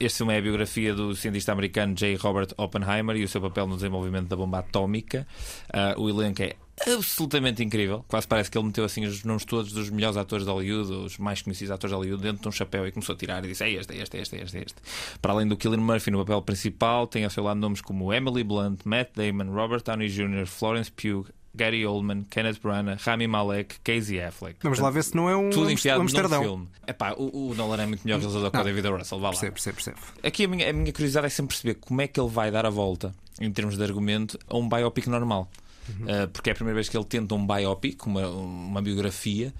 Este 0.00 0.18
filme 0.18 0.34
é 0.34 0.38
a 0.38 0.42
biografia 0.42 0.92
do 0.92 1.14
cientista 1.14 1.52
americano 1.52 1.94
J. 1.94 2.16
Robert 2.16 2.48
Oppenheimer 2.56 3.16
e 3.16 3.22
o 3.22 3.28
seu 3.28 3.40
papel 3.40 3.68
no 3.68 3.76
desenvolvimento 3.76 4.26
da 4.26 4.34
bomba 4.34 4.58
atómica. 4.58 5.24
Uh, 5.68 6.02
o 6.02 6.10
elenco 6.10 6.42
é 6.42 6.56
absolutamente 6.86 7.62
incrível. 7.62 8.04
Quase 8.08 8.26
parece 8.26 8.50
que 8.50 8.58
ele 8.58 8.66
meteu 8.66 8.84
assim 8.84 9.04
os 9.04 9.24
nomes 9.24 9.44
todos 9.44 9.72
dos 9.72 9.90
melhores 9.90 10.16
atores 10.16 10.44
de 10.44 10.50
Hollywood, 10.50 10.92
os 10.92 11.18
mais 11.18 11.42
conhecidos 11.42 11.70
atores 11.70 11.92
de 11.92 11.96
Hollywood, 11.96 12.22
dentro 12.22 12.42
de 12.42 12.48
um 12.48 12.52
chapéu 12.52 12.86
e 12.86 12.92
começou 12.92 13.14
a 13.14 13.18
tirar 13.18 13.44
e 13.44 13.48
disse: 13.48 13.64
é 13.64 13.70
este, 13.70 13.92
é 13.94 14.02
este, 14.02 14.16
é 14.16 14.20
este, 14.20 14.36
é 14.36 14.42
este, 14.42 14.58
é 14.58 14.60
este. 14.60 14.76
Para 15.20 15.32
além 15.32 15.46
do 15.46 15.56
Killian 15.56 15.80
Murphy 15.80 16.10
no 16.10 16.18
papel 16.18 16.42
principal, 16.42 17.06
tem 17.06 17.24
ao 17.24 17.30
seu 17.30 17.42
lado 17.44 17.58
nomes 17.58 17.80
como 17.80 18.12
Emily 18.12 18.44
Blunt, 18.44 18.80
Matt 18.84 19.10
Damon, 19.14 19.52
Robert 19.52 19.82
Downey 19.82 20.08
Jr., 20.08 20.46
Florence 20.46 20.90
Pugh, 20.90 21.26
Gary 21.54 21.84
Oldman, 21.84 22.24
Kenneth 22.30 22.60
Branagh, 22.62 22.98
Rami 23.00 23.26
Malek, 23.26 23.80
Casey 23.80 24.20
Affleck. 24.20 24.58
Vamos 24.62 24.78
lá 24.78 24.90
ver 24.90 25.02
se 25.02 25.16
não 25.16 25.28
é 25.28 25.36
um 25.36 25.50
tudo 25.50 25.70
enfiado 25.70 26.00
Amsterdão. 26.00 26.38
num 26.38 26.46
filme. 26.46 26.68
Epá, 26.86 27.14
o, 27.14 27.50
o 27.50 27.54
Nolan 27.54 27.82
é 27.82 27.86
muito 27.86 28.04
melhor 28.04 28.20
realizador 28.20 28.50
que 28.50 28.56
o 28.56 28.64
David 28.64 28.88
Russell. 28.88 29.18
Vá 29.18 29.28
lá. 29.28 29.30
Percebo, 29.32 29.52
percebo, 29.54 29.74
percebo. 29.76 29.98
Aqui 30.22 30.44
a 30.44 30.48
minha, 30.48 30.70
a 30.70 30.72
minha 30.72 30.92
curiosidade 30.92 31.26
é 31.26 31.30
sempre 31.30 31.54
perceber 31.54 31.74
como 31.74 32.00
é 32.00 32.06
que 32.06 32.20
ele 32.20 32.28
vai 32.28 32.50
dar 32.50 32.64
a 32.64 32.70
volta, 32.70 33.12
em 33.40 33.50
termos 33.50 33.76
de 33.76 33.82
argumento, 33.82 34.38
a 34.48 34.56
um 34.56 34.68
biopic 34.68 35.08
normal. 35.08 35.50
Uhum. 35.88 36.24
Uh, 36.24 36.28
porque 36.28 36.50
é 36.50 36.52
a 36.52 36.54
primeira 36.54 36.74
vez 36.74 36.88
que 36.88 36.96
ele 36.96 37.04
tenta 37.04 37.34
um 37.34 37.46
biopic, 37.46 38.06
uma, 38.06 38.28
uma 38.28 38.82
biografia. 38.82 39.52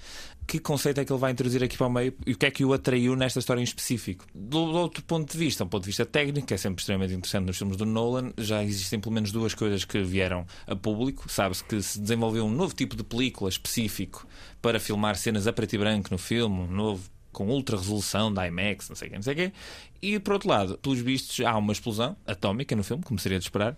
Que 0.46 0.58
conceito 0.58 0.98
é 0.98 1.04
que 1.04 1.12
ele 1.12 1.20
vai 1.20 1.30
introduzir 1.30 1.62
aqui 1.62 1.76
para 1.76 1.86
o 1.86 1.90
meio 1.90 2.14
e 2.26 2.32
o 2.32 2.38
que 2.38 2.46
é 2.46 2.50
que 2.50 2.64
o 2.64 2.72
atraiu 2.72 3.14
nesta 3.14 3.38
história 3.38 3.60
em 3.60 3.64
específico? 3.64 4.24
Do, 4.34 4.72
do 4.72 4.78
outro 4.78 5.02
ponto 5.04 5.30
de 5.30 5.36
vista, 5.36 5.62
um 5.62 5.68
ponto 5.68 5.82
de 5.82 5.88
vista 5.88 6.06
técnico, 6.06 6.46
que 6.46 6.54
é 6.54 6.56
sempre 6.56 6.80
extremamente 6.80 7.12
interessante 7.12 7.46
nos 7.46 7.58
filmes 7.58 7.76
do 7.76 7.84
Nolan, 7.84 8.32
já 8.38 8.64
existem 8.64 8.98
pelo 8.98 9.14
menos 9.14 9.30
duas 9.30 9.54
coisas 9.54 9.84
que 9.84 10.00
vieram 10.02 10.46
a 10.66 10.74
público. 10.74 11.30
Sabe-se 11.30 11.62
que 11.62 11.82
se 11.82 12.00
desenvolveu 12.00 12.46
um 12.46 12.50
novo 12.50 12.74
tipo 12.74 12.96
de 12.96 13.04
película 13.04 13.50
específico 13.50 14.26
para 14.62 14.80
filmar 14.80 15.16
cenas 15.16 15.46
a 15.46 15.52
preto 15.52 15.74
e 15.74 15.78
branco 15.78 16.08
no 16.10 16.16
filme, 16.16 16.60
um 16.60 16.66
novo 16.66 17.10
com 17.30 17.46
ultra 17.48 17.76
resolução 17.76 18.32
da 18.32 18.46
IMAX, 18.48 18.88
não 18.88 18.96
sei 18.96 19.08
o 19.10 19.12
não 19.12 19.22
sei 19.22 19.32
o 19.34 19.36
quê. 19.36 19.52
E 20.00 20.18
por 20.18 20.32
outro 20.32 20.48
lado, 20.48 20.78
pelos 20.78 20.98
vistos, 20.98 21.44
há 21.44 21.56
uma 21.56 21.72
explosão 21.72 22.16
atómica 22.26 22.74
no 22.74 22.82
filme, 22.82 23.02
como 23.02 23.18
seria 23.18 23.38
de 23.38 23.44
esperar, 23.44 23.76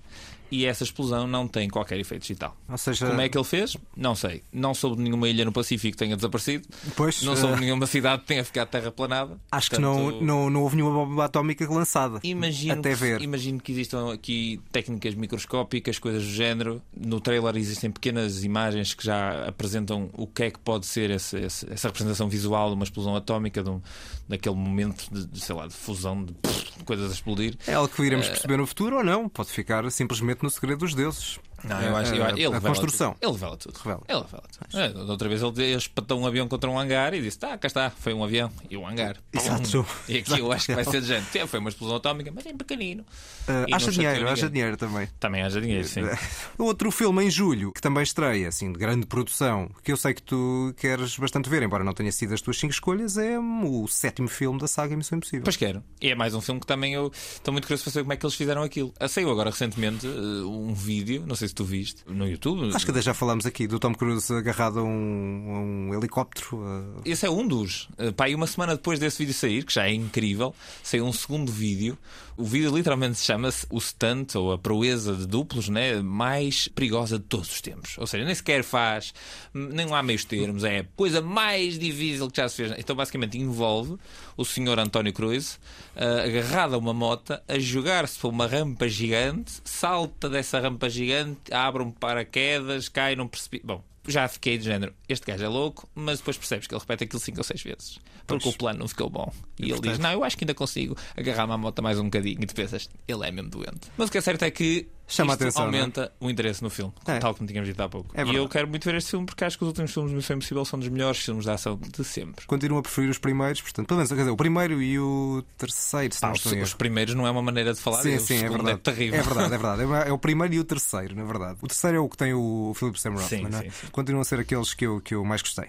e 0.50 0.66
essa 0.66 0.84
explosão 0.84 1.26
não 1.26 1.46
tem 1.46 1.68
qualquer 1.68 1.98
efeito 1.98 2.22
digital. 2.22 2.56
Seja... 2.76 3.06
Como 3.06 3.20
é 3.20 3.28
que 3.28 3.36
ele 3.36 3.44
fez? 3.44 3.76
Não 3.96 4.14
sei. 4.14 4.42
Não 4.52 4.74
soube 4.74 4.96
de 4.96 5.02
nenhuma 5.02 5.28
ilha 5.28 5.44
no 5.44 5.52
Pacífico 5.52 5.92
que 5.92 5.98
tenha 5.98 6.16
desaparecido. 6.16 6.66
Pois, 6.96 7.22
não 7.22 7.36
soube 7.36 7.54
de 7.54 7.60
uh... 7.60 7.64
nenhuma 7.64 7.86
cidade 7.86 8.22
que 8.22 8.28
tenha 8.28 8.44
ficado 8.44 8.68
terraplanada. 8.68 9.38
Acho 9.50 9.70
Portanto... 9.70 10.18
que 10.18 10.24
não, 10.24 10.44
não, 10.44 10.50
não 10.50 10.62
houve 10.62 10.76
nenhuma 10.76 11.06
bomba 11.06 11.24
atómica 11.24 11.68
lançada. 11.70 12.20
Imagino 12.22 12.80
até 12.80 12.90
que, 12.90 12.94
ver. 12.96 13.22
Imagino 13.22 13.60
que 13.60 13.72
existam 13.72 14.12
aqui 14.12 14.60
técnicas 14.72 15.14
microscópicas, 15.14 15.98
coisas 15.98 16.24
do 16.24 16.30
género. 16.30 16.82
No 16.96 17.20
trailer 17.20 17.56
existem 17.56 17.90
pequenas 17.90 18.44
imagens 18.44 18.94
que 18.94 19.04
já 19.04 19.46
apresentam 19.46 20.10
o 20.14 20.26
que 20.26 20.44
é 20.44 20.50
que 20.50 20.58
pode 20.58 20.86
ser 20.86 21.10
esse, 21.10 21.38
esse, 21.38 21.72
essa 21.72 21.88
representação 21.88 22.28
visual 22.28 22.70
de 22.70 22.74
uma 22.74 22.84
explosão 22.84 23.14
atómica, 23.14 23.62
de 23.62 23.70
um, 23.70 23.80
daquele 24.28 24.56
momento 24.56 25.06
de, 25.12 25.26
de, 25.26 25.40
sei 25.40 25.54
lá, 25.54 25.66
de 25.66 25.74
fusão, 25.74 26.24
de, 26.24 26.32
de 26.32 26.84
coisas 26.84 27.10
a 27.10 27.14
explodir. 27.14 27.56
É 27.66 27.74
algo 27.74 27.88
que 27.88 28.02
iremos 28.02 28.26
uh... 28.26 28.30
perceber 28.30 28.56
no 28.56 28.66
futuro 28.66 28.96
ou 28.96 29.04
não. 29.04 29.28
Pode 29.28 29.50
ficar 29.50 29.88
simplesmente 29.90 30.39
no 30.42 30.50
segredo 30.50 30.81
dos 30.81 30.94
deuses. 30.94 31.40
Não, 31.64 31.80
eu 31.80 31.96
acho, 31.96 32.14
eu, 32.14 32.36
ele 32.36 32.56
a 32.56 32.60
construção. 32.60 33.12
Tudo. 33.14 33.24
Ele 33.24 33.32
revela 33.32 33.56
tudo. 33.56 33.76
Revela. 33.76 34.02
Ele 34.08 34.20
revela 34.20 34.42
tudo. 34.50 34.80
É, 34.80 35.10
outra 35.10 35.28
vez 35.28 35.42
ele 35.42 35.76
espatou 35.76 36.20
um 36.20 36.26
avião 36.26 36.48
contra 36.48 36.70
um 36.70 36.78
hangar 36.78 37.14
e 37.14 37.20
disse: 37.20 37.38
tá, 37.38 37.56
cá 37.58 37.66
está, 37.66 37.90
foi 37.90 38.14
um 38.14 38.24
avião 38.24 38.50
e 38.68 38.76
um 38.76 38.86
hangar. 38.86 39.16
Exato. 39.32 39.86
E 40.08 40.18
aqui 40.18 40.38
eu 40.38 40.50
acho 40.52 40.66
que 40.66 40.74
vai 40.74 40.84
ser 40.84 41.00
de 41.00 41.06
gente. 41.06 41.46
Foi 41.46 41.58
uma 41.58 41.68
explosão 41.68 41.96
atómica, 41.96 42.32
mas 42.34 42.46
é 42.46 42.52
pequenino. 42.52 43.02
Uh, 43.48 43.74
haja 43.74 43.90
dinheiro, 43.90 44.28
haja 44.28 44.48
dinheiro 44.48 44.76
também. 44.76 45.08
Também 45.18 45.42
haja 45.42 45.60
dinheiro, 45.60 45.86
sim. 45.86 46.02
Outro 46.58 46.90
filme 46.90 47.24
em 47.24 47.30
julho, 47.30 47.72
que 47.72 47.80
também 47.80 48.02
estreia, 48.02 48.48
assim, 48.48 48.72
de 48.72 48.78
grande 48.78 49.06
produção, 49.06 49.70
que 49.82 49.92
eu 49.92 49.96
sei 49.96 50.14
que 50.14 50.22
tu 50.22 50.74
queres 50.76 51.16
bastante 51.16 51.48
ver, 51.48 51.62
embora 51.62 51.84
não 51.84 51.92
tenha 51.92 52.12
sido 52.12 52.34
as 52.34 52.40
tuas 52.40 52.58
cinco 52.58 52.72
escolhas, 52.72 53.16
é 53.18 53.38
o 53.38 53.86
sétimo 53.86 54.28
filme 54.28 54.58
da 54.58 54.66
saga 54.66 54.96
Missão 54.96 55.18
Impossível. 55.18 55.44
Pois 55.44 55.56
quero. 55.56 55.82
E 56.00 56.10
é 56.10 56.14
mais 56.14 56.34
um 56.34 56.40
filme 56.40 56.60
que 56.60 56.66
também 56.66 56.94
eu 56.94 57.10
estou 57.14 57.52
muito 57.52 57.64
curioso 57.64 57.84
para 57.84 57.92
saber 57.92 58.04
como 58.04 58.12
é 58.12 58.16
que 58.16 58.24
eles 58.24 58.34
fizeram 58.34 58.62
aquilo. 58.62 58.92
Saiu 59.08 59.30
agora 59.30 59.50
recentemente 59.50 60.06
uh, 60.06 60.48
um 60.48 60.74
vídeo, 60.74 61.24
não 61.26 61.34
sei 61.34 61.49
se 61.50 61.54
tu 61.54 61.64
viste, 61.64 62.02
no 62.06 62.26
YouTube. 62.26 62.74
Acho 62.74 62.86
que 62.86 63.00
já 63.00 63.12
falámos 63.12 63.44
aqui 63.44 63.66
do 63.66 63.78
Tom 63.78 63.94
Cruise 63.94 64.32
agarrado 64.32 64.80
a 64.80 64.82
um, 64.82 64.88
a 64.88 65.58
um 65.60 65.94
helicóptero. 65.94 67.00
Esse 67.04 67.26
é 67.26 67.30
um 67.30 67.46
dos. 67.46 67.88
Uh, 67.98 68.12
pá, 68.12 68.28
e 68.28 68.34
uma 68.34 68.46
semana 68.46 68.74
depois 68.74 68.98
desse 68.98 69.18
vídeo 69.18 69.34
sair, 69.34 69.64
que 69.64 69.74
já 69.74 69.86
é 69.86 69.92
incrível, 69.92 70.54
saiu 70.82 71.04
um 71.04 71.12
segundo 71.12 71.52
vídeo. 71.52 71.98
O 72.36 72.44
vídeo 72.44 72.74
literalmente 72.74 73.18
chama-se 73.18 73.66
o 73.68 73.78
stunt 73.78 74.34
ou 74.34 74.52
a 74.52 74.58
proeza 74.58 75.14
de 75.14 75.26
duplos 75.26 75.68
né, 75.68 76.00
mais 76.00 76.68
perigosa 76.68 77.18
de 77.18 77.24
todos 77.24 77.50
os 77.50 77.60
tempos. 77.60 77.98
Ou 77.98 78.06
seja, 78.06 78.24
nem 78.24 78.34
sequer 78.34 78.64
faz, 78.64 79.12
nem 79.52 79.92
há 79.92 80.02
meios 80.02 80.24
termos, 80.24 80.64
é 80.64 80.78
a 80.78 80.84
coisa 80.96 81.20
mais 81.20 81.78
difícil 81.78 82.30
que 82.30 82.38
já 82.38 82.48
se 82.48 82.56
fez. 82.56 82.78
Então, 82.78 82.96
basicamente, 82.96 83.36
envolve 83.36 83.96
o 84.38 84.44
senhor 84.44 84.78
António 84.78 85.12
Cruz 85.12 85.60
uh, 85.96 86.26
agarrado 86.26 86.74
a 86.74 86.78
uma 86.78 86.94
mota 86.94 87.42
a 87.46 87.58
jogar-se 87.58 88.18
para 88.18 88.30
uma 88.30 88.46
rampa 88.46 88.88
gigante, 88.88 89.60
salta 89.62 90.28
dessa 90.28 90.58
rampa 90.58 90.88
gigante, 90.88 91.39
abre 91.50 91.83
um 91.83 91.90
paraquedas, 91.90 92.88
cai 92.88 93.16
num 93.16 93.29
precipício. 93.29 93.66
Bom, 93.66 93.85
já 94.07 94.26
fiquei 94.29 94.59
de 94.59 94.64
género, 94.64 94.94
este 95.09 95.26
gajo 95.26 95.44
é 95.44 95.48
louco, 95.48 95.88
mas 95.94 96.18
depois 96.18 96.37
percebes 96.37 96.66
que 96.66 96.74
ele 96.74 96.81
repete 96.81 97.05
aquilo 97.05 97.20
5 97.20 97.38
ou 97.38 97.44
6 97.44 97.62
vezes. 97.62 97.98
Porque 98.26 98.44
pois. 98.44 98.55
o 98.55 98.59
plano 98.59 98.79
não 98.81 98.88
ficou 98.88 99.11
bom. 99.11 99.33
E, 99.59 99.66
e 99.66 99.70
ele 99.72 99.81
diz: 99.81 99.98
Não, 99.98 100.11
eu 100.12 100.24
acho 100.24 100.37
que 100.37 100.44
ainda 100.44 100.55
consigo 100.55 100.96
agarrar-me 101.16 101.53
à 101.53 101.59
moto 101.59 101.83
mais 101.83 101.98
um 101.98 102.05
bocadinho. 102.05 102.38
E 102.42 102.46
tu 102.46 102.55
pensas: 102.55 102.88
Ele 103.07 103.26
é 103.26 103.31
mesmo 103.31 103.50
doente. 103.50 103.90
Mas 103.96 104.09
o 104.09 104.12
que 104.12 104.18
é 104.18 104.20
certo 104.20 104.42
é 104.44 104.50
que 104.50 104.88
Chama 105.10 105.32
isto 105.32 105.42
atenção, 105.42 105.62
é? 105.62 105.66
aumenta 105.66 106.12
o 106.20 106.30
interesse 106.30 106.62
no 106.62 106.70
filme, 106.70 106.92
é. 107.06 107.18
tal 107.18 107.34
como 107.34 107.46
tínhamos 107.46 107.68
dito 107.68 107.82
há 107.82 107.88
pouco. 107.88 108.08
É 108.14 108.24
e 108.24 108.36
eu 108.36 108.48
quero 108.48 108.68
muito 108.68 108.84
ver 108.84 108.94
este 108.94 109.10
filme 109.10 109.26
porque 109.26 109.44
acho 109.44 109.58
que 109.58 109.64
os 109.64 109.68
últimos 109.68 109.92
filmes 109.92 110.12
do 110.12 110.16
Missão 110.16 110.36
Impossível 110.36 110.64
são 110.64 110.78
dos 110.78 110.88
melhores 110.88 111.18
filmes 111.18 111.44
de 111.44 111.50
ação 111.50 111.76
de 111.76 112.04
sempre. 112.04 112.46
Continuo 112.46 112.78
a 112.78 112.82
preferir 112.82 113.10
os 113.10 113.18
primeiros, 113.18 113.60
portanto, 113.60 113.88
pelo 113.88 113.98
menos, 113.98 114.10
quer 114.10 114.18
dizer, 114.18 114.30
o 114.30 114.36
primeiro 114.36 114.80
e 114.80 114.98
o 115.00 115.44
terceiro. 115.58 116.14
Se 116.14 116.24
ah, 116.24 116.32
os, 116.32 116.44
os, 116.44 116.74
primeiros 116.74 117.14
não 117.14 117.26
é 117.26 117.30
uma 117.30 117.42
maneira 117.42 117.74
de 117.74 117.80
falar, 117.80 118.02
sim, 118.02 118.18
sim, 118.20 118.36
é, 118.36 118.44
é 118.44 118.48
verdade. 118.48 118.70
é 118.70 118.76
terrível. 118.76 119.18
É 119.18 119.22
verdade, 119.22 119.54
é 119.54 119.58
verdade. 119.58 120.08
É 120.08 120.12
o 120.12 120.18
primeiro 120.18 120.54
e 120.54 120.60
o 120.60 120.64
terceiro, 120.64 121.16
na 121.16 121.24
verdade. 121.24 121.58
O 121.60 121.66
terceiro 121.66 121.96
é 121.96 122.00
o 122.00 122.08
que 122.08 122.16
tem 122.16 122.32
o 122.32 122.72
Philip 122.76 123.00
Sam 123.00 123.10
Rothman, 123.10 123.50
sim, 123.52 123.66
é? 123.66 123.70
sim, 123.70 123.86
continuam 123.90 124.22
a 124.22 124.24
ser 124.24 124.38
aqueles 124.38 124.74
que 124.74 124.86
eu, 124.86 125.00
que 125.00 125.14
eu 125.14 125.24
mais 125.24 125.42
gostei. 125.42 125.66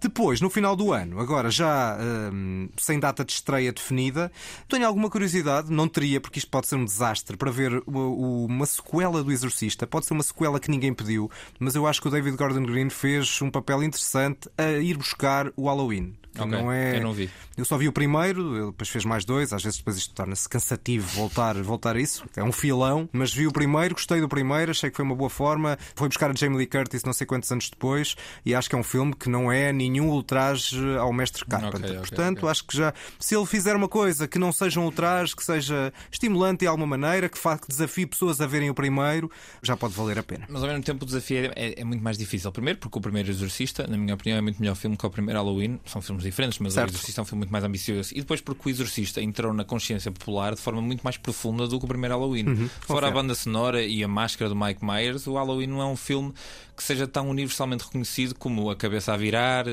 Depois, 0.00 0.40
no 0.40 0.50
final 0.50 0.74
do 0.74 0.92
ano, 0.92 1.20
agora 1.20 1.50
já 1.50 1.96
hum, 2.32 2.68
sem 2.76 2.98
data 2.98 3.24
de 3.24 3.32
estreia 3.32 3.72
definida, 3.72 4.32
tenho 4.68 4.86
alguma 4.86 5.08
curiosidade, 5.08 5.70
não 5.70 5.86
teria, 5.86 6.20
porque 6.20 6.38
isto 6.38 6.50
pode 6.50 6.66
ser 6.66 6.74
um 6.74 6.84
desastre, 6.84 7.36
para 7.36 7.50
ver 7.50 7.82
uma 7.86 8.66
sequela 8.80 9.22
do 9.22 9.30
Exorcista. 9.30 9.86
Pode 9.86 10.06
ser 10.06 10.14
uma 10.14 10.22
sequela 10.22 10.58
que 10.58 10.70
ninguém 10.70 10.94
pediu, 10.94 11.30
mas 11.58 11.74
eu 11.74 11.86
acho 11.86 12.00
que 12.00 12.08
o 12.08 12.10
David 12.10 12.36
Gordon 12.36 12.64
Green 12.64 12.90
fez 12.90 13.40
um 13.42 13.50
papel 13.50 13.82
interessante 13.82 14.48
a 14.56 14.72
ir 14.72 14.96
buscar 14.96 15.52
o 15.56 15.66
Halloween. 15.66 16.14
Okay. 16.34 16.46
Não 16.46 16.70
é... 16.70 16.96
Eu 16.96 17.02
não 17.02 17.12
vi. 17.12 17.30
Eu 17.56 17.64
só 17.64 17.76
vi 17.76 17.88
o 17.88 17.92
primeiro, 17.92 18.70
depois 18.70 18.88
fez 18.88 19.04
mais 19.04 19.24
dois, 19.24 19.52
às 19.52 19.62
vezes 19.62 19.78
depois 19.78 19.96
isto 19.96 20.14
torna-se 20.14 20.48
cansativo 20.48 21.06
voltar, 21.14 21.54
voltar 21.62 21.96
a 21.96 22.00
isso. 22.00 22.24
É 22.36 22.42
um 22.42 22.52
filão, 22.52 23.08
mas 23.12 23.32
vi 23.32 23.46
o 23.46 23.52
primeiro, 23.52 23.94
gostei 23.94 24.20
do 24.20 24.28
primeiro, 24.28 24.70
achei 24.70 24.90
que 24.90 24.96
foi 24.96 25.04
uma 25.04 25.14
boa 25.14 25.28
forma. 25.28 25.78
Foi 25.94 26.08
buscar 26.08 26.30
a 26.30 26.34
Jamie 26.34 26.56
Lee 26.56 26.66
Curtis 26.66 27.02
não 27.04 27.12
sei 27.12 27.26
quantos 27.26 27.50
anos 27.50 27.68
depois 27.68 28.16
e 28.46 28.54
acho 28.54 28.68
que 28.68 28.74
é 28.74 28.78
um 28.78 28.82
filme 28.82 29.14
que 29.14 29.28
não 29.28 29.52
é 29.52 29.72
nenhum 29.72 30.08
ultraje 30.08 30.78
ao 30.96 31.12
mestre 31.12 31.44
Carpenter. 31.44 31.78
Okay, 31.78 31.90
okay, 31.90 32.00
Portanto, 32.00 32.48
acho 32.48 32.64
que 32.64 32.76
já, 32.76 32.94
se 33.18 33.36
ele 33.36 33.46
fizer 33.46 33.76
uma 33.76 33.88
coisa 33.88 34.26
que 34.26 34.38
não 34.38 34.52
seja 34.52 34.80
um 34.80 34.84
ultraje, 34.84 35.34
que 35.36 35.44
seja 35.44 35.92
estimulante 36.10 36.60
de 36.60 36.66
alguma 36.66 36.86
maneira, 36.86 37.28
que, 37.28 37.38
faça, 37.38 37.62
que 37.62 37.68
desafie 37.68 38.06
pessoas 38.06 38.40
a 38.40 38.46
verem 38.46 38.70
o 38.70 38.74
primeiro, 38.74 39.30
já 39.62 39.76
pode 39.76 39.94
valer 39.94 40.18
a 40.18 40.22
pena. 40.22 40.46
Mas 40.48 40.62
ao 40.62 40.68
mesmo 40.68 40.84
tempo 40.84 41.04
o 41.04 41.06
desafio 41.06 41.38
é, 41.38 41.52
é, 41.56 41.80
é 41.80 41.84
muito 41.84 42.02
mais 42.02 42.16
difícil. 42.16 42.50
Primeiro, 42.52 42.78
porque 42.78 42.98
o 42.98 43.00
primeiro 43.00 43.28
Exorcista, 43.30 43.86
na 43.86 43.96
minha 43.96 44.14
opinião, 44.14 44.38
é 44.38 44.40
muito 44.40 44.60
melhor 44.60 44.74
filme 44.74 44.96
que 44.96 45.04
o 45.04 45.10
primeiro 45.10 45.38
Halloween. 45.38 45.80
São 45.84 46.00
filmes 46.00 46.19
diferentes, 46.22 46.58
mas 46.58 46.74
certo. 46.74 46.90
o 46.90 46.92
Exorcista 46.92 47.20
é 47.20 47.22
um 47.22 47.24
filme 47.24 47.40
muito 47.40 47.50
mais 47.50 47.64
ambicioso. 47.64 48.12
E 48.12 48.20
depois 48.20 48.40
porque 48.40 48.68
o 48.68 48.70
Exorcista 48.70 49.22
entrou 49.22 49.52
na 49.52 49.64
consciência 49.64 50.10
popular 50.10 50.54
de 50.54 50.60
forma 50.60 50.80
muito 50.80 51.02
mais 51.02 51.16
profunda 51.16 51.66
do 51.66 51.78
que 51.78 51.84
o 51.84 51.88
primeiro 51.88 52.14
Halloween. 52.14 52.46
Uhum. 52.46 52.70
Fora 52.80 53.08
a 53.08 53.10
banda 53.10 53.34
sonora 53.34 53.82
e 53.82 54.02
a 54.02 54.08
máscara 54.08 54.48
do 54.48 54.56
Mike 54.56 54.84
Myers, 54.84 55.26
o 55.26 55.34
Halloween 55.34 55.66
não 55.66 55.80
é 55.80 55.86
um 55.86 55.96
filme 55.96 56.32
que 56.80 56.84
seja 56.86 57.06
tão 57.06 57.28
universalmente 57.28 57.84
reconhecido 57.84 58.34
como 58.34 58.70
a 58.70 58.74
cabeça 58.74 59.12
a 59.12 59.16
virar, 59.16 59.68
eh, 59.68 59.70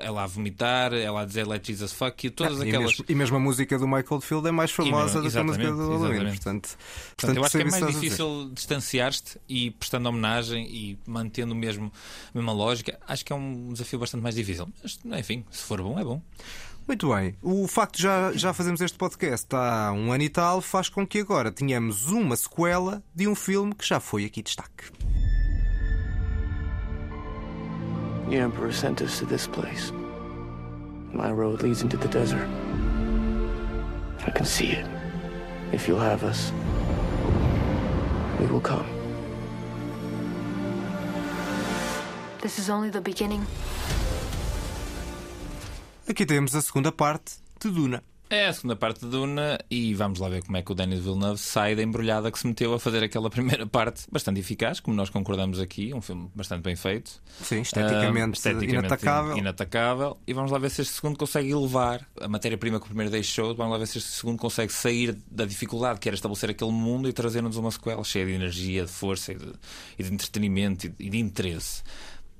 ela 0.00 0.22
a 0.22 0.26
vomitar, 0.28 0.94
ela 0.94 1.22
a 1.22 1.24
dizer 1.24 1.44
Let 1.44 1.66
Jesus 1.66 1.92
fuck 1.92 2.24
you, 2.24 2.32
todas 2.32 2.60
ah, 2.60 2.62
aquelas. 2.62 2.92
E 2.92 2.94
mesmo, 2.94 3.04
e 3.08 3.14
mesmo, 3.16 3.36
a 3.38 3.40
música 3.40 3.76
do 3.76 3.88
Michael 3.88 4.20
Field 4.20 4.46
é 4.46 4.52
mais 4.52 4.70
famosa 4.70 5.20
do 5.20 5.28
que 5.28 5.36
a 5.36 5.42
música 5.42 5.72
do 5.72 5.98
Halloween. 5.98 6.26
Portanto, 6.26 6.36
portanto, 6.36 6.78
portanto, 7.16 7.36
eu 7.36 7.44
acho 7.44 7.58
que 7.58 7.62
é 7.62 7.64
mais 7.64 7.86
difícil 7.88 8.50
distanciar-te 8.54 9.40
e 9.48 9.72
prestando 9.72 10.08
homenagem 10.08 10.64
e 10.70 10.96
mantendo 11.04 11.56
mesmo 11.56 11.92
a 12.32 12.38
mesma 12.38 12.52
lógica. 12.52 13.00
Acho 13.08 13.24
que 13.24 13.32
é 13.32 13.36
um 13.36 13.72
desafio 13.72 13.98
bastante 13.98 14.22
mais 14.22 14.36
difícil. 14.36 14.68
Mas, 14.80 14.96
enfim, 15.18 15.44
se 15.50 15.64
for 15.64 15.82
bom, 15.82 15.98
é 15.98 16.04
bom. 16.04 16.22
Muito 16.86 17.12
bem. 17.12 17.34
O 17.42 17.66
facto 17.66 17.96
de 17.96 18.04
já, 18.04 18.32
já 18.32 18.54
fazemos 18.54 18.80
este 18.80 18.96
podcast 18.96 19.48
há 19.50 19.90
um 19.92 20.12
ano 20.12 20.22
e 20.22 20.28
tal 20.28 20.60
faz 20.60 20.88
com 20.88 21.04
que 21.04 21.18
agora 21.18 21.50
tenhamos 21.50 22.06
uma 22.06 22.36
sequela 22.36 23.02
de 23.12 23.26
um 23.26 23.34
filme 23.34 23.74
que 23.74 23.84
já 23.84 23.98
foi 23.98 24.24
aqui 24.24 24.40
destaque. 24.40 24.84
The 28.28 28.36
Emperor 28.36 28.72
sent 28.72 29.00
us 29.00 29.18
to 29.20 29.24
this 29.24 29.46
place. 29.46 29.90
My 31.14 31.32
road 31.32 31.62
leads 31.62 31.80
into 31.80 31.96
the 31.96 32.08
desert. 32.08 32.46
I 34.26 34.30
can 34.30 34.44
see 34.44 34.72
it. 34.72 34.86
If 35.72 35.88
you'll 35.88 35.98
have 35.98 36.22
us, 36.24 36.52
we 38.38 38.46
will 38.46 38.60
come. 38.60 38.86
This 42.42 42.58
is 42.58 42.68
only 42.68 42.90
the 42.90 43.00
beginning. 43.00 43.46
Aqui 46.06 46.26
temos 46.26 46.54
a 46.54 46.60
segunda 46.60 46.92
parte 46.92 47.38
de 47.60 47.70
Duna. 47.70 48.02
É 48.30 48.46
a 48.46 48.52
segunda 48.52 48.76
parte 48.76 49.00
de 49.00 49.10
Duna 49.10 49.58
e 49.70 49.94
vamos 49.94 50.18
lá 50.18 50.28
ver 50.28 50.42
como 50.44 50.56
é 50.58 50.62
que 50.62 50.70
o 50.70 50.74
Denis 50.74 51.00
Villeneuve 51.00 51.38
sai 51.38 51.74
da 51.74 51.82
embrulhada 51.82 52.30
que 52.30 52.38
se 52.38 52.46
meteu 52.46 52.74
a 52.74 52.78
fazer 52.78 53.02
aquela 53.02 53.30
primeira 53.30 53.66
parte 53.66 54.02
bastante 54.12 54.38
eficaz, 54.38 54.80
como 54.80 54.94
nós 54.94 55.08
concordamos 55.08 55.58
aqui, 55.58 55.94
um 55.94 56.02
filme 56.02 56.30
bastante 56.34 56.62
bem 56.62 56.76
feito. 56.76 57.22
Sim, 57.42 57.62
esteticamente, 57.62 58.28
uh, 58.28 58.32
esteticamente 58.32 58.74
inatacável. 58.74 59.38
inatacável. 59.38 60.18
E 60.26 60.34
vamos 60.34 60.50
lá 60.50 60.58
ver 60.58 60.70
se 60.70 60.82
este 60.82 60.92
segundo 60.92 61.16
consegue 61.16 61.50
elevar 61.50 62.06
a 62.20 62.28
matéria-prima 62.28 62.78
que 62.78 62.84
o 62.84 62.88
primeiro 62.88 63.10
deixou. 63.10 63.54
Vamos 63.54 63.72
lá 63.72 63.78
ver 63.78 63.86
se 63.86 63.96
este 63.96 64.10
segundo 64.10 64.38
consegue 64.38 64.72
sair 64.72 65.16
da 65.30 65.46
dificuldade 65.46 65.98
que 65.98 66.08
era 66.08 66.14
estabelecer 66.14 66.50
aquele 66.50 66.72
mundo 66.72 67.08
e 67.08 67.14
trazer-nos 67.14 67.56
uma 67.56 67.70
sequela 67.70 68.04
cheia 68.04 68.26
de 68.26 68.32
energia, 68.32 68.84
de 68.84 68.92
força 68.92 69.32
e 69.32 69.36
de, 69.36 69.52
e 69.98 70.02
de 70.02 70.12
entretenimento 70.12 70.86
e 70.86 70.90
de, 70.90 71.06
e 71.06 71.08
de 71.08 71.18
interesse. 71.18 71.82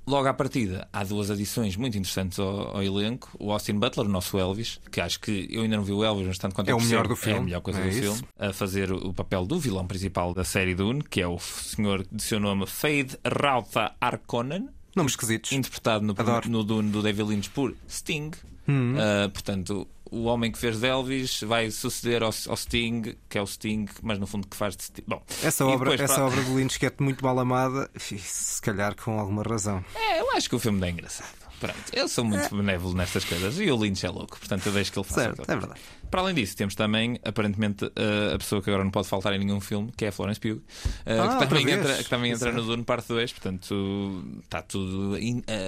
Logo 0.09 0.27
à 0.27 0.33
partida, 0.33 0.87
há 0.91 1.03
duas 1.03 1.29
adições 1.29 1.75
muito 1.75 1.95
interessantes 1.95 2.39
ao, 2.39 2.77
ao, 2.77 2.81
elenco. 2.81 3.29
O 3.37 3.51
Austin 3.51 3.75
Butler, 3.75 4.07
o 4.07 4.09
nosso 4.09 4.39
Elvis, 4.39 4.79
que 4.91 4.99
acho 4.99 5.19
que 5.19 5.47
eu 5.51 5.61
ainda 5.61 5.77
não 5.77 5.83
vi 5.83 5.91
o 5.91 6.03
Elvis, 6.03 6.25
mas 6.25 6.39
tanto 6.39 6.55
quanto 6.55 6.67
é 6.67 6.73
o 6.73 6.81
melhor 6.81 7.07
do 7.07 7.15
filme. 7.15 7.37
É 7.37 7.39
a 7.39 7.43
melhor 7.43 7.61
coisa 7.61 7.79
é 7.79 7.83
do 7.83 7.89
isso. 7.89 8.01
filme. 8.01 8.21
A 8.39 8.51
fazer 8.51 8.91
o 8.91 9.13
papel 9.13 9.45
do 9.45 9.59
vilão 9.59 9.85
principal 9.85 10.33
da 10.33 10.43
série 10.43 10.73
Dune, 10.73 11.03
que 11.03 11.21
é 11.21 11.27
o 11.27 11.37
senhor 11.37 12.03
de 12.11 12.23
seu 12.23 12.39
nome 12.39 12.65
Fade 12.65 13.19
Rauta 13.23 13.91
Arkonen. 14.01 14.69
Nomes 14.95 15.11
esquisitos. 15.11 15.51
Interpretado 15.51 16.03
no, 16.03 16.15
no 16.49 16.63
Dune 16.63 16.89
do 16.89 17.03
David 17.03 17.29
Lynch 17.29 17.51
por 17.51 17.75
Sting. 17.87 18.31
Hum. 18.67 18.95
Uh, 18.95 19.29
portanto, 19.29 19.87
o 20.11 20.23
homem 20.23 20.51
que 20.51 20.57
fez 20.57 20.79
de 20.79 20.87
Elvis 20.87 21.41
vai 21.41 21.71
suceder 21.71 22.23
ao, 22.23 22.31
ao, 22.47 22.57
Sting, 22.57 23.15
que 23.27 23.37
é 23.37 23.41
o 23.41 23.47
Sting, 23.47 23.85
mas 24.01 24.19
no 24.19 24.27
fundo 24.27 24.47
que 24.47 24.55
faz 24.55 24.75
de 24.75 24.83
Sting. 24.83 25.03
Bom, 25.07 25.21
essa 25.43 25.65
obra, 25.65 25.93
essa 25.93 26.15
para... 26.15 26.25
obra 26.25 26.43
de 26.43 26.51
Lynch 26.51 26.79
que 26.79 26.85
é 26.85 26.93
muito 26.99 27.23
mal 27.23 27.37
amada, 27.39 27.89
se 27.97 28.61
calhar 28.61 28.95
com 28.95 29.19
alguma 29.19 29.43
razão. 29.43 29.83
É, 29.95 30.19
eu 30.19 30.31
acho 30.31 30.49
que 30.49 30.55
o 30.55 30.59
filme 30.59 30.85
é 30.87 30.91
engraçado. 30.91 31.39
Pronto, 31.59 31.75
eu 31.91 32.07
sou 32.07 32.23
muito 32.23 32.45
é. 32.45 32.57
benévolo 32.57 32.93
nestas 32.93 33.25
coisas 33.25 33.59
e 33.59 33.69
o 33.69 33.75
Lynch 33.75 34.05
é 34.05 34.09
louco, 34.09 34.39
portanto 34.39 34.65
eu 34.67 34.71
deixo 34.71 34.93
que 34.93 34.99
ele 34.99 35.07
faça. 35.07 35.21
Certo, 35.23 35.41
é 35.41 35.55
verdade. 35.55 35.81
Para 36.09 36.21
além 36.21 36.33
disso, 36.33 36.55
temos 36.55 36.75
também, 36.75 37.19
aparentemente, 37.23 37.85
a 37.85 38.37
pessoa 38.37 38.61
que 38.61 38.69
agora 38.69 38.83
não 38.83 38.91
pode 38.91 39.07
faltar 39.07 39.33
em 39.33 39.39
nenhum 39.39 39.59
filme, 39.59 39.91
que 39.95 40.05
é 40.05 40.07
a 40.07 40.11
Florence 40.11 40.39
Pugh, 40.39 40.61
ah, 41.05 41.37
que 41.37 41.47
também 41.47 41.69
entra, 41.69 41.97
que 41.97 42.09
também 42.09 42.31
entra 42.31 42.51
no 42.51 42.63
Dune 42.63 42.83
Parte 42.83 43.07
2, 43.07 43.31
portanto 43.33 44.23
está 44.43 44.61
tudo 44.61 45.15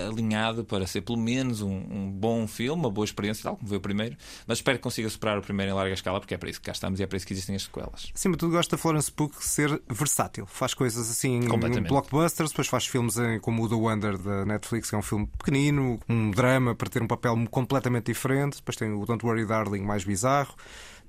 alinhado 0.09 0.63
para 0.65 0.87
ser 0.87 1.01
pelo 1.01 1.19
menos 1.19 1.61
um, 1.61 1.71
um, 1.71 2.11
bom 2.11 2.47
filme, 2.47 2.81
uma 2.81 2.89
boa 2.89 3.05
experiência, 3.05 3.43
tal 3.43 3.55
como 3.55 3.67
foi 3.67 3.77
o 3.77 3.81
primeiro, 3.81 4.17
mas 4.47 4.57
espero 4.57 4.77
que 4.77 4.83
consiga 4.83 5.09
superar 5.09 5.37
o 5.37 5.41
primeiro 5.41 5.71
em 5.71 5.75
larga 5.75 5.93
escala, 5.93 6.19
porque 6.19 6.33
é 6.33 6.37
para 6.37 6.49
isso 6.49 6.59
que 6.59 6.65
cá 6.65 6.71
estamos 6.71 6.99
e 6.99 7.03
é 7.03 7.07
para 7.07 7.17
isso 7.17 7.27
que 7.27 7.33
existem 7.33 7.55
as 7.55 7.63
sequelas. 7.63 8.11
Acima 8.13 8.33
de 8.33 8.39
tudo, 8.39 8.51
gosto 8.51 8.71
da 8.71 8.77
Florence 8.77 9.11
Pugh 9.11 9.31
ser 9.39 9.81
versátil, 9.89 10.45
faz 10.47 10.73
coisas 10.73 11.09
assim 11.09 11.39
em 11.39 11.83
blockbusters, 11.83 12.49
depois 12.49 12.67
faz 12.67 12.87
filmes 12.87 13.15
como 13.41 13.63
o 13.63 13.69
The 13.69 13.75
Wonder 13.75 14.17
da 14.17 14.45
Netflix, 14.45 14.89
que 14.89 14.95
é 14.95 14.97
um 14.97 15.03
filme 15.03 15.27
pequenino, 15.37 15.99
um 16.09 16.31
drama 16.31 16.73
para 16.73 16.89
ter 16.89 17.01
um 17.01 17.07
papel 17.07 17.35
completamente 17.49 18.05
diferente, 18.05 18.57
depois 18.57 18.75
tem 18.75 18.91
o 18.91 19.05
Don't 19.05 19.23
Worry 19.25 19.45
Darling 19.45 19.81
mais 19.81 20.03
bizarro 20.03 20.30
bizarro. 20.31 20.55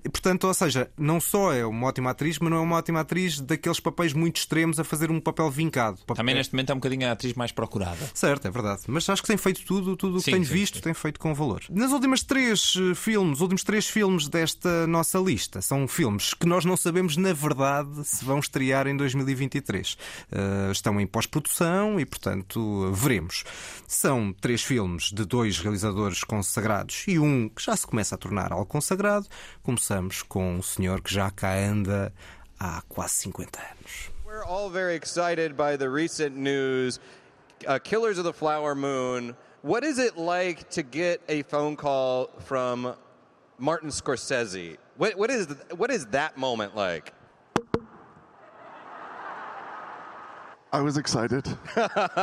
E, 0.04 0.08
portanto, 0.08 0.48
ou 0.48 0.54
seja, 0.54 0.90
não 0.98 1.20
só 1.20 1.52
é 1.52 1.64
uma 1.64 1.86
ótima 1.86 2.10
atriz, 2.10 2.38
mas 2.38 2.50
não 2.50 2.56
é 2.56 2.60
uma 2.60 2.76
ótima 2.76 3.00
atriz 3.00 3.38
daqueles 3.40 3.78
papéis 3.78 4.12
muito 4.12 4.36
extremos 4.36 4.80
a 4.80 4.84
fazer 4.84 5.10
um 5.10 5.20
papel 5.20 5.48
vincado. 5.50 5.98
Também 6.14 6.34
neste 6.34 6.52
momento 6.52 6.70
é 6.70 6.72
um 6.72 6.78
bocadinho 6.78 7.08
a 7.08 7.12
atriz 7.12 7.34
mais 7.34 7.52
procurada. 7.52 8.10
Certo, 8.12 8.46
é 8.46 8.50
verdade. 8.50 8.82
Mas 8.88 9.08
acho 9.08 9.22
que 9.22 9.28
tem 9.28 9.36
feito 9.36 9.64
tudo, 9.64 9.96
tudo 9.96 10.18
o 10.18 10.22
que 10.22 10.30
tenho 10.30 10.44
sim, 10.44 10.52
visto, 10.52 10.76
sim. 10.76 10.80
tem 10.80 10.94
feito 10.94 11.20
com 11.20 11.32
valor. 11.32 11.62
Nas 11.70 11.92
últimas 11.92 12.22
três 12.22 12.74
eh, 12.76 12.94
filmes, 12.94 13.36
os 13.36 13.40
últimos 13.40 13.62
três 13.62 13.86
filmes 13.86 14.28
desta 14.28 14.86
nossa 14.88 15.18
lista 15.18 15.60
são 15.62 15.86
filmes 15.86 16.34
que 16.34 16.46
nós 16.46 16.64
não 16.64 16.76
sabemos, 16.76 17.16
na 17.16 17.32
verdade, 17.32 18.04
se 18.04 18.24
vão 18.24 18.40
estrear 18.40 18.88
em 18.88 18.96
2023. 18.96 19.92
Uh, 19.92 19.96
eh, 20.32 20.72
estão 20.72 21.00
em 21.00 21.06
pós-produção 21.06 22.00
e, 22.00 22.04
portanto, 22.04 22.90
veremos. 22.92 23.44
São 23.86 24.32
três 24.32 24.62
filmes 24.62 25.12
de 25.12 25.24
dois 25.24 25.58
realizadores 25.60 26.24
consagrados 26.24 27.04
e 27.06 27.18
um 27.18 27.48
que 27.48 27.62
já 27.62 27.76
se 27.76 27.86
começa 27.86 28.16
a 28.16 28.18
tornar 28.18 28.52
algo 28.52 28.66
consagrado. 28.66 29.26
Começamos 29.62 29.91
Começamos 29.92 30.22
com 30.22 30.55
um 30.55 30.62
senhor 30.62 31.02
que 31.02 31.12
já 31.12 31.31
cá 31.31 31.52
anda 31.52 32.11
há 32.59 32.81
quase 32.88 33.24
50 33.24 33.61
anos. 33.61 34.11
We're 34.24 34.42
all 34.42 34.70
very 34.70 34.94
excited 34.94 35.55
by 35.55 35.76
the 35.76 35.90
recent 35.90 36.35
news. 36.35 36.98
Uh, 37.66 37.78
Killers 37.78 38.16
of 38.16 38.24
the 38.24 38.33
Flower 38.33 38.74
Moon. 38.74 39.37
What 39.61 39.85
is 39.85 39.98
it 39.98 40.16
like 40.16 40.70
to 40.70 40.83
get 40.83 41.20
a 41.28 41.42
phone 41.42 41.76
call 41.76 42.31
from 42.46 42.94
Martin 43.59 43.90
Scorsese? 43.90 44.78
What, 44.96 45.18
what, 45.18 45.28
is, 45.28 45.48
what 45.76 45.90
is 45.90 46.07
that 46.07 46.38
moment 46.38 46.74
like? 46.74 47.12
I 50.74 50.80
was 50.80 50.96
excited. 50.96 51.44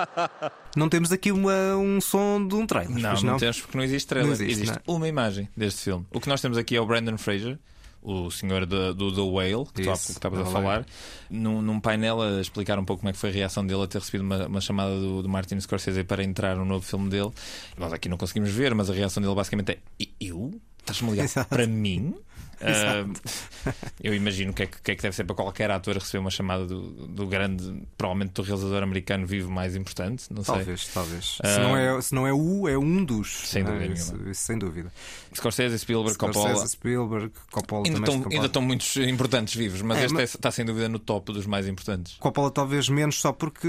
não 0.76 0.90
temos 0.90 1.12
aqui 1.12 1.32
uma, 1.32 1.76
um 1.76 2.02
som 2.02 2.48
de 2.48 2.56
um 2.56 2.66
trailer. 2.66 2.98
Não, 2.98 3.14
não, 3.14 3.22
não, 3.22 3.38
temos 3.38 3.62
porque 3.62 3.78
não 3.78 3.84
existe 3.84 4.08
trailer. 4.08 4.28
Não 4.28 4.34
existe, 4.34 4.64
existe 4.64 4.82
não. 4.88 4.96
uma 4.96 5.08
imagem 5.08 5.48
deste 5.56 5.82
filme. 5.82 6.06
O 6.12 6.20
que 6.20 6.28
nós 6.28 6.42
temos 6.42 6.58
aqui 6.58 6.76
é 6.76 6.82
o 6.82 6.86
Brandon 6.86 7.16
Fraser, 7.16 7.60
o 8.02 8.32
senhor 8.32 8.66
do, 8.66 8.96
do 8.96 9.14
The 9.14 9.22
Whale, 9.22 9.68
que 9.72 9.82
estavas 9.82 10.40
a 10.40 10.46
falar, 10.46 10.84
num, 11.30 11.62
num, 11.62 11.80
painel 11.80 12.22
a 12.22 12.42
explicar 12.42 12.80
um 12.80 12.86
pouco 12.86 13.02
como 13.02 13.10
é 13.10 13.14
que 13.14 13.20
foi 13.20 13.30
a 13.30 13.34
reação 13.34 13.66
dele 13.66 13.84
a 13.84 13.88
ter 13.88 14.00
recebido 14.00 14.22
uma, 14.22 14.48
uma 14.48 14.62
chamada 14.62 15.00
do, 15.00 15.22
do 15.22 15.30
Martin 15.30 15.60
Scorsese 15.60 16.04
para 16.04 16.24
entrar 16.24 16.56
no 16.56 16.66
novo 16.66 16.84
filme 16.84 17.08
dele. 17.08 17.32
Nós 17.78 17.94
aqui 17.94 18.10
não 18.10 18.18
conseguimos 18.18 18.50
ver, 18.50 18.74
mas 18.74 18.90
a 18.90 18.94
reação 18.94 19.22
dele 19.22 19.36
basicamente 19.36 19.74
é: 19.74 20.08
Eu? 20.20 20.60
Estás-me 20.80 21.10
a 21.10 21.12
ligar 21.12 21.46
para 21.46 21.68
mim? 21.68 22.16
Uh, 22.70 23.74
eu 24.02 24.14
imagino 24.14 24.54
que 24.54 24.64
é 24.64 24.66
que, 24.66 24.82
que 24.82 24.92
é 24.92 24.96
que 24.96 25.02
deve 25.02 25.16
ser 25.16 25.24
para 25.24 25.36
qualquer 25.36 25.72
ator 25.72 25.96
receber 25.96 26.20
uma 26.20 26.30
chamada 26.30 26.66
do, 26.66 27.08
do 27.08 27.28
grande, 27.28 27.84
provavelmente 27.98 28.34
do 28.34 28.42
realizador 28.42 28.84
americano 28.84 29.26
vivo 29.26 29.52
mais 29.52 29.76
importante. 29.76 30.26
Não 30.30 30.44
talvez, 30.44 30.82
sei. 30.82 30.94
talvez. 30.94 31.40
Uh, 31.40 31.48
se, 31.48 31.60
não 31.60 31.78
é, 31.78 32.02
se 32.02 32.16
não 32.16 32.28
é 32.28 32.34
o, 32.34 32.68
é 32.68 32.78
um 32.78 33.04
dos. 33.04 33.48
Sem 33.50 33.64
dúvida. 33.64 33.86
É? 33.86 33.94
Isso, 33.94 34.16
isso, 34.30 34.42
sem 34.42 34.58
dúvida. 34.58 34.92
Scorsese, 35.34 35.80
Spielberg, 35.80 36.14
Scorsese, 36.16 36.46
Coppola. 36.48 36.68
Spielberg, 36.68 37.32
Coppola 37.52 37.84
ainda. 37.86 38.00
Estão, 38.00 38.26
ainda 38.32 38.46
estão 38.46 38.62
muitos 38.62 38.96
importantes 38.98 39.56
vivos, 39.56 39.82
mas 39.82 40.00
é, 40.00 40.06
este 40.06 40.14
mas... 40.14 40.36
está 40.36 40.52
sem 40.52 40.66
dúvida 40.66 40.90
no 40.90 41.00
top 41.00 41.32
dos 41.32 41.46
mais 41.46 41.68
importantes. 41.68 42.16
Coppola 42.20 42.52
talvez 42.52 42.90
menos 42.90 43.20
só 43.20 43.32
porque 43.32 43.68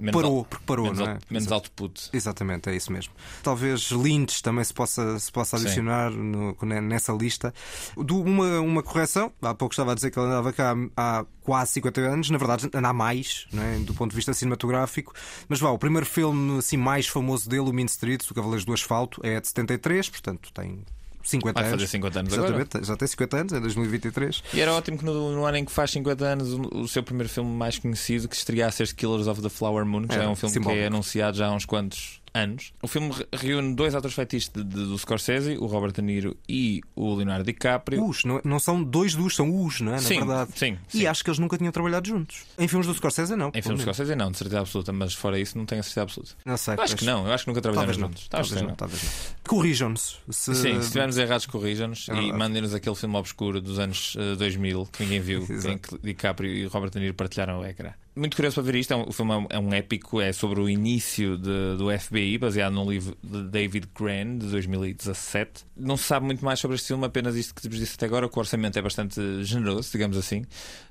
menos 0.00 0.12
parou, 0.12 0.44
porque 0.44 0.64
parou, 0.66 0.84
menos, 0.86 0.98
não 0.98 1.08
é? 1.08 1.18
menos 1.30 1.52
output. 1.52 2.10
Exatamente, 2.12 2.70
é 2.70 2.76
isso 2.76 2.92
mesmo. 2.92 3.12
Talvez 3.42 3.90
Lynch 3.90 4.42
também 4.42 4.64
se 4.64 4.74
possa, 4.74 5.18
se 5.18 5.30
possa 5.30 5.56
adicionar 5.56 6.10
no, 6.10 6.56
nessa 6.82 7.12
lista. 7.12 7.52
Do, 7.96 8.15
uma, 8.20 8.60
uma 8.60 8.82
correção, 8.82 9.32
há 9.42 9.54
pouco 9.54 9.72
estava 9.72 9.92
a 9.92 9.94
dizer 9.94 10.10
que 10.10 10.18
ele 10.18 10.26
andava 10.26 10.52
cá 10.52 10.74
há 10.96 11.24
quase 11.42 11.72
50 11.72 12.00
anos, 12.00 12.30
na 12.30 12.38
verdade 12.38 12.68
anda 12.72 12.88
há 12.88 12.92
mais, 12.92 13.46
é? 13.54 13.78
do 13.80 13.94
ponto 13.94 14.10
de 14.10 14.16
vista 14.16 14.32
cinematográfico. 14.34 15.12
Mas 15.48 15.60
vá, 15.60 15.70
o 15.70 15.78
primeiro 15.78 16.06
filme 16.06 16.58
assim, 16.58 16.76
mais 16.76 17.06
famoso 17.06 17.48
dele, 17.48 17.68
o 17.68 17.72
Mean 17.72 17.86
Street, 17.86 18.22
o 18.30 18.34
Cavaleiros 18.34 18.64
do 18.64 18.72
Asfalto, 18.72 19.20
é 19.24 19.40
de 19.40 19.48
73, 19.48 20.08
portanto 20.10 20.52
tem 20.52 20.84
50 21.26 21.60
Vai 21.60 21.68
anos. 21.68 21.80
fazer 21.82 21.90
50 21.90 22.20
anos 22.20 22.32
Exatamente, 22.32 22.76
agora. 22.76 22.84
já 22.84 22.96
tem 22.96 23.08
50 23.08 23.36
anos, 23.36 23.52
é 23.52 23.60
2023. 23.60 24.42
E 24.54 24.60
era 24.60 24.72
ótimo 24.72 24.98
que 24.98 25.04
no, 25.04 25.32
no, 25.32 25.44
ano 25.44 25.58
em 25.58 25.64
que 25.64 25.72
faz 25.72 25.90
50 25.90 26.24
anos, 26.24 26.52
o, 26.52 26.60
o, 26.80 26.88
seu 26.88 27.02
primeiro 27.02 27.28
filme 27.28 27.50
mais 27.50 27.78
conhecido, 27.78 28.28
que 28.28 28.36
estreasse 28.36 28.82
este 28.82 28.94
Killers 28.94 29.26
of 29.26 29.42
the 29.42 29.48
Flower 29.48 29.84
Moon, 29.84 30.06
que 30.06 30.14
é, 30.14 30.18
já 30.18 30.24
é 30.24 30.28
um 30.28 30.36
filme 30.36 30.52
simbólico. 30.52 30.78
que 30.78 30.84
é 30.84 30.86
anunciado 30.86 31.36
já 31.36 31.48
há 31.48 31.52
uns 31.52 31.64
quantos 31.64 32.22
anos. 32.36 32.72
O 32.82 32.86
filme 32.86 33.12
reúne 33.32 33.74
dois 33.74 33.94
atores 33.94 34.14
fetiches 34.14 34.48
de, 34.48 34.62
de, 34.62 34.74
do 34.74 34.98
Scorsese, 34.98 35.56
o 35.58 35.66
Robert 35.66 35.92
De 35.92 36.02
Niro 36.02 36.36
e 36.48 36.82
o 36.94 37.14
Leonardo 37.14 37.44
DiCaprio. 37.44 38.04
Os, 38.04 38.24
não, 38.24 38.40
não 38.44 38.58
são 38.58 38.82
dois 38.82 39.14
dos, 39.14 39.34
são 39.34 39.64
os, 39.64 39.80
não 39.80 39.92
é? 39.92 39.96
Na 39.96 40.02
sim, 40.02 40.18
verdade. 40.18 40.50
Sim, 40.54 40.78
sim. 40.88 41.00
E 41.00 41.06
acho 41.06 41.24
que 41.24 41.30
eles 41.30 41.38
nunca 41.38 41.56
tinham 41.56 41.72
trabalhado 41.72 42.06
juntos. 42.06 42.44
Em 42.58 42.68
filmes 42.68 42.86
do 42.86 42.94
Scorsese, 42.94 43.34
não. 43.34 43.50
Em 43.54 43.62
filmes 43.62 43.80
do 43.80 43.82
Scorsese, 43.82 44.14
não, 44.14 44.30
de 44.30 44.38
certeza 44.38 44.60
absoluta, 44.60 44.92
mas 44.92 45.14
fora 45.14 45.38
isso, 45.38 45.56
não 45.56 45.64
tenho 45.64 45.80
a 45.80 45.82
certeza 45.82 46.02
absoluta. 46.02 46.32
Não 46.44 46.56
sei. 46.56 46.74
Eu 46.74 46.82
acho 46.82 46.96
que 46.96 47.04
não, 47.04 47.26
eu 47.26 47.32
acho 47.32 47.44
que 47.44 47.50
nunca 47.50 47.62
trabalharam 47.62 47.92
juntos. 47.92 48.28
Talvez, 48.28 48.50
talvez 48.50 48.68
não. 48.68 48.76
Talvez 48.76 49.02
não. 49.02 49.10
Corrijam-nos. 49.48 50.20
Se... 50.30 50.54
Sim, 50.54 50.74
se 50.74 50.86
estivermos 50.86 51.16
errados, 51.16 51.46
corrijam-nos 51.46 52.08
é 52.08 52.14
e 52.14 52.32
mandem-nos 52.32 52.74
aquele 52.74 52.96
filme 52.96 53.16
obscuro 53.16 53.60
dos 53.60 53.78
anos 53.78 54.14
uh, 54.16 54.32
eh, 54.32 54.36
2000 54.36 54.86
que 54.92 55.02
ninguém 55.04 55.20
viu, 55.20 55.40
em 55.68 55.78
que 55.78 55.98
DiCaprio 56.02 56.52
e 56.52 56.66
Robert 56.66 56.90
De 56.90 57.00
Niro 57.00 57.14
partilharam 57.14 57.60
o 57.60 57.64
ecrã 57.64 57.92
muito 58.16 58.34
curioso 58.34 58.54
para 58.54 58.64
ver 58.64 58.78
isto. 58.78 58.92
É 58.92 58.96
um, 58.96 59.08
o 59.08 59.12
filme 59.12 59.46
é 59.50 59.58
um 59.58 59.72
épico, 59.72 60.20
é 60.20 60.32
sobre 60.32 60.60
o 60.60 60.68
início 60.68 61.36
de, 61.36 61.76
do 61.76 61.86
FBI, 61.98 62.38
baseado 62.38 62.72
num 62.72 62.90
livro 62.90 63.16
de 63.22 63.42
David 63.44 63.88
Gran, 63.98 64.38
de 64.38 64.46
2017. 64.46 65.64
Não 65.76 65.96
se 65.96 66.04
sabe 66.04 66.26
muito 66.26 66.44
mais 66.44 66.58
sobre 66.58 66.76
este 66.76 66.88
filme, 66.88 67.04
apenas 67.04 67.36
isto 67.36 67.54
que 67.54 67.68
vos 67.68 67.78
disse 67.78 67.94
até 67.94 68.06
agora, 68.06 68.28
que 68.28 68.36
o 68.36 68.40
orçamento 68.40 68.78
é 68.78 68.82
bastante 68.82 69.44
generoso, 69.44 69.90
digamos 69.92 70.16
assim, 70.16 70.44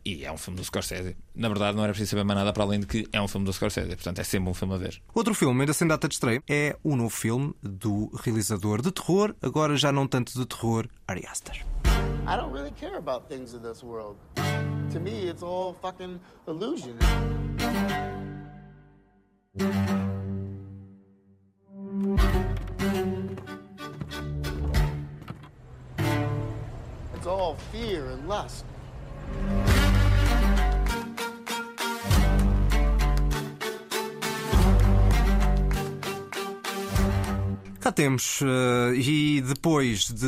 e 0.05 0.23
é 0.23 0.31
um 0.31 0.37
filme 0.37 0.59
do 0.59 0.63
Scorsese. 0.63 1.15
Na 1.35 1.47
verdade, 1.47 1.75
não 1.75 1.83
era 1.83 1.93
preciso 1.93 2.11
saber 2.11 2.23
mais 2.23 2.37
nada 2.39 2.53
para 2.53 2.63
além 2.63 2.79
de 2.79 2.85
que 2.85 3.07
é 3.11 3.21
um 3.21 3.27
filme 3.27 3.45
do 3.45 3.53
Scorsese, 3.53 3.95
portanto 3.95 4.19
é 4.19 4.23
sempre 4.23 4.49
um 4.49 4.53
filme 4.53 4.75
a 4.75 4.77
ver. 4.77 5.01
Outro 5.13 5.33
filme, 5.33 5.59
ainda 5.61 5.73
sem 5.73 5.87
data 5.87 6.07
de 6.07 6.13
estreia, 6.13 6.43
é 6.47 6.75
o 6.83 6.95
novo 6.95 7.09
filme 7.09 7.53
do 7.61 8.11
realizador 8.23 8.81
de 8.81 8.91
terror, 8.91 9.35
agora 9.41 9.75
já 9.75 9.91
não 9.91 10.07
tanto 10.07 10.33
de 10.37 10.45
terror, 10.45 10.87
Ari 11.07 11.25
Aster. 11.27 11.65
I 12.27 12.37
don't 12.37 12.51
really 12.51 12.71
care 12.71 12.97
about 12.97 13.27
things 13.27 13.53
in 13.53 13.59
this 13.59 13.83
world. 13.83 14.17
To 14.91 14.99
me, 14.99 15.27
it's 15.27 15.43
all 15.43 15.73
fucking 15.81 16.19
illusion. 16.47 16.97
It's 27.13 27.27
all 27.27 27.55
fear 27.71 28.05
and 28.07 28.29
lust. 28.29 28.65
Cá 37.85 37.91
temos, 37.91 38.41
uh, 38.41 38.95
e 38.95 39.41
depois 39.41 40.09
de 40.09 40.25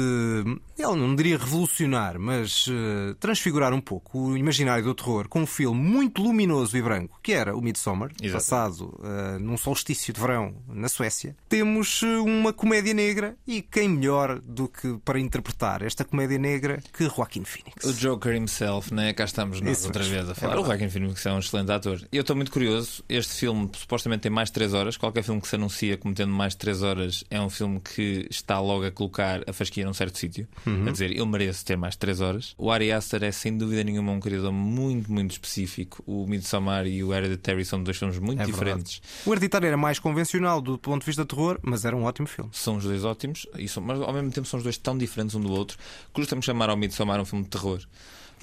ele 0.77 0.95
não 0.95 1.15
diria 1.15 1.39
revolucionar, 1.39 2.19
mas 2.19 2.67
uh, 2.67 3.15
transfigurar 3.19 3.73
um 3.73 3.81
pouco 3.81 4.27
o 4.27 4.37
imaginário 4.37 4.83
do 4.83 4.93
terror 4.93 5.27
com 5.27 5.41
um 5.41 5.47
filme 5.47 5.81
muito 5.81 6.21
luminoso 6.21 6.77
e 6.77 6.81
branco, 6.83 7.19
que 7.23 7.31
era 7.33 7.57
o 7.57 7.61
Midsommar, 7.61 8.11
Exato. 8.21 8.37
passado 8.37 8.99
uh, 8.99 9.39
num 9.39 9.57
solstício 9.57 10.13
de 10.13 10.21
verão 10.21 10.53
na 10.67 10.87
Suécia. 10.87 11.35
Temos 11.49 12.03
uma 12.03 12.53
comédia 12.53 12.93
negra 12.93 13.35
e 13.47 13.63
quem 13.63 13.89
melhor 13.89 14.39
do 14.39 14.67
que 14.67 14.99
para 15.03 15.19
interpretar 15.19 15.81
esta 15.81 16.05
comédia 16.05 16.37
negra 16.37 16.79
que 16.93 17.05
Joaquin 17.05 17.43
Phoenix. 17.43 17.83
O 17.83 17.91
Joker 17.91 18.35
himself, 18.35 18.93
né? 18.93 19.13
Cá 19.13 19.25
estamos 19.25 19.61
nós 19.61 19.79
Isso 19.79 19.87
outra 19.87 20.03
vez 20.03 20.29
a 20.29 20.35
falar. 20.35 20.57
É 20.57 20.59
o 20.59 20.63
Joaquin 20.63 20.91
Phoenix 20.91 21.25
é 21.25 21.33
um 21.33 21.39
excelente 21.39 21.71
ator. 21.71 22.07
Eu 22.11 22.21
estou 22.21 22.35
muito 22.35 22.51
curioso. 22.51 23.03
Este 23.09 23.33
filme 23.33 23.67
supostamente 23.73 24.21
tem 24.21 24.31
mais 24.31 24.49
de 24.49 24.53
3 24.53 24.75
horas. 24.75 24.95
Qualquer 24.95 25.23
filme 25.23 25.41
que 25.41 25.47
se 25.47 25.55
anuncia 25.55 25.97
como 25.97 26.13
tendo 26.13 26.31
mais 26.31 26.53
de 26.53 26.59
3 26.59 26.83
horas 26.83 27.23
é 27.31 27.41
um 27.41 27.46
filme 27.49 27.79
que 27.79 28.27
está 28.29 28.59
logo 28.59 28.85
a 28.85 28.91
colocar 28.91 29.43
a 29.47 29.53
fasquia 29.53 29.85
num 29.85 29.93
certo 29.93 30.17
sítio. 30.17 30.47
Uhum. 30.65 30.87
A 30.87 30.91
dizer, 30.91 31.15
eu 31.15 31.25
mereço 31.25 31.65
ter 31.65 31.77
mais 31.77 31.95
3 31.95 32.21
horas. 32.21 32.53
O 32.57 32.71
Ari 32.71 32.91
Aster 32.91 33.23
é 33.23 33.31
sem 33.31 33.57
dúvida 33.57 33.83
nenhuma 33.83 34.11
um 34.11 34.19
criador 34.19 34.51
muito, 34.51 35.11
muito 35.11 35.31
específico. 35.31 36.03
O 36.05 36.25
Midsommar 36.27 36.87
e 36.87 37.03
o 37.03 37.13
Hereditary 37.13 37.65
são 37.65 37.81
dois 37.81 37.97
filmes 37.97 38.19
muito 38.19 38.41
é 38.41 38.45
diferentes. 38.45 39.01
O 39.25 39.31
Hereditário 39.31 39.67
era 39.67 39.77
mais 39.77 39.99
convencional 39.99 40.61
do 40.61 40.77
ponto 40.77 41.01
de 41.01 41.05
vista 41.05 41.23
de 41.23 41.27
terror, 41.27 41.59
mas 41.61 41.85
era 41.85 41.95
um 41.95 42.03
ótimo 42.03 42.27
filme. 42.27 42.49
São 42.53 42.77
os 42.77 42.83
dois 42.83 43.03
ótimos, 43.03 43.45
e 43.57 43.67
são, 43.67 43.83
mas 43.83 43.99
ao 43.99 44.13
mesmo 44.13 44.31
tempo 44.31 44.47
são 44.47 44.57
os 44.57 44.63
dois 44.63 44.77
tão 44.77 44.97
diferentes 44.97 45.35
um 45.35 45.41
do 45.41 45.51
outro. 45.51 45.77
Custa-me 46.13 46.41
chamar 46.41 46.69
ao 46.69 46.77
Midsommar 46.77 47.19
um 47.19 47.25
filme 47.25 47.43
de 47.43 47.49
terror 47.49 47.81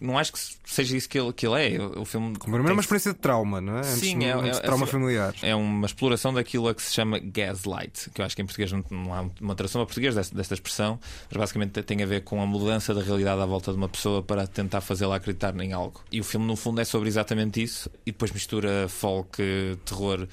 não 0.01 0.18
acho 0.18 0.32
que 0.32 0.38
seja 0.64 0.97
isso 0.97 1.09
que 1.09 1.18
ele, 1.18 1.32
que 1.32 1.47
ele 1.47 1.76
é. 1.76 1.82
O 1.99 2.05
filme 2.05 2.36
Primeiro 2.38 2.68
é 2.68 2.72
uma 2.72 2.80
experiência 2.80 3.12
de 3.12 3.18
trauma, 3.18 3.61
não 3.61 3.76
é? 3.76 3.80
Antes 3.80 3.90
Sim, 3.90 4.24
é, 4.24 4.30
é, 4.30 4.49
é 4.49 4.61
trauma 4.61 4.84
é, 4.84 4.88
familiar. 4.88 5.34
É 5.42 5.55
uma 5.55 5.86
exploração 5.86 6.32
daquilo 6.32 6.68
a 6.68 6.74
que 6.74 6.82
se 6.82 6.92
chama 6.92 7.18
gaslight, 7.18 8.11
que 8.11 8.20
eu 8.20 8.24
acho 8.24 8.34
que 8.34 8.42
em 8.42 8.47
português 8.47 8.72
não, 8.72 8.84
não 8.90 9.14
há 9.14 9.24
uma 9.40 9.55
tradução 9.55 9.80
a 9.82 9.86
português 9.86 10.14
desta, 10.14 10.34
desta, 10.34 10.55
expressão, 10.55 10.99
mas 11.30 11.38
basicamente 11.38 11.82
tem 11.82 12.03
a 12.03 12.07
ver 12.07 12.22
com 12.22 12.40
a 12.42 12.47
mudança 12.47 12.95
da 12.95 13.03
realidade 13.03 13.40
à 13.40 13.47
volta 13.47 13.70
de 13.70 13.76
uma 13.76 13.88
pessoa 13.88 14.22
para 14.22 14.47
tentar 14.47 14.80
fazê-la 14.80 15.16
acreditar 15.16 15.55
em 15.61 15.72
algo. 15.72 16.03
E 16.11 16.20
o 16.20 16.24
filme, 16.24 16.47
no 16.47 16.57
fundo, 16.57 16.80
é 16.80 16.84
sobre 16.84 17.09
exatamente 17.09 17.62
isso, 17.62 17.90
e 18.05 18.12
depois 18.12 18.30
mistura 18.32 18.88
folk, 18.88 19.42
terror 19.84 20.26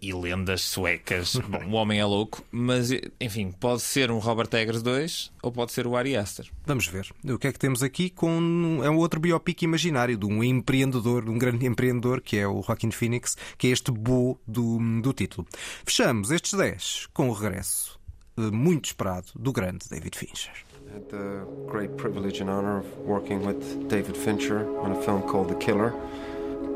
e 0.00 0.12
lendas 0.12 0.62
suecas. 0.62 1.36
Bom, 1.48 1.64
o 1.64 1.72
homem 1.72 2.00
é 2.00 2.04
louco, 2.04 2.44
mas 2.50 2.90
enfim, 3.20 3.52
pode 3.52 3.82
ser 3.82 4.10
um 4.10 4.18
Robert 4.18 4.48
Eggers 4.52 4.82
2 4.82 5.32
ou 5.42 5.52
pode 5.52 5.72
ser 5.72 5.86
o 5.86 5.96
Ari 5.96 6.16
Aster. 6.16 6.48
Vamos 6.66 6.86
ver. 6.86 7.08
O 7.24 7.38
que 7.38 7.48
é 7.48 7.52
que 7.52 7.58
temos 7.58 7.82
aqui 7.82 8.10
com 8.10 8.80
é 8.82 8.90
um 8.90 8.96
outro 8.96 9.20
biopic 9.20 9.62
imaginário 9.62 10.16
de 10.16 10.26
um 10.26 10.42
empreendedor, 10.42 11.24
de 11.24 11.30
um 11.30 11.38
grande 11.38 11.66
empreendedor 11.66 12.20
que 12.20 12.38
é 12.38 12.46
o 12.46 12.62
Joaquin 12.62 12.90
Phoenix, 12.90 13.36
que 13.56 13.68
é 13.68 13.70
este 13.70 13.90
bo 13.90 14.38
do, 14.46 14.78
do 15.00 15.12
título. 15.12 15.46
Fechamos 15.84 16.30
estes 16.30 16.54
10 16.54 17.08
com 17.12 17.28
o 17.28 17.32
regresso 17.32 17.98
eh, 18.36 18.50
muito 18.50 18.86
esperado 18.86 19.26
do 19.34 19.52
grande 19.52 19.88
David 19.90 20.16
Fincher. 20.16 20.52
had 20.92 21.10
the 21.10 21.44
great 21.66 21.98
privilege 21.98 22.40
and 22.40 22.48
honor 22.48 22.78
of 22.78 22.98
working 23.00 23.44
with 23.44 23.88
David 23.88 24.16
Fincher 24.16 24.66
on 24.80 24.92
a 24.92 25.02
film 25.02 25.22
called 25.22 25.48
The 25.48 25.54
Killer. 25.56 25.94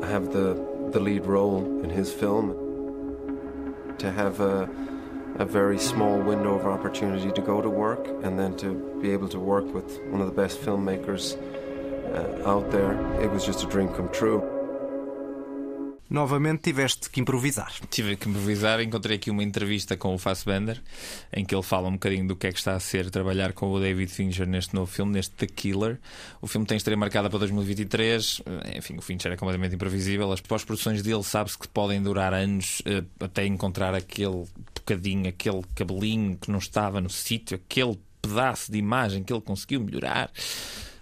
I 0.03 0.07
have 0.07 0.31
the 0.31 0.53
the 0.91 0.99
lead 0.99 1.25
role 1.25 1.83
in 1.83 1.89
his 1.89 2.13
film. 2.13 2.62
To 3.99 4.11
have 4.11 4.39
a, 4.39 4.69
a 5.35 5.45
very 5.45 5.77
small 5.77 6.19
window 6.19 6.55
of 6.55 6.65
opportunity 6.65 7.31
to 7.31 7.41
go 7.41 7.61
to 7.61 7.69
work 7.69 8.07
and 8.23 8.39
then 8.39 8.55
to 8.57 8.99
be 9.01 9.11
able 9.11 9.29
to 9.29 9.39
work 9.39 9.73
with 9.73 9.99
one 10.09 10.21
of 10.21 10.27
the 10.27 10.33
best 10.33 10.61
filmmakers 10.61 11.37
uh, 12.13 12.49
out 12.49 12.69
there, 12.71 12.93
it 13.21 13.31
was 13.31 13.45
just 13.45 13.63
a 13.63 13.67
dream 13.67 13.89
come 13.89 14.09
true. 14.09 14.52
Novamente 16.13 16.61
tiveste 16.61 17.09
que 17.09 17.19
improvisar. 17.19 17.73
Tive 17.89 18.15
que 18.15 18.29
improvisar. 18.29 18.79
Encontrei 18.79 19.17
aqui 19.17 19.31
uma 19.31 19.43
entrevista 19.43 19.97
com 19.97 20.13
o 20.13 20.17
Fassbender 20.19 20.79
em 21.33 21.43
que 21.43 21.55
ele 21.55 21.63
fala 21.63 21.89
um 21.89 21.93
bocadinho 21.93 22.27
do 22.27 22.35
que 22.35 22.45
é 22.45 22.51
que 22.51 22.59
está 22.59 22.75
a 22.75 22.79
ser 22.79 23.09
trabalhar 23.09 23.51
com 23.51 23.71
o 23.71 23.79
David 23.79 24.11
Fincher 24.11 24.47
neste 24.47 24.75
novo 24.75 24.91
filme, 24.91 25.11
neste 25.11 25.33
The 25.33 25.47
Killer. 25.47 25.99
O 26.39 26.45
filme 26.45 26.67
tem 26.67 26.77
estreia 26.77 26.95
marcada 26.95 27.29
para 27.29 27.39
2023. 27.39 28.43
Enfim, 28.77 28.97
o 28.97 29.01
Fincher 29.01 29.31
é 29.31 29.35
completamente 29.35 29.73
imprevisível. 29.73 30.31
As 30.31 30.39
pós-produções 30.39 31.01
dele 31.01 31.23
sabe-se 31.23 31.57
que 31.57 31.67
podem 31.67 32.01
durar 32.01 32.31
anos 32.31 32.83
eh, 32.85 33.03
até 33.19 33.45
encontrar 33.47 33.95
aquele 33.95 34.45
bocadinho, 34.75 35.27
aquele 35.27 35.63
cabelinho 35.73 36.37
que 36.37 36.51
não 36.51 36.59
estava 36.59 37.01
no 37.01 37.09
sítio, 37.09 37.55
aquele 37.55 37.99
pedaço 38.21 38.71
de 38.71 38.77
imagem 38.77 39.23
que 39.23 39.33
ele 39.33 39.41
conseguiu 39.41 39.81
melhorar. 39.81 40.29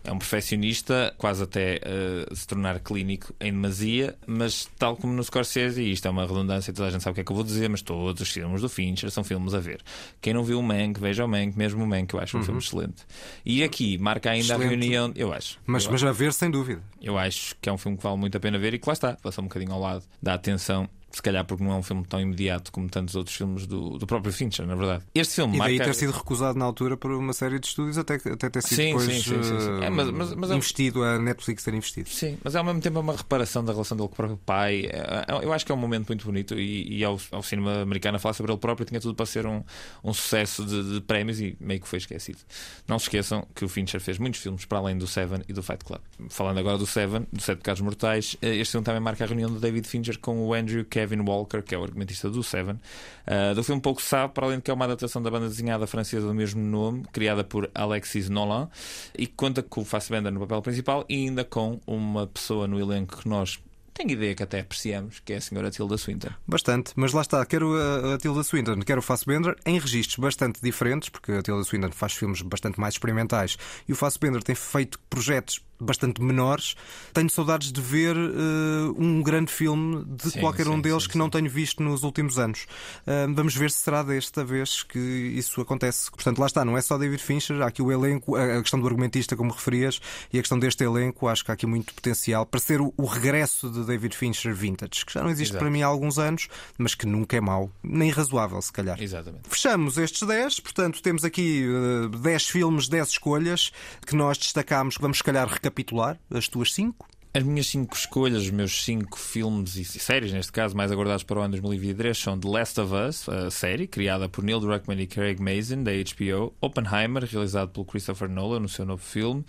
É 0.03 0.11
um 0.11 0.17
perfeccionista, 0.17 1.13
quase 1.17 1.43
até 1.43 1.79
uh, 1.79 2.35
se 2.35 2.47
tornar 2.47 2.79
clínico 2.79 3.33
em 3.39 3.51
demasia, 3.51 4.15
mas 4.25 4.67
tal 4.77 4.97
como 4.97 5.13
no 5.13 5.23
Scorsese, 5.23 5.81
e 5.81 5.91
isto 5.91 6.07
é 6.07 6.11
uma 6.11 6.25
redundância, 6.25 6.73
toda 6.73 6.87
a 6.87 6.91
gente 6.91 7.03
sabe 7.03 7.11
o 7.11 7.15
que 7.15 7.21
é 7.21 7.23
que 7.23 7.31
eu 7.31 7.35
vou 7.35 7.45
dizer, 7.45 7.69
mas 7.69 7.81
todos 7.81 8.21
os 8.21 8.29
filmes 8.29 8.61
do 8.61 8.69
Fincher 8.69 9.11
são 9.11 9.23
filmes 9.23 9.53
a 9.53 9.59
ver. 9.59 9.81
Quem 10.19 10.33
não 10.33 10.43
viu 10.43 10.59
o 10.59 10.63
Mank, 10.63 10.99
veja 10.99 11.23
o 11.23 11.27
Mank, 11.27 11.57
mesmo 11.57 11.83
o 11.83 11.87
Mank, 11.87 12.13
eu 12.13 12.19
acho 12.19 12.35
um 12.35 12.39
uhum. 12.39 12.45
filme 12.45 12.59
excelente. 12.59 13.05
E 13.45 13.63
aqui 13.63 13.97
marca 13.97 14.31
ainda 14.31 14.45
excelente. 14.45 14.65
a 14.65 14.69
reunião, 14.69 15.11
eu 15.15 15.31
acho. 15.31 15.59
Mas, 15.65 15.85
eu 15.85 15.91
mas 15.91 16.03
a 16.03 16.11
ver, 16.11 16.33
sem 16.33 16.49
dúvida. 16.49 16.81
Eu 17.01 17.17
acho 17.17 17.55
que 17.61 17.69
é 17.69 17.71
um 17.73 17.77
filme 17.77 17.97
que 17.97 18.03
vale 18.03 18.17
muito 18.17 18.35
a 18.35 18.39
pena 18.39 18.57
ver 18.57 18.73
e 18.73 18.79
que 18.79 18.87
lá 18.87 18.93
está, 18.93 19.13
passou 19.21 19.43
um 19.43 19.47
bocadinho 19.47 19.73
ao 19.73 19.79
lado 19.79 20.03
da 20.21 20.33
atenção 20.33 20.89
se 21.11 21.21
calhar 21.21 21.45
porque 21.45 21.63
não 21.63 21.71
é 21.71 21.75
um 21.75 21.83
filme 21.83 22.05
tão 22.05 22.19
imediato 22.19 22.71
como 22.71 22.89
tantos 22.89 23.15
outros 23.15 23.35
filmes 23.35 23.65
do, 23.65 23.97
do 23.97 24.07
próprio 24.07 24.31
Fincher, 24.31 24.65
na 24.65 24.75
verdade. 24.75 25.03
Este 25.13 25.35
filme 25.35 25.57
e 25.57 25.59
daí 25.59 25.77
marca... 25.77 25.91
ter 25.91 25.97
sido 25.97 26.11
recusado 26.11 26.57
na 26.57 26.65
altura 26.65 26.97
por 26.97 27.11
uma 27.11 27.33
série 27.33 27.59
de 27.59 27.67
estúdios, 27.67 27.97
até, 27.97 28.15
até 28.15 28.49
ter 28.49 28.61
sido 28.61 28.75
sim, 28.75 28.87
depois 28.87 29.05
sim, 29.05 29.21
sim, 29.21 29.43
sim, 29.43 29.83
É, 29.83 29.89
mas, 29.89 30.09
mas, 30.09 30.33
mas 30.33 30.51
é 30.51 30.55
investido, 30.55 31.03
é... 31.03 31.15
a 31.15 31.19
Netflix 31.19 31.63
ter 31.63 31.73
investido. 31.73 32.09
Sim, 32.09 32.37
mas 32.43 32.55
ao 32.55 32.63
mesmo 32.63 32.81
tempo 32.81 32.97
é 32.97 33.01
uma 33.01 33.15
reparação 33.15 33.63
da 33.63 33.71
relação 33.71 33.97
dele 33.97 34.07
com 34.09 34.13
o 34.13 34.17
próprio 34.17 34.37
pai. 34.37 34.85
É, 34.85 35.25
é, 35.27 35.45
eu 35.45 35.53
acho 35.53 35.65
que 35.65 35.71
é 35.71 35.75
um 35.75 35.77
momento 35.77 36.07
muito 36.07 36.25
bonito 36.25 36.59
e, 36.59 36.99
e 36.99 37.03
ao, 37.03 37.19
ao, 37.31 37.43
cinema 37.43 37.81
americano 37.81 38.17
a 38.17 38.19
falar 38.19 38.33
sobre 38.33 38.51
ele 38.51 38.59
próprio 38.59 38.85
tinha 38.85 38.99
tudo 38.99 39.15
para 39.15 39.25
ser 39.25 39.45
um, 39.45 39.63
um 40.03 40.13
sucesso 40.13 40.65
de, 40.65 40.95
de, 40.95 41.01
prémios 41.01 41.39
e 41.39 41.55
meio 41.59 41.81
que 41.81 41.87
foi 41.87 41.97
esquecido. 41.97 42.39
Não 42.87 42.97
se 42.99 43.05
esqueçam 43.05 43.47
que 43.55 43.65
o 43.65 43.69
Fincher 43.69 43.99
fez 43.99 44.17
muitos 44.17 44.39
filmes 44.39 44.65
para 44.65 44.77
além 44.77 44.97
do 44.97 45.07
Seven 45.07 45.41
e 45.47 45.53
do 45.53 45.63
Fight 45.63 45.83
Club. 45.83 46.01
Falando 46.29 46.59
agora 46.59 46.77
do 46.77 46.85
Seven, 46.85 47.27
do 47.31 47.41
Sete 47.41 47.57
Pecados 47.57 47.81
Mortais, 47.81 48.37
eh, 48.41 48.55
este 48.57 48.71
filme 48.71 48.85
também 48.85 49.01
marca 49.01 49.23
a 49.23 49.27
reunião 49.27 49.51
do 49.51 49.59
David 49.59 49.87
Fincher 49.87 50.19
com 50.19 50.39
o 50.39 50.53
Andrew 50.53 50.85
Kevin 51.01 51.21
Walker, 51.21 51.63
que 51.63 51.73
é 51.73 51.77
o 51.77 51.83
argumentista 51.83 52.29
do 52.29 52.43
Seven. 52.43 52.75
Uh, 52.75 53.55
do 53.55 53.63
filme 53.63 53.81
pouco 53.81 54.01
sabe, 54.01 54.33
para 54.33 54.45
além 54.45 54.57
de 54.57 54.63
que 54.63 54.69
é 54.69 54.73
uma 54.73 54.85
adaptação 54.85 55.21
da 55.21 55.31
banda 55.31 55.47
desenhada 55.47 55.87
francesa 55.87 56.27
do 56.27 56.33
mesmo 56.33 56.61
nome, 56.61 57.03
criada 57.11 57.43
por 57.43 57.69
Alexis 57.73 58.29
Nolan, 58.29 58.69
e 59.17 59.25
que 59.25 59.33
conta 59.33 59.63
com 59.63 59.81
o 59.81 59.85
Fassbender 59.85 60.31
no 60.31 60.39
papel 60.39 60.61
principal 60.61 61.03
e 61.09 61.15
ainda 61.15 61.43
com 61.43 61.79
uma 61.87 62.27
pessoa 62.27 62.67
no 62.67 62.79
elenco 62.79 63.17
que 63.17 63.27
nós 63.27 63.59
tenho 63.93 64.11
ideia 64.11 64.33
que 64.33 64.43
até 64.43 64.61
apreciamos, 64.61 65.19
que 65.19 65.33
é 65.33 65.37
a 65.37 65.41
senhora 65.41 65.69
Tilda 65.69 65.97
Swinton. 65.97 66.29
Bastante, 66.47 66.93
mas 66.95 67.11
lá 67.11 67.21
está, 67.21 67.45
quero 67.45 67.75
a, 67.75 68.13
a 68.13 68.17
Tilda 68.17 68.43
Swinton, 68.43 68.79
quero 68.79 68.99
o 68.99 69.01
Fassbender 69.01 69.55
em 69.65 69.77
registros 69.77 70.17
bastante 70.17 70.61
diferentes, 70.61 71.09
porque 71.09 71.31
a 71.31 71.41
Tilda 71.41 71.63
Swinton 71.63 71.91
faz 71.91 72.13
filmes 72.13 72.41
bastante 72.41 72.79
mais 72.79 72.93
experimentais 72.93 73.57
e 73.87 73.91
o 73.91 73.95
Fassbender 73.95 74.41
tem 74.43 74.55
feito 74.55 74.99
projetos 75.09 75.59
bastante 75.81 76.21
menores. 76.21 76.75
Tenho 77.13 77.29
saudades 77.29 77.71
de 77.71 77.81
ver 77.81 78.15
uh, 78.15 78.95
um 78.97 79.21
grande 79.21 79.51
filme 79.51 80.05
de 80.05 80.31
sim, 80.31 80.39
qualquer 80.39 80.65
sim, 80.65 80.71
um 80.71 80.79
deles 80.79 81.03
sim, 81.03 81.09
que 81.09 81.17
não 81.17 81.29
tenho 81.29 81.49
visto 81.49 81.81
nos 81.81 82.03
últimos 82.03 82.37
anos. 82.37 82.67
Uh, 83.07 83.33
vamos 83.33 83.55
ver 83.55 83.71
se 83.71 83.77
será 83.77 84.03
desta 84.03 84.43
vez 84.43 84.83
que 84.83 84.99
isso 84.99 85.59
acontece. 85.59 86.09
Portanto, 86.11 86.39
lá 86.39 86.45
está, 86.45 86.63
não 86.63 86.77
é 86.77 86.81
só 86.81 86.97
David 86.97 87.21
Fincher, 87.21 87.61
há 87.61 87.67
aqui 87.67 87.81
o 87.81 87.91
elenco, 87.91 88.35
a 88.35 88.61
questão 88.61 88.79
do 88.79 88.87
argumentista, 88.87 89.35
como 89.35 89.51
referias, 89.51 89.99
e 90.31 90.37
a 90.37 90.41
questão 90.41 90.59
deste 90.59 90.83
elenco, 90.83 91.27
acho 91.27 91.43
que 91.43 91.51
há 91.51 91.53
aqui 91.53 91.65
muito 91.65 91.93
potencial 91.93 92.45
para 92.45 92.59
ser 92.59 92.79
o, 92.79 92.93
o 92.95 93.05
regresso 93.05 93.69
de 93.69 93.83
David 93.85 94.15
Fincher 94.15 94.53
vintage, 94.53 95.05
que 95.05 95.13
já 95.13 95.23
não 95.23 95.29
existe 95.29 95.51
Exato. 95.51 95.63
para 95.63 95.71
mim 95.71 95.81
há 95.81 95.87
alguns 95.87 96.19
anos, 96.19 96.47
mas 96.77 96.93
que 96.93 97.05
nunca 97.05 97.35
é 97.35 97.41
mau, 97.41 97.71
nem 97.83 98.11
razoável, 98.11 98.61
se 98.61 98.71
calhar. 98.71 99.01
Exatamente. 99.01 99.49
Fechamos 99.49 99.97
estes 99.97 100.27
10, 100.27 100.59
portanto, 100.59 101.01
temos 101.01 101.25
aqui 101.25 101.65
uh, 101.65 102.09
10 102.09 102.47
filmes, 102.47 102.87
10 102.87 103.09
escolhas 103.09 103.71
que 104.05 104.15
nós 104.15 104.37
destacámos, 104.37 104.95
vamos, 104.99 105.17
se 105.17 105.23
calhar, 105.23 105.47
recapitular 105.47 105.70
recapitular 105.71 106.19
as 106.29 106.47
tuas 106.47 106.73
cinco? 106.73 107.07
As 107.33 107.43
minhas 107.43 107.67
cinco 107.67 107.95
escolhas, 107.95 108.43
os 108.43 108.49
meus 108.49 108.83
cinco 108.83 109.17
filmes 109.17 109.77
e 109.77 109.85
séries, 109.85 110.33
neste 110.33 110.51
caso, 110.51 110.75
mais 110.75 110.91
aguardados 110.91 111.23
para 111.23 111.39
o 111.39 111.41
ano 111.41 111.51
2023, 111.51 112.17
são 112.17 112.37
The 112.37 112.49
Last 112.49 112.81
of 112.81 112.93
Us, 112.93 113.29
a 113.29 113.49
série 113.49 113.87
criada 113.87 114.27
por 114.27 114.43
Neil 114.43 114.59
Druckmann 114.59 114.99
e 114.99 115.07
Craig 115.07 115.41
Mazin, 115.41 115.81
da 115.81 115.91
HBO, 115.93 116.53
Oppenheimer, 116.59 117.23
realizado 117.23 117.69
pelo 117.69 117.85
Christopher 117.85 118.27
Nolan 118.27 118.59
no 118.59 118.67
seu 118.67 118.85
novo 118.85 119.01
filme, 119.01 119.45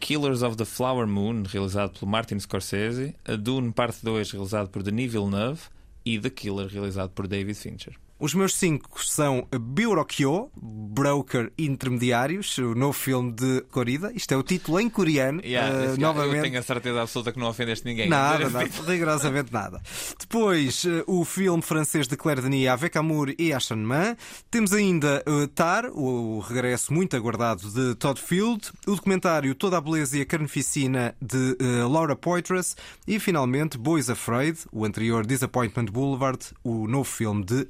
Killers 0.00 0.42
of 0.42 0.56
the 0.56 0.64
Flower 0.64 1.06
Moon, 1.06 1.42
realizado 1.42 1.98
pelo 1.98 2.10
Martin 2.10 2.40
Scorsese, 2.40 3.14
a 3.26 3.36
Dune 3.36 3.70
Parte 3.70 4.02
2, 4.02 4.30
realizado 4.30 4.70
por 4.70 4.82
Denis 4.82 5.12
Villeneuve, 5.12 5.60
e 6.06 6.18
The 6.18 6.30
Killer, 6.30 6.68
realizado 6.68 7.10
por 7.10 7.28
David 7.28 7.54
Fincher. 7.54 7.96
Os 8.18 8.32
meus 8.32 8.54
cinco 8.54 9.04
são 9.04 9.46
Byurokyo, 9.60 10.50
Broker 10.56 11.52
Intermediários, 11.58 12.56
o 12.56 12.74
novo 12.74 12.94
filme 12.94 13.30
de 13.30 13.60
corrida. 13.70 14.10
Isto 14.14 14.32
é 14.32 14.36
o 14.38 14.42
título 14.42 14.80
em 14.80 14.88
coreano. 14.88 15.42
Yeah, 15.44 15.92
uh, 15.92 16.00
novamente. 16.00 16.36
Eu 16.36 16.42
tenho 16.44 16.58
a 16.58 16.62
certeza 16.62 17.02
absoluta 17.02 17.30
que 17.30 17.38
não 17.38 17.46
ofendeste 17.46 17.84
ninguém. 17.84 18.08
Nada, 18.08 18.48
nada 18.48 18.70
rigorosamente 18.86 19.52
nada. 19.52 19.82
Depois, 20.18 20.84
uh, 20.84 21.04
o 21.06 21.26
filme 21.26 21.60
francês 21.60 22.08
de 22.08 22.16
Claire 22.16 22.40
Denis, 22.40 22.68
Avec 22.68 22.96
Amour 22.96 23.34
e 23.38 23.52
Man. 23.76 24.16
Temos 24.50 24.72
ainda 24.72 25.22
uh, 25.28 25.46
Tar, 25.48 25.84
o 25.92 26.40
regresso 26.40 26.94
muito 26.94 27.14
aguardado 27.16 27.70
de 27.70 27.94
Todd 27.96 28.18
Field. 28.18 28.72
O 28.86 28.94
documentário 28.94 29.54
Toda 29.54 29.76
a 29.76 29.80
Beleza 29.80 30.16
e 30.16 30.22
a 30.22 30.26
Carnificina 30.26 31.14
de 31.20 31.54
Laura 31.90 32.16
Poitras. 32.16 32.76
E, 33.06 33.20
finalmente, 33.20 33.76
Boys 33.76 34.08
Afraid, 34.08 34.58
o 34.72 34.86
anterior 34.86 35.26
Disappointment 35.26 35.92
Boulevard, 35.92 36.38
o 36.64 36.88
novo 36.88 37.04
filme 37.04 37.44
de 37.44 37.68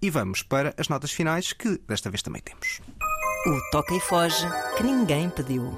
E 0.00 0.10
vamos 0.10 0.42
para 0.42 0.74
as 0.78 0.88
notas 0.88 1.10
finais 1.10 1.52
que 1.52 1.78
desta 1.88 2.10
vez 2.10 2.22
também 2.22 2.42
temos. 2.42 2.80
O 3.46 3.70
Toca 3.70 3.94
e 3.94 4.00
Foge 4.00 4.46
que 4.76 4.82
ninguém 4.82 5.30
pediu. 5.30 5.72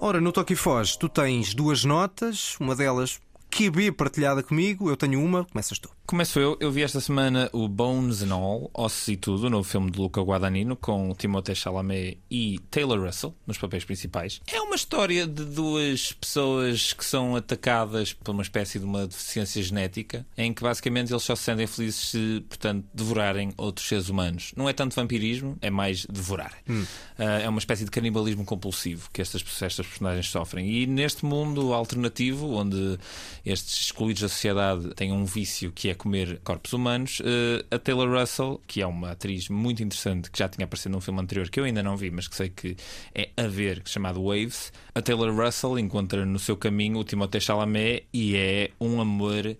Ora, 0.00 0.20
no 0.20 0.32
Toque 0.32 0.52
e 0.52 0.56
Foge, 0.56 0.98
tu 0.98 1.08
tens 1.08 1.54
duas 1.54 1.84
notas, 1.84 2.56
uma 2.60 2.76
delas 2.76 3.20
QB 3.50 3.92
partilhada 3.92 4.42
comigo, 4.42 4.88
eu 4.88 4.96
tenho 4.96 5.22
uma, 5.22 5.44
começas 5.44 5.78
tu. 5.78 5.90
Começo 6.08 6.40
eu. 6.40 6.56
Eu 6.58 6.72
vi 6.72 6.82
esta 6.82 7.02
semana 7.02 7.50
o 7.52 7.68
Bones 7.68 8.22
and 8.22 8.32
All, 8.32 8.70
Ossos 8.72 9.08
e 9.08 9.16
Tudo, 9.18 9.46
o 9.46 9.50
novo 9.50 9.68
filme 9.68 9.90
de 9.90 9.98
Luca 9.98 10.22
Guadagnino, 10.22 10.74
com 10.74 11.14
Timothée 11.14 11.54
Chalamet 11.54 12.16
e 12.30 12.58
Taylor 12.70 12.98
Russell 12.98 13.34
nos 13.46 13.58
papéis 13.58 13.84
principais. 13.84 14.40
É 14.50 14.58
uma 14.58 14.74
história 14.74 15.26
de 15.26 15.44
duas 15.44 16.14
pessoas 16.14 16.94
que 16.94 17.04
são 17.04 17.36
atacadas 17.36 18.14
por 18.14 18.30
uma 18.30 18.42
espécie 18.42 18.78
de 18.78 18.86
uma 18.86 19.06
deficiência 19.06 19.62
genética, 19.62 20.26
em 20.34 20.54
que 20.54 20.62
basicamente 20.62 21.12
eles 21.12 21.22
só 21.22 21.36
se 21.36 21.42
sentem 21.42 21.66
felizes 21.66 22.08
se, 22.08 22.42
portanto, 22.48 22.86
devorarem 22.94 23.52
outros 23.58 23.86
seres 23.86 24.08
humanos. 24.08 24.52
Não 24.56 24.66
é 24.66 24.72
tanto 24.72 24.96
vampirismo, 24.96 25.58
é 25.60 25.68
mais 25.68 26.06
devorar. 26.06 26.56
Hum. 26.66 26.86
Uh, 27.18 27.22
é 27.44 27.48
uma 27.50 27.58
espécie 27.58 27.84
de 27.84 27.90
canibalismo 27.90 28.46
compulsivo 28.46 29.10
que 29.12 29.20
estas, 29.20 29.44
estas 29.60 29.86
personagens 29.86 30.30
sofrem. 30.30 30.70
E 30.70 30.86
neste 30.86 31.26
mundo 31.26 31.74
alternativo, 31.74 32.50
onde 32.54 32.98
estes 33.44 33.78
excluídos 33.78 34.22
da 34.22 34.28
sociedade 34.30 34.94
têm 34.94 35.12
um 35.12 35.26
vício 35.26 35.70
que 35.70 35.90
é 35.90 35.97
comer 35.98 36.40
corpos 36.42 36.72
humanos. 36.72 37.20
Uh, 37.20 37.64
a 37.70 37.78
Taylor 37.78 38.08
Russell, 38.08 38.60
que 38.66 38.80
é 38.80 38.86
uma 38.86 39.10
atriz 39.10 39.48
muito 39.48 39.82
interessante, 39.82 40.30
que 40.30 40.38
já 40.38 40.48
tinha 40.48 40.64
aparecido 40.64 40.94
num 40.94 41.00
filme 41.00 41.20
anterior 41.20 41.50
que 41.50 41.60
eu 41.60 41.64
ainda 41.64 41.82
não 41.82 41.96
vi, 41.96 42.10
mas 42.10 42.26
que 42.26 42.34
sei 42.34 42.48
que 42.48 42.76
é 43.14 43.28
a 43.36 43.46
ver, 43.46 43.82
chamado 43.84 44.24
Waves. 44.24 44.72
A 44.94 45.02
Taylor 45.02 45.34
Russell 45.34 45.78
encontra 45.78 46.24
no 46.24 46.38
seu 46.38 46.56
caminho 46.56 46.98
o 46.98 47.04
Timothée 47.04 47.40
Chalamet 47.40 48.06
e 48.12 48.36
é 48.36 48.70
um 48.80 49.00
amor 49.00 49.56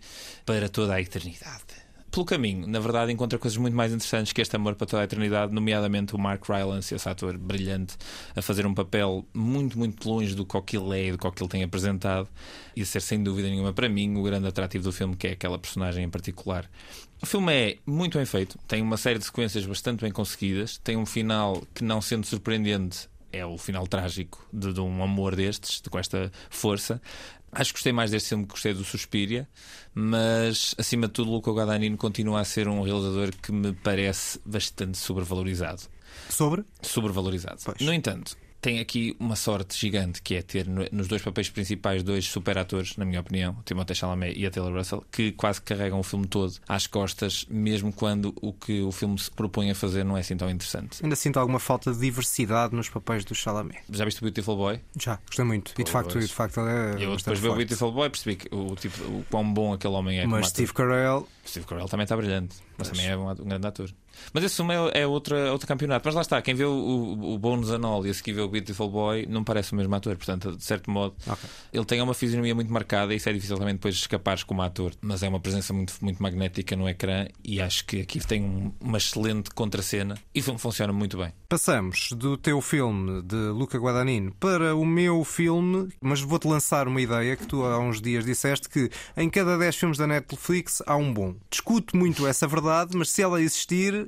para 0.47 0.69
toda 0.69 0.95
a 0.95 1.01
eternidade 1.01 1.68
pelo 2.19 2.25
caminho, 2.25 2.67
na 2.67 2.81
verdade, 2.81 3.13
encontra 3.13 3.39
coisas 3.39 3.57
muito 3.57 3.75
mais 3.77 3.93
interessantes 3.93 4.33
que 4.33 4.41
este 4.41 4.57
amor 4.57 4.75
para 4.75 4.87
toda 4.89 5.03
a 5.03 5.05
eternidade, 5.05 5.53
nomeadamente 5.53 6.17
o 6.17 6.19
Mark 6.19 6.49
Rylance, 6.49 6.93
esse 6.93 7.09
ator 7.09 7.39
brilhante, 7.39 7.97
a 8.35 8.43
fazer 8.43 8.67
um 8.67 8.75
papel 8.75 9.25
muito, 9.33 9.79
muito 9.79 10.09
longe 10.09 10.35
do 10.35 10.45
que 10.45 10.77
ele 10.77 10.99
é 10.99 11.07
e 11.07 11.13
do 11.13 11.19
que 11.19 11.43
ele 11.43 11.49
tem 11.49 11.63
apresentado, 11.63 12.29
e 12.75 12.83
a 12.83 12.85
ser, 12.85 13.01
sem 13.03 13.23
dúvida 13.23 13.49
nenhuma, 13.49 13.73
para 13.73 13.89
mim, 13.89 14.17
o 14.17 14.23
grande 14.25 14.49
atrativo 14.49 14.83
do 14.83 14.93
filme, 14.93 15.15
que 15.15 15.29
é 15.29 15.33
aquela 15.33 15.59
personagem 15.59 16.05
em 16.05 16.11
particular. 16.11 16.69
O 17.23 17.27
filme 17.27 17.53
é 17.53 17.77
muito 17.87 18.19
bem 18.19 18.27
feito, 18.27 18.59
tem 18.67 18.83
uma 18.83 18.97
série 18.97 19.21
de 19.21 19.25
sequências 19.25 19.65
bastante 19.65 20.01
bem 20.01 20.11
conseguidas, 20.11 20.79
tem 20.79 20.97
um 20.97 21.07
final 21.07 21.63
que, 21.73 21.85
não 21.85 22.01
sendo 22.01 22.27
surpreendente, 22.27 23.09
é 23.33 23.45
o 23.45 23.59
final 23.59 23.87
trágico 23.87 24.45
de, 24.53 24.73
de, 24.73 24.81
um 24.81 25.03
amor 25.03 25.37
destes, 25.37 25.81
de, 25.81 25.91
com 25.91 25.99
esta 25.99 26.33
força. 26.51 27.01
Acho 27.53 27.73
que 27.73 27.79
gostei 27.79 27.93
mais 27.93 28.11
deste 28.11 28.31
filme 28.31 28.45
que 28.45 28.51
gostei 28.51 28.75
do 28.75 28.85
Suspiria, 28.85 29.49
mas 29.95 30.75
acima 30.79 31.07
de 31.07 31.15
tudo, 31.15 31.31
Luca 31.31 31.51
Guadagnino 31.51 31.97
continua 31.97 32.41
a 32.41 32.45
ser 32.45 32.69
um 32.69 32.83
realizador 32.83 33.31
que 33.43 33.51
me 33.51 33.73
parece 33.73 34.39
bastante 34.45 34.99
sobrevalorizado. 34.99 35.83
Sobre? 36.29 36.65
Sobrevalorizado. 36.83 37.59
Pois. 37.65 37.81
No 37.81 37.93
entanto, 37.93 38.37
tem 38.61 38.81
aqui 38.81 39.17
uma 39.19 39.37
sorte 39.37 39.79
gigante 39.79 40.21
que 40.21 40.35
é 40.35 40.43
ter 40.43 40.67
nos 40.67 41.07
dois 41.07 41.23
papéis 41.23 41.49
principais 41.49 42.03
dois 42.03 42.27
super 42.27 42.59
atores, 42.59 42.97
na 42.97 43.05
minha 43.05 43.21
opinião, 43.21 43.57
o 43.59 43.63
Timothée 43.63 43.95
Chalamet 43.95 44.39
e 44.39 44.47
a 44.47 44.51
Taylor 44.51 44.73
Russell, 44.73 45.05
que 45.11 45.33
quase 45.33 45.61
carregam 45.63 46.01
o 46.01 46.03
filme 46.03 46.27
todo 46.27 46.55
às 46.69 46.87
costas, 46.87 47.47
mesmo 47.49 47.93
quando 47.93 48.35
o 48.41 48.53
que 48.53 48.83
o 48.83 48.91
filme 48.91 49.19
se 49.19 49.31
propõe 49.31 49.71
a 49.71 49.75
fazer 49.75 50.05
não 50.05 50.17
é 50.17 50.21
assim 50.21 50.37
tão 50.37 50.51
interessante. 50.51 51.03
Ainda 51.03 51.17
sinto 51.17 51.39
alguma 51.39 51.59
falta 51.59 51.93
de 51.93 52.01
diversidade 52.01 52.75
nos 52.75 52.89
papéis 52.89 53.25
do 53.25 53.35
Chalamet. 53.35 53.79
Já 53.91 54.05
viste 54.05 54.19
o 54.19 54.23
Beautiful 54.23 54.57
Boy? 54.57 54.81
Já, 54.99 55.19
gostei 55.27 55.45
muito. 55.45 55.73
e 55.79 55.85
de 55.85 55.91
facto, 55.91 56.19
de 56.19 56.27
facto 56.27 56.61
é. 56.61 56.95
Eu 56.99 57.17
depois 57.17 57.39
vi 57.39 57.49
o 57.49 57.55
Beautiful 57.55 57.93
Boy 57.93 58.11
percebi 58.11 58.37
que 58.37 58.55
o, 58.55 58.75
tipo, 58.75 59.03
o 59.05 59.25
quão 59.31 59.53
bom 59.53 59.73
aquele 59.73 59.95
homem 59.95 60.21
é. 60.21 60.27
Mas 60.27 60.49
Steve 60.49 60.73
Carell. 60.73 61.29
Steve 61.47 61.67
Carell 61.67 61.89
também 61.89 62.05
está 62.05 62.17
brilhante, 62.17 62.57
mas, 62.77 62.89
mas 62.89 62.91
também 62.91 63.07
é 63.07 63.17
um, 63.17 63.31
um 63.31 63.35
grande 63.35 63.67
ator. 63.67 63.91
Mas 64.33 64.45
esse 64.45 64.57
filme 64.57 64.75
é, 64.75 65.03
é 65.03 65.07
outra, 65.07 65.53
outro 65.53 65.67
campeonato. 65.67 66.03
Mas 66.05 66.15
lá 66.15 66.21
está, 66.21 66.41
quem 66.43 66.55
vê 66.55 66.65
o, 66.65 66.71
o, 66.71 67.35
o 67.35 67.39
Bones 67.39 67.71
Anol 67.71 68.07
e 68.07 68.11
a 68.11 68.15
seguir 68.15 68.33
vê 68.33 68.41
o 68.41 68.49
Beautiful 68.49 68.91
Boy 68.91 69.27
não 69.27 69.45
parece 69.45 69.73
o 69.73 69.77
mesmo 69.77 69.95
ator. 69.95 70.17
Portanto, 70.17 70.57
de 70.57 70.65
certo 70.65 70.91
modo, 70.91 71.15
okay. 71.27 71.51
ele 71.73 71.85
tem 71.85 72.01
uma 72.01 72.15
fisionomia 72.15 72.55
muito 72.55 72.73
marcada 72.73 73.13
e 73.13 73.17
isso 73.17 73.29
é 73.29 73.33
difícil 73.33 73.59
também 73.59 73.75
depois 73.75 73.95
escapares 73.95 74.43
como 74.43 74.63
ator. 74.63 74.93
Mas 75.01 75.23
é 75.23 75.29
uma 75.29 75.41
presença 75.41 75.73
muito, 75.73 75.95
muito 76.01 76.23
magnética 76.23 76.77
no 76.77 76.89
ecrã 76.89 77.27
e 77.45 77.61
acho 77.61 77.85
que 77.85 78.01
aqui 78.01 78.19
tem 78.27 78.43
um, 78.43 78.73
uma 78.81 78.99
excelente 78.99 79.51
contracena 79.51 80.17
e 80.35 80.41
o 80.41 80.43
filme 80.43 80.59
funciona 80.59 80.93
muito 80.93 81.17
bem. 81.19 81.33
Passamos 81.49 82.11
do 82.13 82.37
teu 82.37 82.61
filme 82.61 83.23
de 83.23 83.37
Luca 83.37 83.79
Guadagnino 83.79 84.33
para 84.39 84.77
o 84.77 84.85
meu 84.85 85.25
filme, 85.25 85.89
mas 86.01 86.21
vou-te 86.21 86.47
lançar 86.47 86.87
uma 86.87 87.01
ideia 87.01 87.37
que 87.37 87.47
tu 87.47 87.65
há 87.65 87.79
uns 87.79 88.01
dias 88.01 88.25
disseste 88.25 88.69
que 88.69 88.91
em 89.17 89.31
cada 89.31 89.57
10 89.57 89.77
filmes 89.77 89.99
da 89.99 90.07
Netflix 90.07 90.83
há 90.87 90.97
um 90.97 91.13
bom. 91.13 91.35
Discuto 91.51 91.97
muito 91.97 92.27
essa 92.27 92.47
verdade, 92.47 92.97
mas 92.97 93.11
se 93.11 93.23
ela 93.23 93.41
existir, 93.41 94.08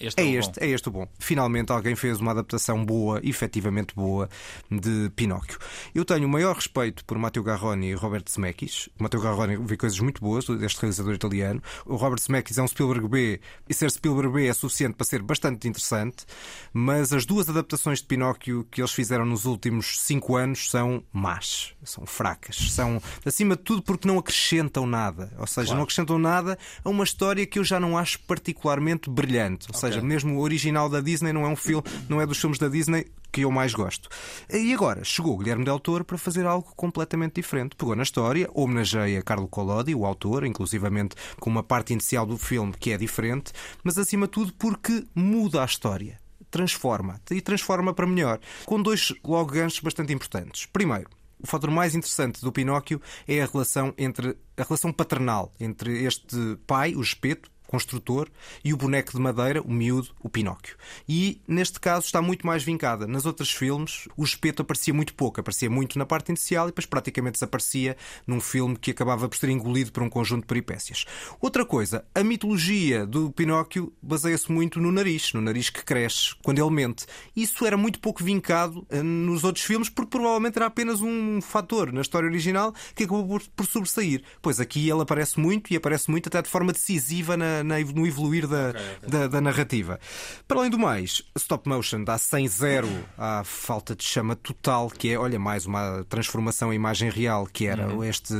Este 0.00 0.20
é, 0.20 0.24
é 0.24 0.30
este, 0.30 0.62
é 0.62 0.68
este 0.68 0.88
o 0.88 0.92
bom. 0.92 1.08
Finalmente 1.18 1.72
alguém 1.72 1.96
fez 1.96 2.20
uma 2.20 2.30
adaptação 2.30 2.84
boa, 2.84 3.20
efetivamente 3.24 3.94
boa, 3.94 4.28
de 4.70 5.10
Pinóquio. 5.16 5.58
Eu 5.94 6.04
tenho 6.04 6.26
o 6.26 6.28
maior 6.28 6.54
respeito 6.54 7.04
por 7.04 7.18
Matteo 7.18 7.42
Garroni 7.42 7.88
e 7.88 7.94
Robert 7.94 8.24
Zemeckis. 8.30 8.88
O 8.98 9.02
Matteo 9.02 9.20
Garroni 9.20 9.56
vi 9.56 9.76
coisas 9.76 9.98
muito 9.98 10.20
boas 10.20 10.44
deste 10.46 10.80
realizador 10.80 11.14
italiano. 11.14 11.60
O 11.84 11.96
Robert 11.96 12.20
Zemeckis 12.20 12.58
é 12.58 12.62
um 12.62 12.68
Spielberg 12.68 13.08
B 13.08 13.40
e 13.68 13.74
ser 13.74 13.90
Spielberg 13.90 14.32
B 14.32 14.46
é 14.46 14.54
suficiente 14.54 14.94
para 14.94 15.04
ser 15.04 15.20
bastante 15.22 15.66
interessante, 15.66 16.24
mas 16.72 17.12
as 17.12 17.26
duas 17.26 17.48
adaptações 17.48 17.98
de 17.98 18.06
Pinóquio 18.06 18.66
que 18.70 18.80
eles 18.80 18.92
fizeram 18.92 19.24
nos 19.24 19.46
últimos 19.46 20.00
cinco 20.00 20.36
anos 20.36 20.70
são 20.70 21.02
más, 21.12 21.74
são 21.82 22.06
fracas, 22.06 22.56
são 22.56 23.02
acima 23.26 23.56
de 23.56 23.62
tudo 23.62 23.82
porque 23.82 24.06
não 24.06 24.18
acrescentam 24.18 24.86
nada. 24.86 25.32
Ou 25.38 25.46
seja, 25.46 25.66
claro. 25.66 25.76
não 25.78 25.82
acrescentam 25.82 26.18
nada 26.18 26.56
a 26.84 26.88
uma 26.88 27.04
história 27.04 27.44
que 27.44 27.58
eu 27.58 27.64
já 27.64 27.80
não 27.80 27.98
acho 27.98 28.20
particularmente 28.20 29.10
brilhante. 29.10 29.66
Ou 29.72 29.87
okay 29.87 29.87
seja, 29.88 30.04
mesmo 30.04 30.36
o 30.36 30.40
original 30.40 30.88
da 30.88 31.00
Disney 31.00 31.32
não 31.32 31.44
é 31.44 31.48
um 31.48 31.56
filme, 31.56 31.82
não 32.08 32.20
é 32.20 32.26
dos 32.26 32.38
filmes 32.38 32.58
da 32.58 32.68
Disney 32.68 33.06
que 33.30 33.42
eu 33.42 33.50
mais 33.50 33.74
gosto. 33.74 34.08
E 34.50 34.72
agora 34.72 35.04
chegou 35.04 35.34
o 35.34 35.38
Guilherme 35.38 35.64
Del 35.64 35.78
Toro 35.78 36.04
para 36.04 36.18
fazer 36.18 36.46
algo 36.46 36.72
completamente 36.74 37.34
diferente. 37.34 37.76
Pegou 37.76 37.94
na 37.94 38.02
história, 38.02 38.48
homenageia 38.54 39.22
Carlo 39.22 39.48
Collodi, 39.48 39.94
o 39.94 40.06
autor, 40.06 40.44
inclusivamente 40.44 41.14
com 41.38 41.50
uma 41.50 41.62
parte 41.62 41.92
inicial 41.92 42.26
do 42.26 42.38
filme 42.38 42.72
que 42.72 42.92
é 42.92 42.96
diferente, 42.96 43.52
mas 43.84 43.98
acima 43.98 44.26
de 44.26 44.32
tudo 44.32 44.52
porque 44.54 45.04
muda 45.14 45.62
a 45.62 45.66
história. 45.66 46.18
Transforma 46.50 47.20
e 47.30 47.40
transforma 47.42 47.92
para 47.92 48.06
melhor, 48.06 48.40
com 48.64 48.80
dois 48.80 49.12
logo 49.22 49.52
ganchos 49.52 49.80
bastante 49.80 50.12
importantes. 50.14 50.64
Primeiro, 50.64 51.10
o 51.40 51.46
fator 51.46 51.70
mais 51.70 51.94
interessante 51.94 52.40
do 52.40 52.50
Pinóquio 52.50 53.00
é 53.26 53.42
a 53.42 53.46
relação 53.46 53.94
entre 53.96 54.36
a 54.56 54.62
relação 54.62 54.92
paternal 54.92 55.52
entre 55.60 56.04
este 56.04 56.58
pai, 56.66 56.94
o 56.94 57.02
espeto, 57.02 57.50
construtor, 57.68 58.28
e 58.64 58.72
o 58.72 58.76
boneco 58.76 59.12
de 59.12 59.20
madeira, 59.20 59.60
o 59.62 59.70
miúdo, 59.70 60.08
o 60.20 60.28
Pinóquio. 60.28 60.74
E 61.06 61.40
neste 61.46 61.78
caso 61.78 62.06
está 62.06 62.20
muito 62.20 62.46
mais 62.46 62.64
vincada. 62.64 63.06
Nas 63.06 63.26
outros 63.26 63.52
filmes, 63.52 64.08
o 64.16 64.24
espeto 64.24 64.62
aparecia 64.62 64.92
muito 64.92 65.14
pouco, 65.14 65.38
aparecia 65.38 65.68
muito 65.68 65.98
na 65.98 66.06
parte 66.06 66.30
inicial 66.30 66.66
e 66.66 66.70
depois 66.70 66.86
praticamente 66.86 67.34
desaparecia 67.34 67.96
num 68.26 68.40
filme 68.40 68.76
que 68.76 68.90
acabava 68.90 69.28
por 69.28 69.36
ser 69.36 69.50
engolido 69.50 69.92
por 69.92 70.02
um 70.02 70.08
conjunto 70.08 70.40
de 70.40 70.46
peripécias. 70.46 71.04
Outra 71.40 71.64
coisa, 71.64 72.04
a 72.14 72.24
mitologia 72.24 73.06
do 73.06 73.30
Pinóquio 73.30 73.92
baseia-se 74.02 74.50
muito 74.50 74.80
no 74.80 74.90
nariz, 74.90 75.34
no 75.34 75.42
nariz 75.42 75.68
que 75.68 75.84
cresce 75.84 76.34
quando 76.42 76.58
ele 76.58 76.70
mente. 76.70 77.04
Isso 77.36 77.66
era 77.66 77.76
muito 77.76 78.00
pouco 78.00 78.24
vincado 78.24 78.86
eh, 78.88 79.02
nos 79.02 79.44
outros 79.44 79.64
filmes 79.64 79.90
porque 79.90 80.16
provavelmente 80.16 80.56
era 80.56 80.66
apenas 80.66 81.02
um 81.02 81.40
fator 81.42 81.92
na 81.92 82.00
história 82.00 82.26
original 82.26 82.74
que 82.94 83.04
acabou 83.04 83.40
por 83.54 83.66
sobressair. 83.66 84.22
Pois 84.40 84.58
aqui 84.58 84.88
ele 84.88 85.02
aparece 85.02 85.38
muito 85.38 85.70
e 85.70 85.76
aparece 85.76 86.10
muito 86.10 86.28
até 86.28 86.40
de 86.40 86.48
forma 86.48 86.72
decisiva 86.72 87.36
na 87.36 87.57
na, 87.62 87.78
no 87.80 88.06
evoluir 88.06 88.46
da, 88.46 88.70
okay, 88.70 88.80
okay. 88.96 89.10
Da, 89.10 89.26
da, 89.26 89.40
narrativa. 89.40 90.00
Para 90.46 90.58
além 90.58 90.70
do 90.70 90.78
mais, 90.78 91.22
stop 91.36 91.68
motion 91.68 92.04
dá 92.04 92.16
100-0 92.16 92.86
à 93.16 93.42
falta 93.44 93.94
de 93.94 94.04
chama 94.04 94.36
total, 94.36 94.90
que 94.90 95.10
é, 95.10 95.18
olha, 95.18 95.38
mais 95.38 95.66
uma 95.66 96.04
transformação 96.08 96.72
em 96.72 96.76
imagem 96.76 97.10
real, 97.10 97.46
que 97.46 97.66
era 97.66 97.88
uhum. 97.88 98.04
este 98.04 98.34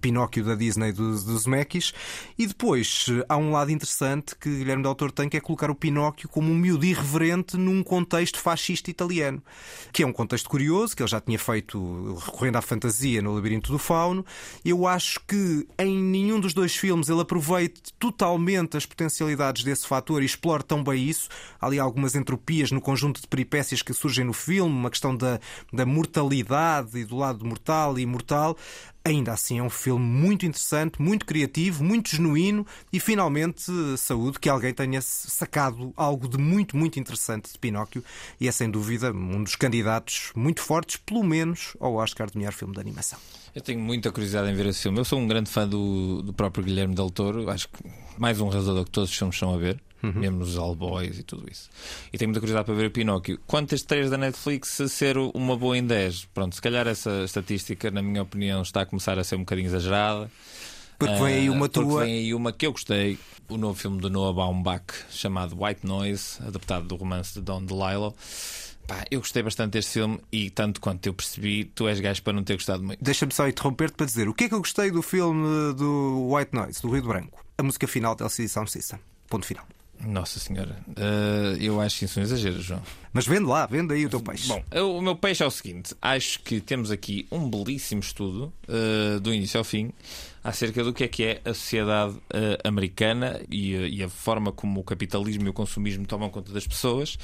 Pinóquio 0.00 0.44
da 0.44 0.54
Disney 0.54 0.92
dos, 0.92 1.24
dos 1.24 1.46
Mekis. 1.46 1.92
E 2.38 2.46
depois 2.46 3.06
há 3.28 3.36
um 3.36 3.52
lado 3.52 3.70
interessante 3.70 4.34
que 4.36 4.48
Guilherme 4.48 4.82
Del 4.82 4.94
Toro 4.94 5.12
tem, 5.12 5.28
que 5.28 5.36
é 5.36 5.40
colocar 5.40 5.70
o 5.70 5.74
Pinóquio 5.74 6.28
como 6.28 6.50
um 6.50 6.56
miúdo 6.56 6.84
irreverente 6.84 7.56
num 7.56 7.82
contexto 7.82 8.38
fascista 8.38 8.90
italiano, 8.90 9.42
que 9.92 10.02
é 10.02 10.06
um 10.06 10.12
contexto 10.12 10.48
curioso, 10.48 10.96
que 10.96 11.02
ele 11.02 11.10
já 11.10 11.20
tinha 11.20 11.38
feito 11.38 12.18
recorrendo 12.24 12.56
à 12.56 12.62
fantasia 12.62 13.22
no 13.22 13.34
Labirinto 13.34 13.70
do 13.72 13.78
Fauno. 13.78 14.24
Eu 14.64 14.86
acho 14.86 15.20
que 15.26 15.66
em 15.78 15.96
nenhum 15.96 16.40
dos 16.40 16.54
dois 16.54 16.74
filmes 16.74 17.08
ele 17.08 17.20
aproveita 17.20 17.80
totalmente 17.98 18.51
as 18.76 18.86
potencialidades 18.86 19.64
desse 19.64 19.86
fator 19.86 20.22
e 20.22 20.26
explora 20.26 20.62
tão 20.62 20.82
bem 20.82 21.08
isso. 21.08 21.28
Há 21.60 21.66
ali 21.66 21.78
algumas 21.78 22.14
entropias 22.14 22.70
no 22.70 22.80
conjunto 22.80 23.20
de 23.20 23.26
peripécias 23.26 23.82
que 23.82 23.92
surgem 23.92 24.24
no 24.24 24.32
filme, 24.32 24.72
uma 24.72 24.90
questão 24.90 25.16
da, 25.16 25.40
da 25.72 25.86
mortalidade 25.86 26.98
e 26.98 27.04
do 27.04 27.16
lado 27.16 27.44
mortal 27.44 27.98
e 27.98 28.02
imortal. 28.02 28.56
Ainda 29.04 29.32
assim 29.32 29.58
é 29.58 29.62
um 29.62 29.70
filme 29.70 30.04
muito 30.04 30.46
interessante, 30.46 31.02
muito 31.02 31.26
criativo, 31.26 31.82
muito 31.82 32.10
genuíno 32.10 32.64
e 32.92 33.00
finalmente 33.00 33.72
saúde 33.98 34.38
que 34.38 34.48
alguém 34.48 34.72
tenha 34.72 35.00
sacado 35.02 35.92
algo 35.96 36.28
de 36.28 36.38
muito, 36.38 36.76
muito 36.76 37.00
interessante 37.00 37.52
de 37.52 37.58
Pinóquio 37.58 38.04
e 38.40 38.46
é 38.46 38.52
sem 38.52 38.70
dúvida 38.70 39.10
um 39.12 39.42
dos 39.42 39.56
candidatos 39.56 40.30
muito 40.36 40.60
fortes, 40.60 40.96
pelo 40.96 41.24
menos, 41.24 41.76
ao 41.80 41.94
Oscar 41.94 42.30
de 42.30 42.38
melhor 42.38 42.52
filme 42.52 42.74
de 42.74 42.80
animação. 42.80 43.18
Eu 43.54 43.60
tenho 43.60 43.80
muita 43.80 44.10
curiosidade 44.10 44.50
em 44.50 44.54
ver 44.54 44.66
esse 44.66 44.82
filme. 44.82 44.98
Eu 44.98 45.04
sou 45.04 45.18
um 45.18 45.26
grande 45.26 45.50
fã 45.50 45.68
do, 45.68 46.22
do 46.22 46.32
próprio 46.32 46.64
Guilherme 46.64 46.94
Del 46.94 47.10
Toro. 47.10 47.50
Acho 47.50 47.68
que 47.68 47.84
mais 48.16 48.40
um 48.40 48.48
realizador 48.48 48.84
que 48.84 48.90
todos 48.90 49.10
os 49.10 49.16
filmes 49.16 49.36
são 49.36 49.52
a 49.52 49.58
ver. 49.58 49.80
Uhum. 50.02 50.12
Mesmo 50.14 50.40
os 50.40 50.58
All 50.58 50.74
Boys 50.74 51.18
e 51.18 51.22
tudo 51.22 51.46
isso. 51.50 51.70
E 52.12 52.18
tenho 52.18 52.28
muita 52.28 52.40
curiosidade 52.40 52.66
para 52.66 52.74
ver 52.74 52.86
o 52.86 52.90
Pinóquio. 52.90 53.38
Este 53.70 53.86
3 53.86 54.10
da 54.10 54.18
Netflix 54.18 54.80
ser 54.88 55.16
uma 55.16 55.56
boa 55.56 55.78
em 55.78 55.86
10, 55.86 56.24
pronto, 56.34 56.54
se 56.54 56.60
calhar 56.60 56.88
essa 56.88 57.22
estatística, 57.24 57.90
na 57.90 58.02
minha 58.02 58.22
opinião, 58.22 58.62
está 58.62 58.84
começar 58.92 59.18
a 59.18 59.24
ser 59.24 59.36
um 59.36 59.40
bocadinho 59.40 59.66
exagerada. 59.66 60.30
Porque 60.98 61.14
vem 61.14 61.34
aí 61.34 61.50
uma 61.50 61.66
uh, 61.66 61.68
tua. 61.68 62.04
Vem 62.04 62.14
aí 62.14 62.34
uma 62.34 62.52
que 62.52 62.66
eu 62.66 62.72
gostei. 62.72 63.18
O 63.48 63.56
novo 63.56 63.78
filme 63.78 64.00
do 64.00 64.08
Noah 64.08 64.32
Baumbach, 64.32 64.84
chamado 65.10 65.56
White 65.60 65.84
Noise, 65.84 66.38
adaptado 66.46 66.86
do 66.86 66.94
romance 66.94 67.34
de 67.34 67.40
Don 67.40 67.64
DeLillo. 67.64 68.14
Pá, 68.86 69.04
eu 69.10 69.20
gostei 69.20 69.42
bastante 69.42 69.72
deste 69.72 69.92
filme 69.92 70.20
e, 70.30 70.50
tanto 70.50 70.80
quanto 70.80 71.06
eu 71.06 71.14
percebi, 71.14 71.64
tu 71.64 71.88
és 71.88 72.00
gajo 72.00 72.22
para 72.22 72.32
não 72.32 72.44
ter 72.44 72.54
gostado 72.54 72.82
muito. 72.82 73.02
Deixa-me 73.02 73.32
só 73.32 73.48
interromper-te 73.48 73.94
para 73.94 74.06
dizer 74.06 74.28
o 74.28 74.34
que 74.34 74.44
é 74.44 74.48
que 74.48 74.54
eu 74.54 74.58
gostei 74.58 74.90
do 74.90 75.02
filme 75.02 75.74
do 75.74 76.32
White 76.32 76.54
Noise, 76.54 76.82
do 76.82 76.90
Rio 76.90 77.02
Branco. 77.02 77.44
A 77.58 77.62
música 77.62 77.86
final 77.86 78.14
de 78.14 78.22
LCD 78.22 78.48
Sound 78.48 78.70
System. 78.70 78.98
Ponto 79.28 79.46
final. 79.46 79.66
Nossa 80.04 80.40
Senhora, 80.40 80.76
uh, 80.88 81.56
eu 81.60 81.80
acho 81.80 82.04
isso 82.04 82.18
um 82.18 82.22
exagero, 82.22 82.60
João. 82.60 82.82
Mas 83.12 83.26
vende 83.26 83.44
lá, 83.44 83.66
vende 83.66 83.94
aí 83.94 84.06
o 84.06 84.10
teu 84.10 84.20
peixe. 84.20 84.48
Bom, 84.48 84.62
o 84.98 85.00
meu 85.00 85.14
peixe 85.14 85.42
é 85.42 85.46
o 85.46 85.50
seguinte: 85.50 85.94
acho 86.02 86.40
que 86.40 86.60
temos 86.60 86.90
aqui 86.90 87.26
um 87.30 87.48
belíssimo 87.48 88.00
estudo, 88.00 88.52
uh, 88.68 89.20
do 89.20 89.32
início 89.32 89.58
ao 89.58 89.64
fim, 89.64 89.92
acerca 90.42 90.82
do 90.82 90.92
que 90.92 91.04
é 91.04 91.08
que 91.08 91.24
é 91.24 91.40
a 91.44 91.54
sociedade 91.54 92.14
uh, 92.14 92.58
americana 92.64 93.40
e, 93.50 93.74
e, 93.74 94.02
a 94.02 94.08
forma 94.08 94.50
como 94.50 94.80
o 94.80 94.84
capitalismo 94.84 95.46
e 95.46 95.50
o 95.50 95.52
consumismo 95.52 96.04
tomam 96.06 96.30
conta 96.30 96.52
das 96.52 96.66
pessoas. 96.66 97.16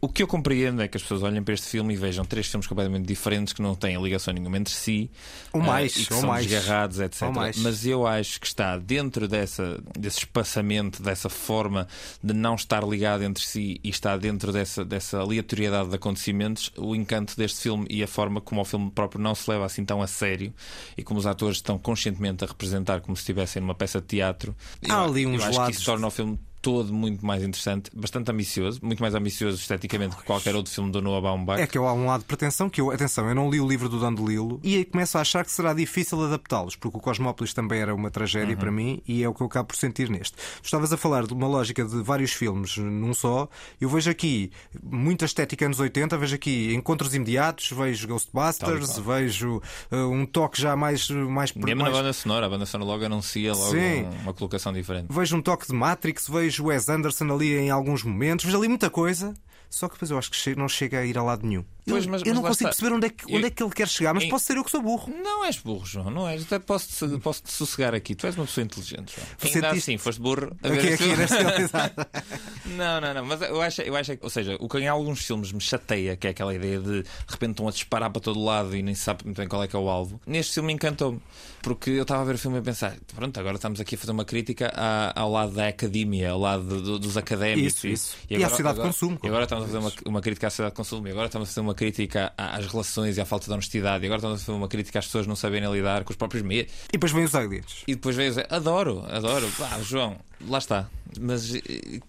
O 0.00 0.08
que 0.08 0.22
eu 0.22 0.28
compreendo 0.28 0.80
é 0.80 0.86
que 0.86 0.96
as 0.96 1.02
pessoas 1.02 1.24
olhem 1.24 1.42
para 1.42 1.54
este 1.54 1.66
filme 1.66 1.92
e 1.92 1.96
vejam 1.96 2.24
três 2.24 2.46
filmes 2.46 2.68
completamente 2.68 3.04
diferentes 3.04 3.52
que 3.52 3.60
não 3.60 3.74
têm 3.74 4.00
ligação 4.00 4.32
nenhuma 4.32 4.56
entre 4.56 4.72
si 4.72 5.10
ou 5.52 5.60
mais, 5.60 5.96
uh, 5.96 6.00
e 6.00 6.06
que 6.06 6.14
ou 6.14 6.20
são 6.20 6.28
mais. 6.28 6.46
desgarrados, 6.46 7.00
etc. 7.00 7.22
Mas 7.56 7.84
eu 7.84 8.06
acho 8.06 8.40
que 8.40 8.46
está 8.46 8.78
dentro 8.78 9.26
dessa, 9.26 9.82
desse 9.98 10.18
espaçamento, 10.18 11.02
dessa 11.02 11.28
forma 11.28 11.88
de 12.22 12.32
não 12.32 12.54
estar 12.54 12.86
ligado 12.86 13.24
entre 13.24 13.44
si 13.44 13.80
e 13.82 13.88
está 13.88 14.16
dentro 14.16 14.52
dessa, 14.52 14.84
dessa 14.84 15.18
aleatoriedade 15.18 15.88
de 15.88 15.96
acontecimentos 15.96 16.70
o 16.76 16.94
encanto 16.94 17.36
deste 17.36 17.60
filme 17.60 17.84
e 17.90 18.00
a 18.00 18.06
forma 18.06 18.40
como 18.40 18.60
o 18.60 18.64
filme 18.64 18.92
próprio 18.92 19.20
não 19.20 19.34
se 19.34 19.50
leva 19.50 19.66
assim 19.66 19.84
tão 19.84 20.00
a 20.00 20.06
sério 20.06 20.54
e 20.96 21.02
como 21.02 21.18
os 21.18 21.26
atores 21.26 21.56
estão 21.56 21.76
conscientemente 21.76 22.44
a 22.44 22.46
representar 22.46 23.00
como 23.00 23.16
se 23.16 23.22
estivessem 23.22 23.60
numa 23.60 23.74
peça 23.74 24.00
de 24.00 24.06
teatro. 24.06 24.54
Há 24.88 25.02
ali 25.02 25.26
uns 25.26 25.40
eu 25.40 25.48
acho 25.48 25.58
lados... 25.58 25.74
que 25.74 25.82
isso 25.82 25.90
torna 25.90 26.06
o 26.06 26.10
filme 26.10 26.38
todo 26.60 26.92
muito 26.92 27.24
mais 27.24 27.42
interessante, 27.42 27.90
bastante 27.94 28.30
ambicioso, 28.30 28.80
muito 28.82 29.00
mais 29.00 29.14
ambicioso 29.14 29.56
esteticamente 29.56 30.16
que 30.16 30.24
qualquer 30.24 30.54
outro 30.54 30.72
filme 30.72 30.90
do 30.90 31.00
Noah 31.00 31.20
Baumbach. 31.20 31.60
É 31.60 31.66
que 31.66 31.78
há 31.78 31.92
um 31.92 32.06
lado 32.06 32.20
de 32.20 32.26
pretensão 32.26 32.68
que 32.68 32.80
eu, 32.80 32.90
atenção, 32.90 33.28
eu 33.28 33.34
não 33.34 33.50
li 33.50 33.60
o 33.60 33.68
livro 33.68 33.88
do 33.88 34.00
Dan 34.00 34.14
DeLillo 34.14 34.60
e 34.62 34.76
aí 34.76 34.84
começo 34.84 35.16
a 35.18 35.20
achar 35.20 35.44
que 35.44 35.50
será 35.50 35.72
difícil 35.72 36.22
adaptá-los, 36.24 36.76
porque 36.76 36.98
o 36.98 37.00
Cosmópolis 37.00 37.54
também 37.54 37.80
era 37.80 37.94
uma 37.94 38.10
tragédia 38.10 38.54
uhum. 38.54 38.60
para 38.60 38.70
mim 38.70 39.02
e 39.06 39.22
é 39.22 39.28
o 39.28 39.34
que 39.34 39.40
eu 39.40 39.46
acabo 39.46 39.68
por 39.68 39.76
sentir 39.76 40.10
neste. 40.10 40.36
Tu 40.36 40.64
estavas 40.64 40.92
a 40.92 40.96
falar 40.96 41.26
de 41.26 41.32
uma 41.32 41.46
lógica 41.46 41.84
de 41.84 42.02
vários 42.02 42.32
filmes 42.32 42.76
num 42.76 43.14
só. 43.14 43.48
Eu 43.80 43.88
vejo 43.88 44.10
aqui 44.10 44.50
muita 44.82 45.24
estética 45.24 45.64
anos 45.64 45.78
80, 45.78 46.16
vejo 46.18 46.34
aqui 46.34 46.74
encontros 46.74 47.14
imediatos, 47.14 47.70
vejo 47.70 48.08
Ghostbusters, 48.08 48.98
vejo 48.98 49.62
uh, 49.92 49.96
um 49.96 50.26
toque 50.26 50.60
já 50.60 50.74
mais 50.74 51.08
mais 51.08 51.52
Mesmo 51.52 51.82
mais... 51.82 51.92
na 51.92 51.98
banda 51.98 52.12
sonora, 52.12 52.46
a 52.46 52.48
banda 52.48 52.66
sonora 52.66 52.90
logo 52.90 53.04
anuncia 53.04 53.52
logo 53.52 53.70
Sim. 53.70 54.08
uma 54.22 54.34
colocação 54.34 54.72
diferente. 54.72 55.06
Vejo 55.10 55.36
um 55.36 55.42
toque 55.42 55.66
de 55.66 55.72
Matrix, 55.72 56.28
vejo 56.28 56.47
Wes 56.56 56.88
Anderson 56.88 57.32
ali 57.32 57.56
em 57.56 57.70
alguns 57.70 58.04
momentos, 58.04 58.44
vejo 58.44 58.56
ali 58.56 58.68
muita 58.68 58.88
coisa. 58.88 59.34
Só 59.68 59.86
que 59.86 59.94
depois 59.94 60.10
eu 60.10 60.18
acho 60.18 60.30
que 60.30 60.54
não 60.56 60.68
chega 60.68 61.00
a 61.00 61.04
ir 61.04 61.18
a 61.18 61.22
lado 61.22 61.46
nenhum. 61.46 61.64
Pois, 61.88 62.06
mas, 62.06 62.22
eu 62.22 62.26
mas 62.26 62.34
não 62.34 62.42
consigo 62.42 62.68
está. 62.68 62.82
perceber 62.82 62.94
onde 62.94 63.06
é, 63.06 63.10
que, 63.10 63.34
onde 63.34 63.46
é 63.46 63.50
que 63.50 63.62
ele 63.62 63.72
quer 63.72 63.88
chegar, 63.88 64.14
mas 64.14 64.24
posso 64.26 64.44
ser 64.44 64.56
eu 64.56 64.64
que 64.64 64.70
sou 64.70 64.82
burro. 64.82 65.12
Não 65.22 65.44
és 65.44 65.56
burro, 65.56 65.86
João, 65.86 66.10
não 66.10 66.28
és. 66.28 66.42
Até 66.42 66.58
posso, 66.58 67.08
-te, 67.08 67.18
posso 67.18 67.42
-te 67.42 67.52
sossegar 67.52 67.94
aqui. 67.94 68.14
Tu 68.14 68.26
és 68.26 68.36
uma 68.36 68.46
pessoa 68.46 68.64
inteligente, 68.64 69.14
João. 69.16 69.54
Ainda 69.54 69.70
assim, 69.70 69.98
foste 69.98 70.20
burro 70.20 70.56
a 70.62 70.68
ver 70.68 70.94
aqui, 70.94 71.04
aqui 71.12 72.68
Não, 72.76 73.00
não, 73.00 73.14
não. 73.14 73.24
Mas 73.24 73.40
eu 73.42 73.60
acho, 73.60 73.82
eu 73.82 73.96
acho 73.96 74.12
ou 74.20 74.30
seja, 74.30 74.56
o 74.60 74.68
que 74.68 74.78
em 74.78 74.88
alguns 74.88 75.24
filmes 75.24 75.52
me 75.52 75.60
chateia, 75.60 76.16
que 76.16 76.26
é 76.26 76.30
aquela 76.30 76.54
ideia 76.54 76.78
de 76.78 76.98
de 77.02 77.04
repente 77.28 77.50
estão 77.52 77.68
a 77.68 77.70
disparar 77.70 78.10
para 78.10 78.20
todo 78.20 78.42
lado 78.42 78.76
e 78.76 78.82
nem 78.82 78.94
se 78.94 79.02
sabe 79.02 79.24
muito 79.24 79.36
bem 79.36 79.48
qual 79.48 79.62
é 79.62 79.68
que 79.68 79.76
é 79.76 79.78
o 79.78 79.88
alvo. 79.88 80.20
Neste 80.26 80.54
filme 80.54 80.72
encantou-me. 80.72 81.20
Porque 81.62 81.90
eu 81.90 82.02
estava 82.02 82.22
a 82.22 82.24
ver 82.24 82.36
o 82.36 82.38
filme 82.38 82.56
e 82.56 82.60
a 82.60 82.62
pensar, 82.62 82.96
pronto, 83.14 83.38
agora 83.38 83.56
estamos 83.56 83.80
aqui 83.80 83.96
a 83.96 83.98
fazer 83.98 84.12
uma 84.12 84.24
crítica 84.24 84.72
à, 84.74 85.20
ao 85.20 85.30
lado 85.30 85.52
da 85.52 85.68
academia, 85.68 86.30
ao 86.30 86.38
lado 86.38 86.80
do, 86.80 86.98
dos 86.98 87.16
académicos. 87.16 87.84
Isso, 87.84 87.88
isso. 87.88 88.16
E, 88.30 88.36
agora, 88.36 88.40
e 88.40 88.44
à 88.44 88.48
sociedade 88.48 88.78
agora, 88.78 88.88
de 88.88 88.94
consumo. 88.94 89.20
E 89.22 89.26
agora 89.26 89.44
estamos 89.44 89.64
a 89.64 89.66
fazer 89.66 89.78
uma, 89.78 89.92
uma 90.06 90.20
crítica 90.20 90.46
à 90.46 90.50
sociedade 90.50 90.72
de 90.72 90.76
consumo, 90.76 91.08
e 91.08 91.10
agora 91.10 91.26
estamos 91.26 91.48
a 91.48 91.50
fazer 91.50 91.60
uma 91.60 91.74
crítica 91.78 92.32
às 92.36 92.66
relações 92.66 93.16
e 93.16 93.20
à 93.20 93.24
falta 93.24 93.46
de 93.46 93.52
honestidade, 93.52 94.04
e 94.04 94.06
agora 94.06 94.18
estamos 94.18 94.42
a 94.42 94.44
fazer 94.44 94.58
uma 94.58 94.66
crítica 94.66 94.98
às 94.98 95.06
pessoas 95.06 95.28
não 95.28 95.36
saberem 95.36 95.70
lidar 95.72 96.02
com 96.02 96.10
os 96.10 96.16
próprios 96.16 96.42
meios. 96.42 96.66
E 96.88 96.92
depois 96.92 97.12
vem 97.12 97.22
os 97.22 97.34
aliens. 97.36 97.84
E 97.86 97.94
depois 97.94 98.16
vem 98.16 98.28
os 98.28 98.38
Adoro, 98.50 99.04
adoro. 99.08 99.48
Ah, 99.60 99.80
João, 99.80 100.16
lá 100.48 100.58
está. 100.58 100.90
Mas 101.20 101.52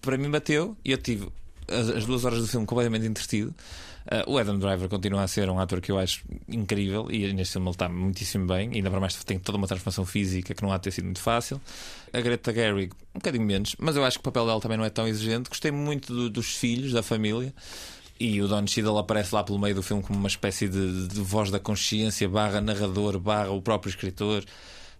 para 0.02 0.18
mim 0.18 0.28
bateu 0.28 0.76
e 0.84 0.90
eu 0.90 0.98
tive 0.98 1.28
as, 1.68 1.88
as 1.88 2.04
duas 2.04 2.24
horas 2.24 2.40
do 2.40 2.48
filme 2.48 2.66
completamente 2.66 3.06
entretido. 3.06 3.54
Uh, 4.06 4.32
o 4.32 4.38
Adam 4.38 4.58
Driver 4.58 4.88
continua 4.88 5.22
a 5.22 5.28
ser 5.28 5.48
um 5.50 5.60
ator 5.60 5.80
que 5.80 5.92
eu 5.92 5.98
acho 5.98 6.24
incrível 6.48 7.08
e 7.10 7.32
neste 7.32 7.52
filme 7.52 7.68
ele 7.68 7.74
está 7.74 7.88
muitíssimo 7.88 8.46
bem. 8.46 8.72
E 8.72 8.76
ainda 8.76 8.90
para 8.90 8.98
mais 8.98 9.14
tem 9.22 9.38
toda 9.38 9.56
uma 9.56 9.68
transformação 9.68 10.04
física 10.04 10.52
que 10.52 10.62
não 10.62 10.72
há 10.72 10.78
de 10.78 10.84
ter 10.84 10.90
sido 10.90 11.04
muito 11.04 11.20
fácil. 11.20 11.60
A 12.12 12.20
Greta 12.20 12.52
Gerwig, 12.52 12.92
um 13.14 13.18
bocadinho 13.18 13.44
menos, 13.44 13.76
mas 13.78 13.94
eu 13.94 14.04
acho 14.04 14.18
que 14.18 14.22
o 14.22 14.24
papel 14.24 14.46
dela 14.46 14.60
também 14.60 14.76
não 14.76 14.84
é 14.84 14.90
tão 14.90 15.06
exigente. 15.06 15.48
Gostei 15.48 15.70
muito 15.70 16.12
do, 16.12 16.28
dos 16.28 16.56
filhos, 16.56 16.92
da 16.92 17.02
família. 17.04 17.54
E 18.20 18.42
o 18.42 18.46
Don 18.46 18.66
Cheadle 18.66 18.98
aparece 18.98 19.34
lá 19.34 19.42
pelo 19.42 19.58
meio 19.58 19.74
do 19.74 19.82
filme 19.82 20.02
como 20.02 20.18
uma 20.18 20.28
espécie 20.28 20.68
de, 20.68 21.08
de 21.08 21.20
voz 21.22 21.50
da 21.50 21.58
consciência, 21.58 22.28
barra 22.28 22.60
narrador, 22.60 23.18
barra 23.18 23.50
o 23.50 23.62
próprio 23.62 23.88
escritor. 23.88 24.44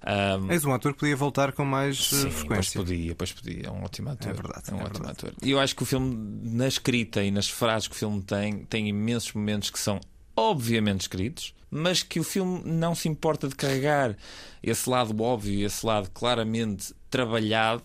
Um, 0.02 0.50
És 0.50 0.64
um 0.64 0.72
ator 0.72 0.94
que 0.94 1.00
podia 1.00 1.16
voltar 1.16 1.52
com 1.52 1.62
mais 1.62 1.98
eh, 1.98 2.16
sim, 2.16 2.30
frequência. 2.30 2.48
Pois 2.48 2.88
podia, 2.88 3.14
pois 3.14 3.32
podia. 3.32 3.66
É 3.66 3.70
um 3.70 3.84
ótimo 3.84 4.08
ator. 4.08 4.30
É 4.30 4.32
verdade. 4.32 4.70
É 4.70 4.74
um 4.74 4.78
é 4.78 4.84
ótimo 4.84 5.04
verdade. 5.06 5.26
ator. 5.26 5.34
E 5.42 5.50
eu 5.50 5.60
acho 5.60 5.76
que 5.76 5.82
o 5.82 5.86
filme, 5.86 6.40
na 6.42 6.66
escrita 6.66 7.22
e 7.22 7.30
nas 7.30 7.46
frases 7.46 7.86
que 7.86 7.94
o 7.94 7.98
filme 7.98 8.22
tem, 8.22 8.64
tem 8.64 8.88
imensos 8.88 9.34
momentos 9.34 9.68
que 9.68 9.78
são 9.78 10.00
obviamente 10.34 11.02
escritos, 11.02 11.54
mas 11.70 12.02
que 12.02 12.18
o 12.18 12.24
filme 12.24 12.62
não 12.64 12.94
se 12.94 13.06
importa 13.06 13.46
de 13.46 13.54
carregar 13.54 14.16
esse 14.62 14.88
lado 14.88 15.22
óbvio, 15.22 15.66
esse 15.66 15.84
lado 15.84 16.10
claramente 16.10 16.94
trabalhado 17.10 17.82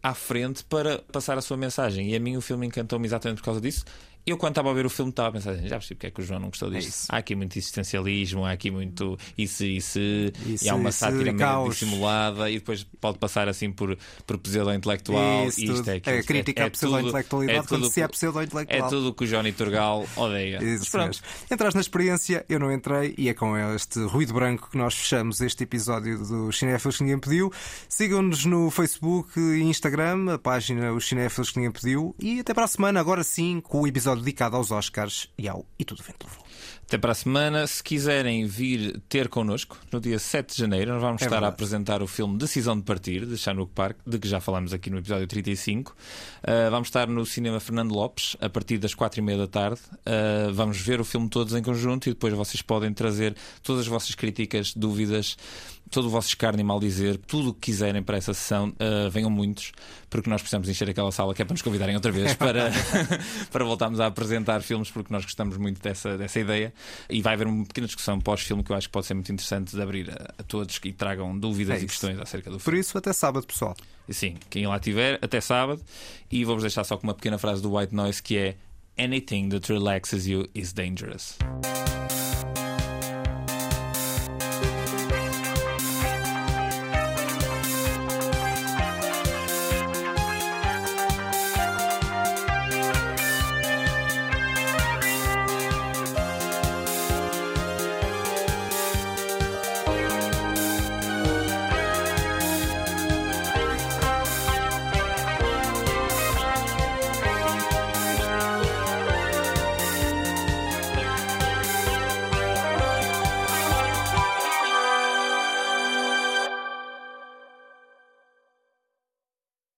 à 0.00 0.14
frente 0.14 0.62
para 0.62 0.98
passar 1.10 1.36
a 1.36 1.42
sua 1.42 1.56
mensagem. 1.56 2.10
E 2.10 2.14
a 2.14 2.20
mim 2.20 2.36
o 2.36 2.40
filme 2.40 2.64
encantou-me 2.68 3.06
exatamente 3.06 3.38
por 3.38 3.46
causa 3.46 3.60
disso 3.60 3.84
eu, 4.26 4.36
quando 4.36 4.52
estava 4.52 4.70
a 4.70 4.74
ver 4.74 4.84
o 4.84 4.90
filme, 4.90 5.10
estava 5.10 5.28
a 5.28 5.32
pensar, 5.32 5.54
já 5.54 5.76
percebi 5.76 5.94
porque 5.94 6.06
é 6.08 6.10
que 6.10 6.20
o 6.20 6.24
João 6.24 6.40
não 6.40 6.48
gostou 6.48 6.68
disto. 6.68 7.12
É 7.12 7.14
há 7.14 7.18
aqui 7.18 7.34
muito 7.36 7.56
existencialismo, 7.56 8.44
há 8.44 8.50
aqui 8.50 8.70
muito 8.72 9.16
isso, 9.38 9.64
isso, 9.64 10.00
isso 10.46 10.64
e 10.64 10.68
há 10.68 10.74
uma 10.74 10.90
sátira 10.90 11.32
meio 11.32 11.68
dissimulada, 11.68 12.50
e 12.50 12.58
depois 12.58 12.84
pode 13.00 13.18
passar 13.18 13.48
assim 13.48 13.70
por, 13.70 13.96
por 14.26 14.38
pseudo-intelectual. 14.38 15.46
Isto 15.46 15.74
tudo. 15.74 15.90
é, 15.90 15.96
é 15.96 16.22
crítica 16.22 16.62
é, 16.62 16.64
é 16.64 16.66
à 16.66 16.70
pseudo-intelectualidade, 16.70 17.58
é 17.58 17.62
quando 17.62 17.88
se 17.88 18.02
é 18.02 18.08
pseudo-intelectual. 18.08 18.86
É 18.86 18.90
tudo 18.90 19.14
que 19.14 19.24
o 19.24 19.26
Johnny 19.28 19.52
Turgal 19.52 20.04
odeia. 20.16 20.62
Isso 20.62 20.96
Mas 20.96 21.22
Entras 21.50 21.74
na 21.74 21.80
experiência, 21.80 22.44
eu 22.48 22.58
não 22.58 22.72
entrei, 22.72 23.14
e 23.16 23.28
é 23.28 23.34
com 23.34 23.56
este 23.74 24.00
ruído 24.00 24.34
branco 24.34 24.68
que 24.70 24.76
nós 24.76 24.94
fechamos 24.94 25.40
este 25.40 25.62
episódio 25.62 26.18
do 26.18 26.52
Cinéfilos 26.52 26.96
que 26.96 27.04
ninguém 27.04 27.18
pediu. 27.20 27.52
Sigam-nos 27.88 28.44
no 28.44 28.70
Facebook 28.70 29.38
e 29.38 29.62
Instagram, 29.62 30.34
a 30.34 30.38
página 30.38 30.92
Os 30.92 31.06
Cinéfilos 31.06 31.50
que 31.50 31.58
ninguém 31.58 31.70
pediu, 31.70 32.14
e 32.18 32.40
até 32.40 32.52
para 32.52 32.64
a 32.64 32.68
semana, 32.68 32.98
agora 32.98 33.22
sim, 33.22 33.60
com 33.60 33.82
o 33.82 33.86
episódio 33.86 34.15
dedicado 34.18 34.56
aos 34.56 34.70
Oscars 34.70 35.28
e 35.38 35.48
ao 35.48 35.64
E 35.78 35.84
Tudo 35.84 36.02
Vento 36.02 36.26
Levou. 36.26 36.46
Até 36.86 36.98
para 36.98 37.10
a 37.10 37.14
semana. 37.14 37.66
Se 37.66 37.82
quiserem 37.82 38.46
vir 38.46 39.00
ter 39.08 39.28
connosco, 39.28 39.76
no 39.92 40.00
dia 40.00 40.20
7 40.20 40.54
de 40.54 40.60
janeiro, 40.60 40.92
nós 40.92 41.02
vamos 41.02 41.20
é 41.20 41.24
estar 41.24 41.36
verdade. 41.36 41.52
a 41.52 41.54
apresentar 41.54 42.00
o 42.00 42.06
filme 42.06 42.38
Decisão 42.38 42.76
de 42.76 42.84
Partir, 42.84 43.26
de 43.26 43.36
Chanuk 43.36 43.72
Park, 43.72 43.98
de 44.06 44.18
que 44.20 44.28
já 44.28 44.40
falamos 44.40 44.72
aqui 44.72 44.88
no 44.88 44.98
episódio 44.98 45.26
35. 45.26 45.90
Uh, 45.92 46.70
vamos 46.70 46.86
estar 46.86 47.08
no 47.08 47.26
Cinema 47.26 47.58
Fernando 47.58 47.92
Lopes, 47.92 48.36
a 48.40 48.48
partir 48.48 48.78
das 48.78 48.94
4 48.94 49.18
e 49.18 49.22
meia 49.22 49.38
da 49.38 49.48
tarde. 49.48 49.80
Uh, 49.90 50.52
vamos 50.52 50.78
ver 50.78 51.00
o 51.00 51.04
filme 51.04 51.28
todos 51.28 51.54
em 51.54 51.62
conjunto 51.62 52.08
e 52.08 52.12
depois 52.12 52.32
vocês 52.34 52.62
podem 52.62 52.92
trazer 52.92 53.34
todas 53.64 53.82
as 53.82 53.88
vossas 53.88 54.14
críticas, 54.14 54.72
dúvidas 54.72 55.36
todo 55.90 56.06
o 56.06 56.10
vosso 56.10 56.28
escárnio 56.28 56.60
e 56.60 56.64
mal 56.64 56.80
dizer, 56.80 57.16
tudo 57.18 57.50
o 57.50 57.54
que 57.54 57.72
quiserem 57.72 58.02
para 58.02 58.16
essa 58.16 58.34
sessão, 58.34 58.68
uh, 58.68 59.10
venham 59.10 59.30
muitos, 59.30 59.72
porque 60.10 60.28
nós 60.28 60.40
precisamos 60.40 60.68
encher 60.68 60.90
aquela 60.90 61.12
sala 61.12 61.34
que 61.34 61.42
é 61.42 61.44
para 61.44 61.54
nos 61.54 61.62
convidarem 61.62 61.94
outra 61.94 62.10
vez 62.12 62.34
para, 62.34 62.70
para 63.50 63.64
voltarmos 63.64 64.00
a 64.00 64.06
apresentar 64.06 64.62
filmes, 64.62 64.90
porque 64.90 65.12
nós 65.12 65.24
gostamos 65.24 65.56
muito 65.56 65.80
dessa, 65.80 66.16
dessa 66.18 66.40
ideia. 66.40 66.72
E 67.08 67.22
vai 67.22 67.34
haver 67.34 67.46
uma 67.46 67.64
pequena 67.64 67.86
discussão 67.86 68.20
pós-filme 68.20 68.62
que 68.62 68.72
eu 68.72 68.76
acho 68.76 68.88
que 68.88 68.92
pode 68.92 69.06
ser 69.06 69.14
muito 69.14 69.30
interessante 69.32 69.74
de 69.74 69.80
abrir 69.82 70.10
a, 70.10 70.34
a 70.38 70.42
todos 70.42 70.78
que 70.78 70.92
tragam 70.92 71.38
dúvidas 71.38 71.80
é 71.80 71.84
e 71.84 71.86
questões 71.86 72.18
acerca 72.18 72.50
do 72.50 72.58
filme. 72.58 72.64
Por 72.64 72.74
isso, 72.74 72.98
até 72.98 73.12
sábado, 73.12 73.46
pessoal. 73.46 73.76
Sim, 74.08 74.36
quem 74.50 74.66
lá 74.66 74.78
tiver, 74.78 75.18
até 75.22 75.40
sábado. 75.40 75.82
E 76.30 76.44
vou-vos 76.44 76.62
deixar 76.62 76.84
só 76.84 76.96
com 76.96 77.06
uma 77.06 77.14
pequena 77.14 77.38
frase 77.38 77.62
do 77.62 77.76
White 77.76 77.94
Noise 77.94 78.22
que 78.22 78.36
é 78.36 78.56
Anything 78.98 79.50
that 79.50 79.70
relaxes 79.70 80.26
you 80.26 80.48
is 80.54 80.72
dangerous. 80.72 81.36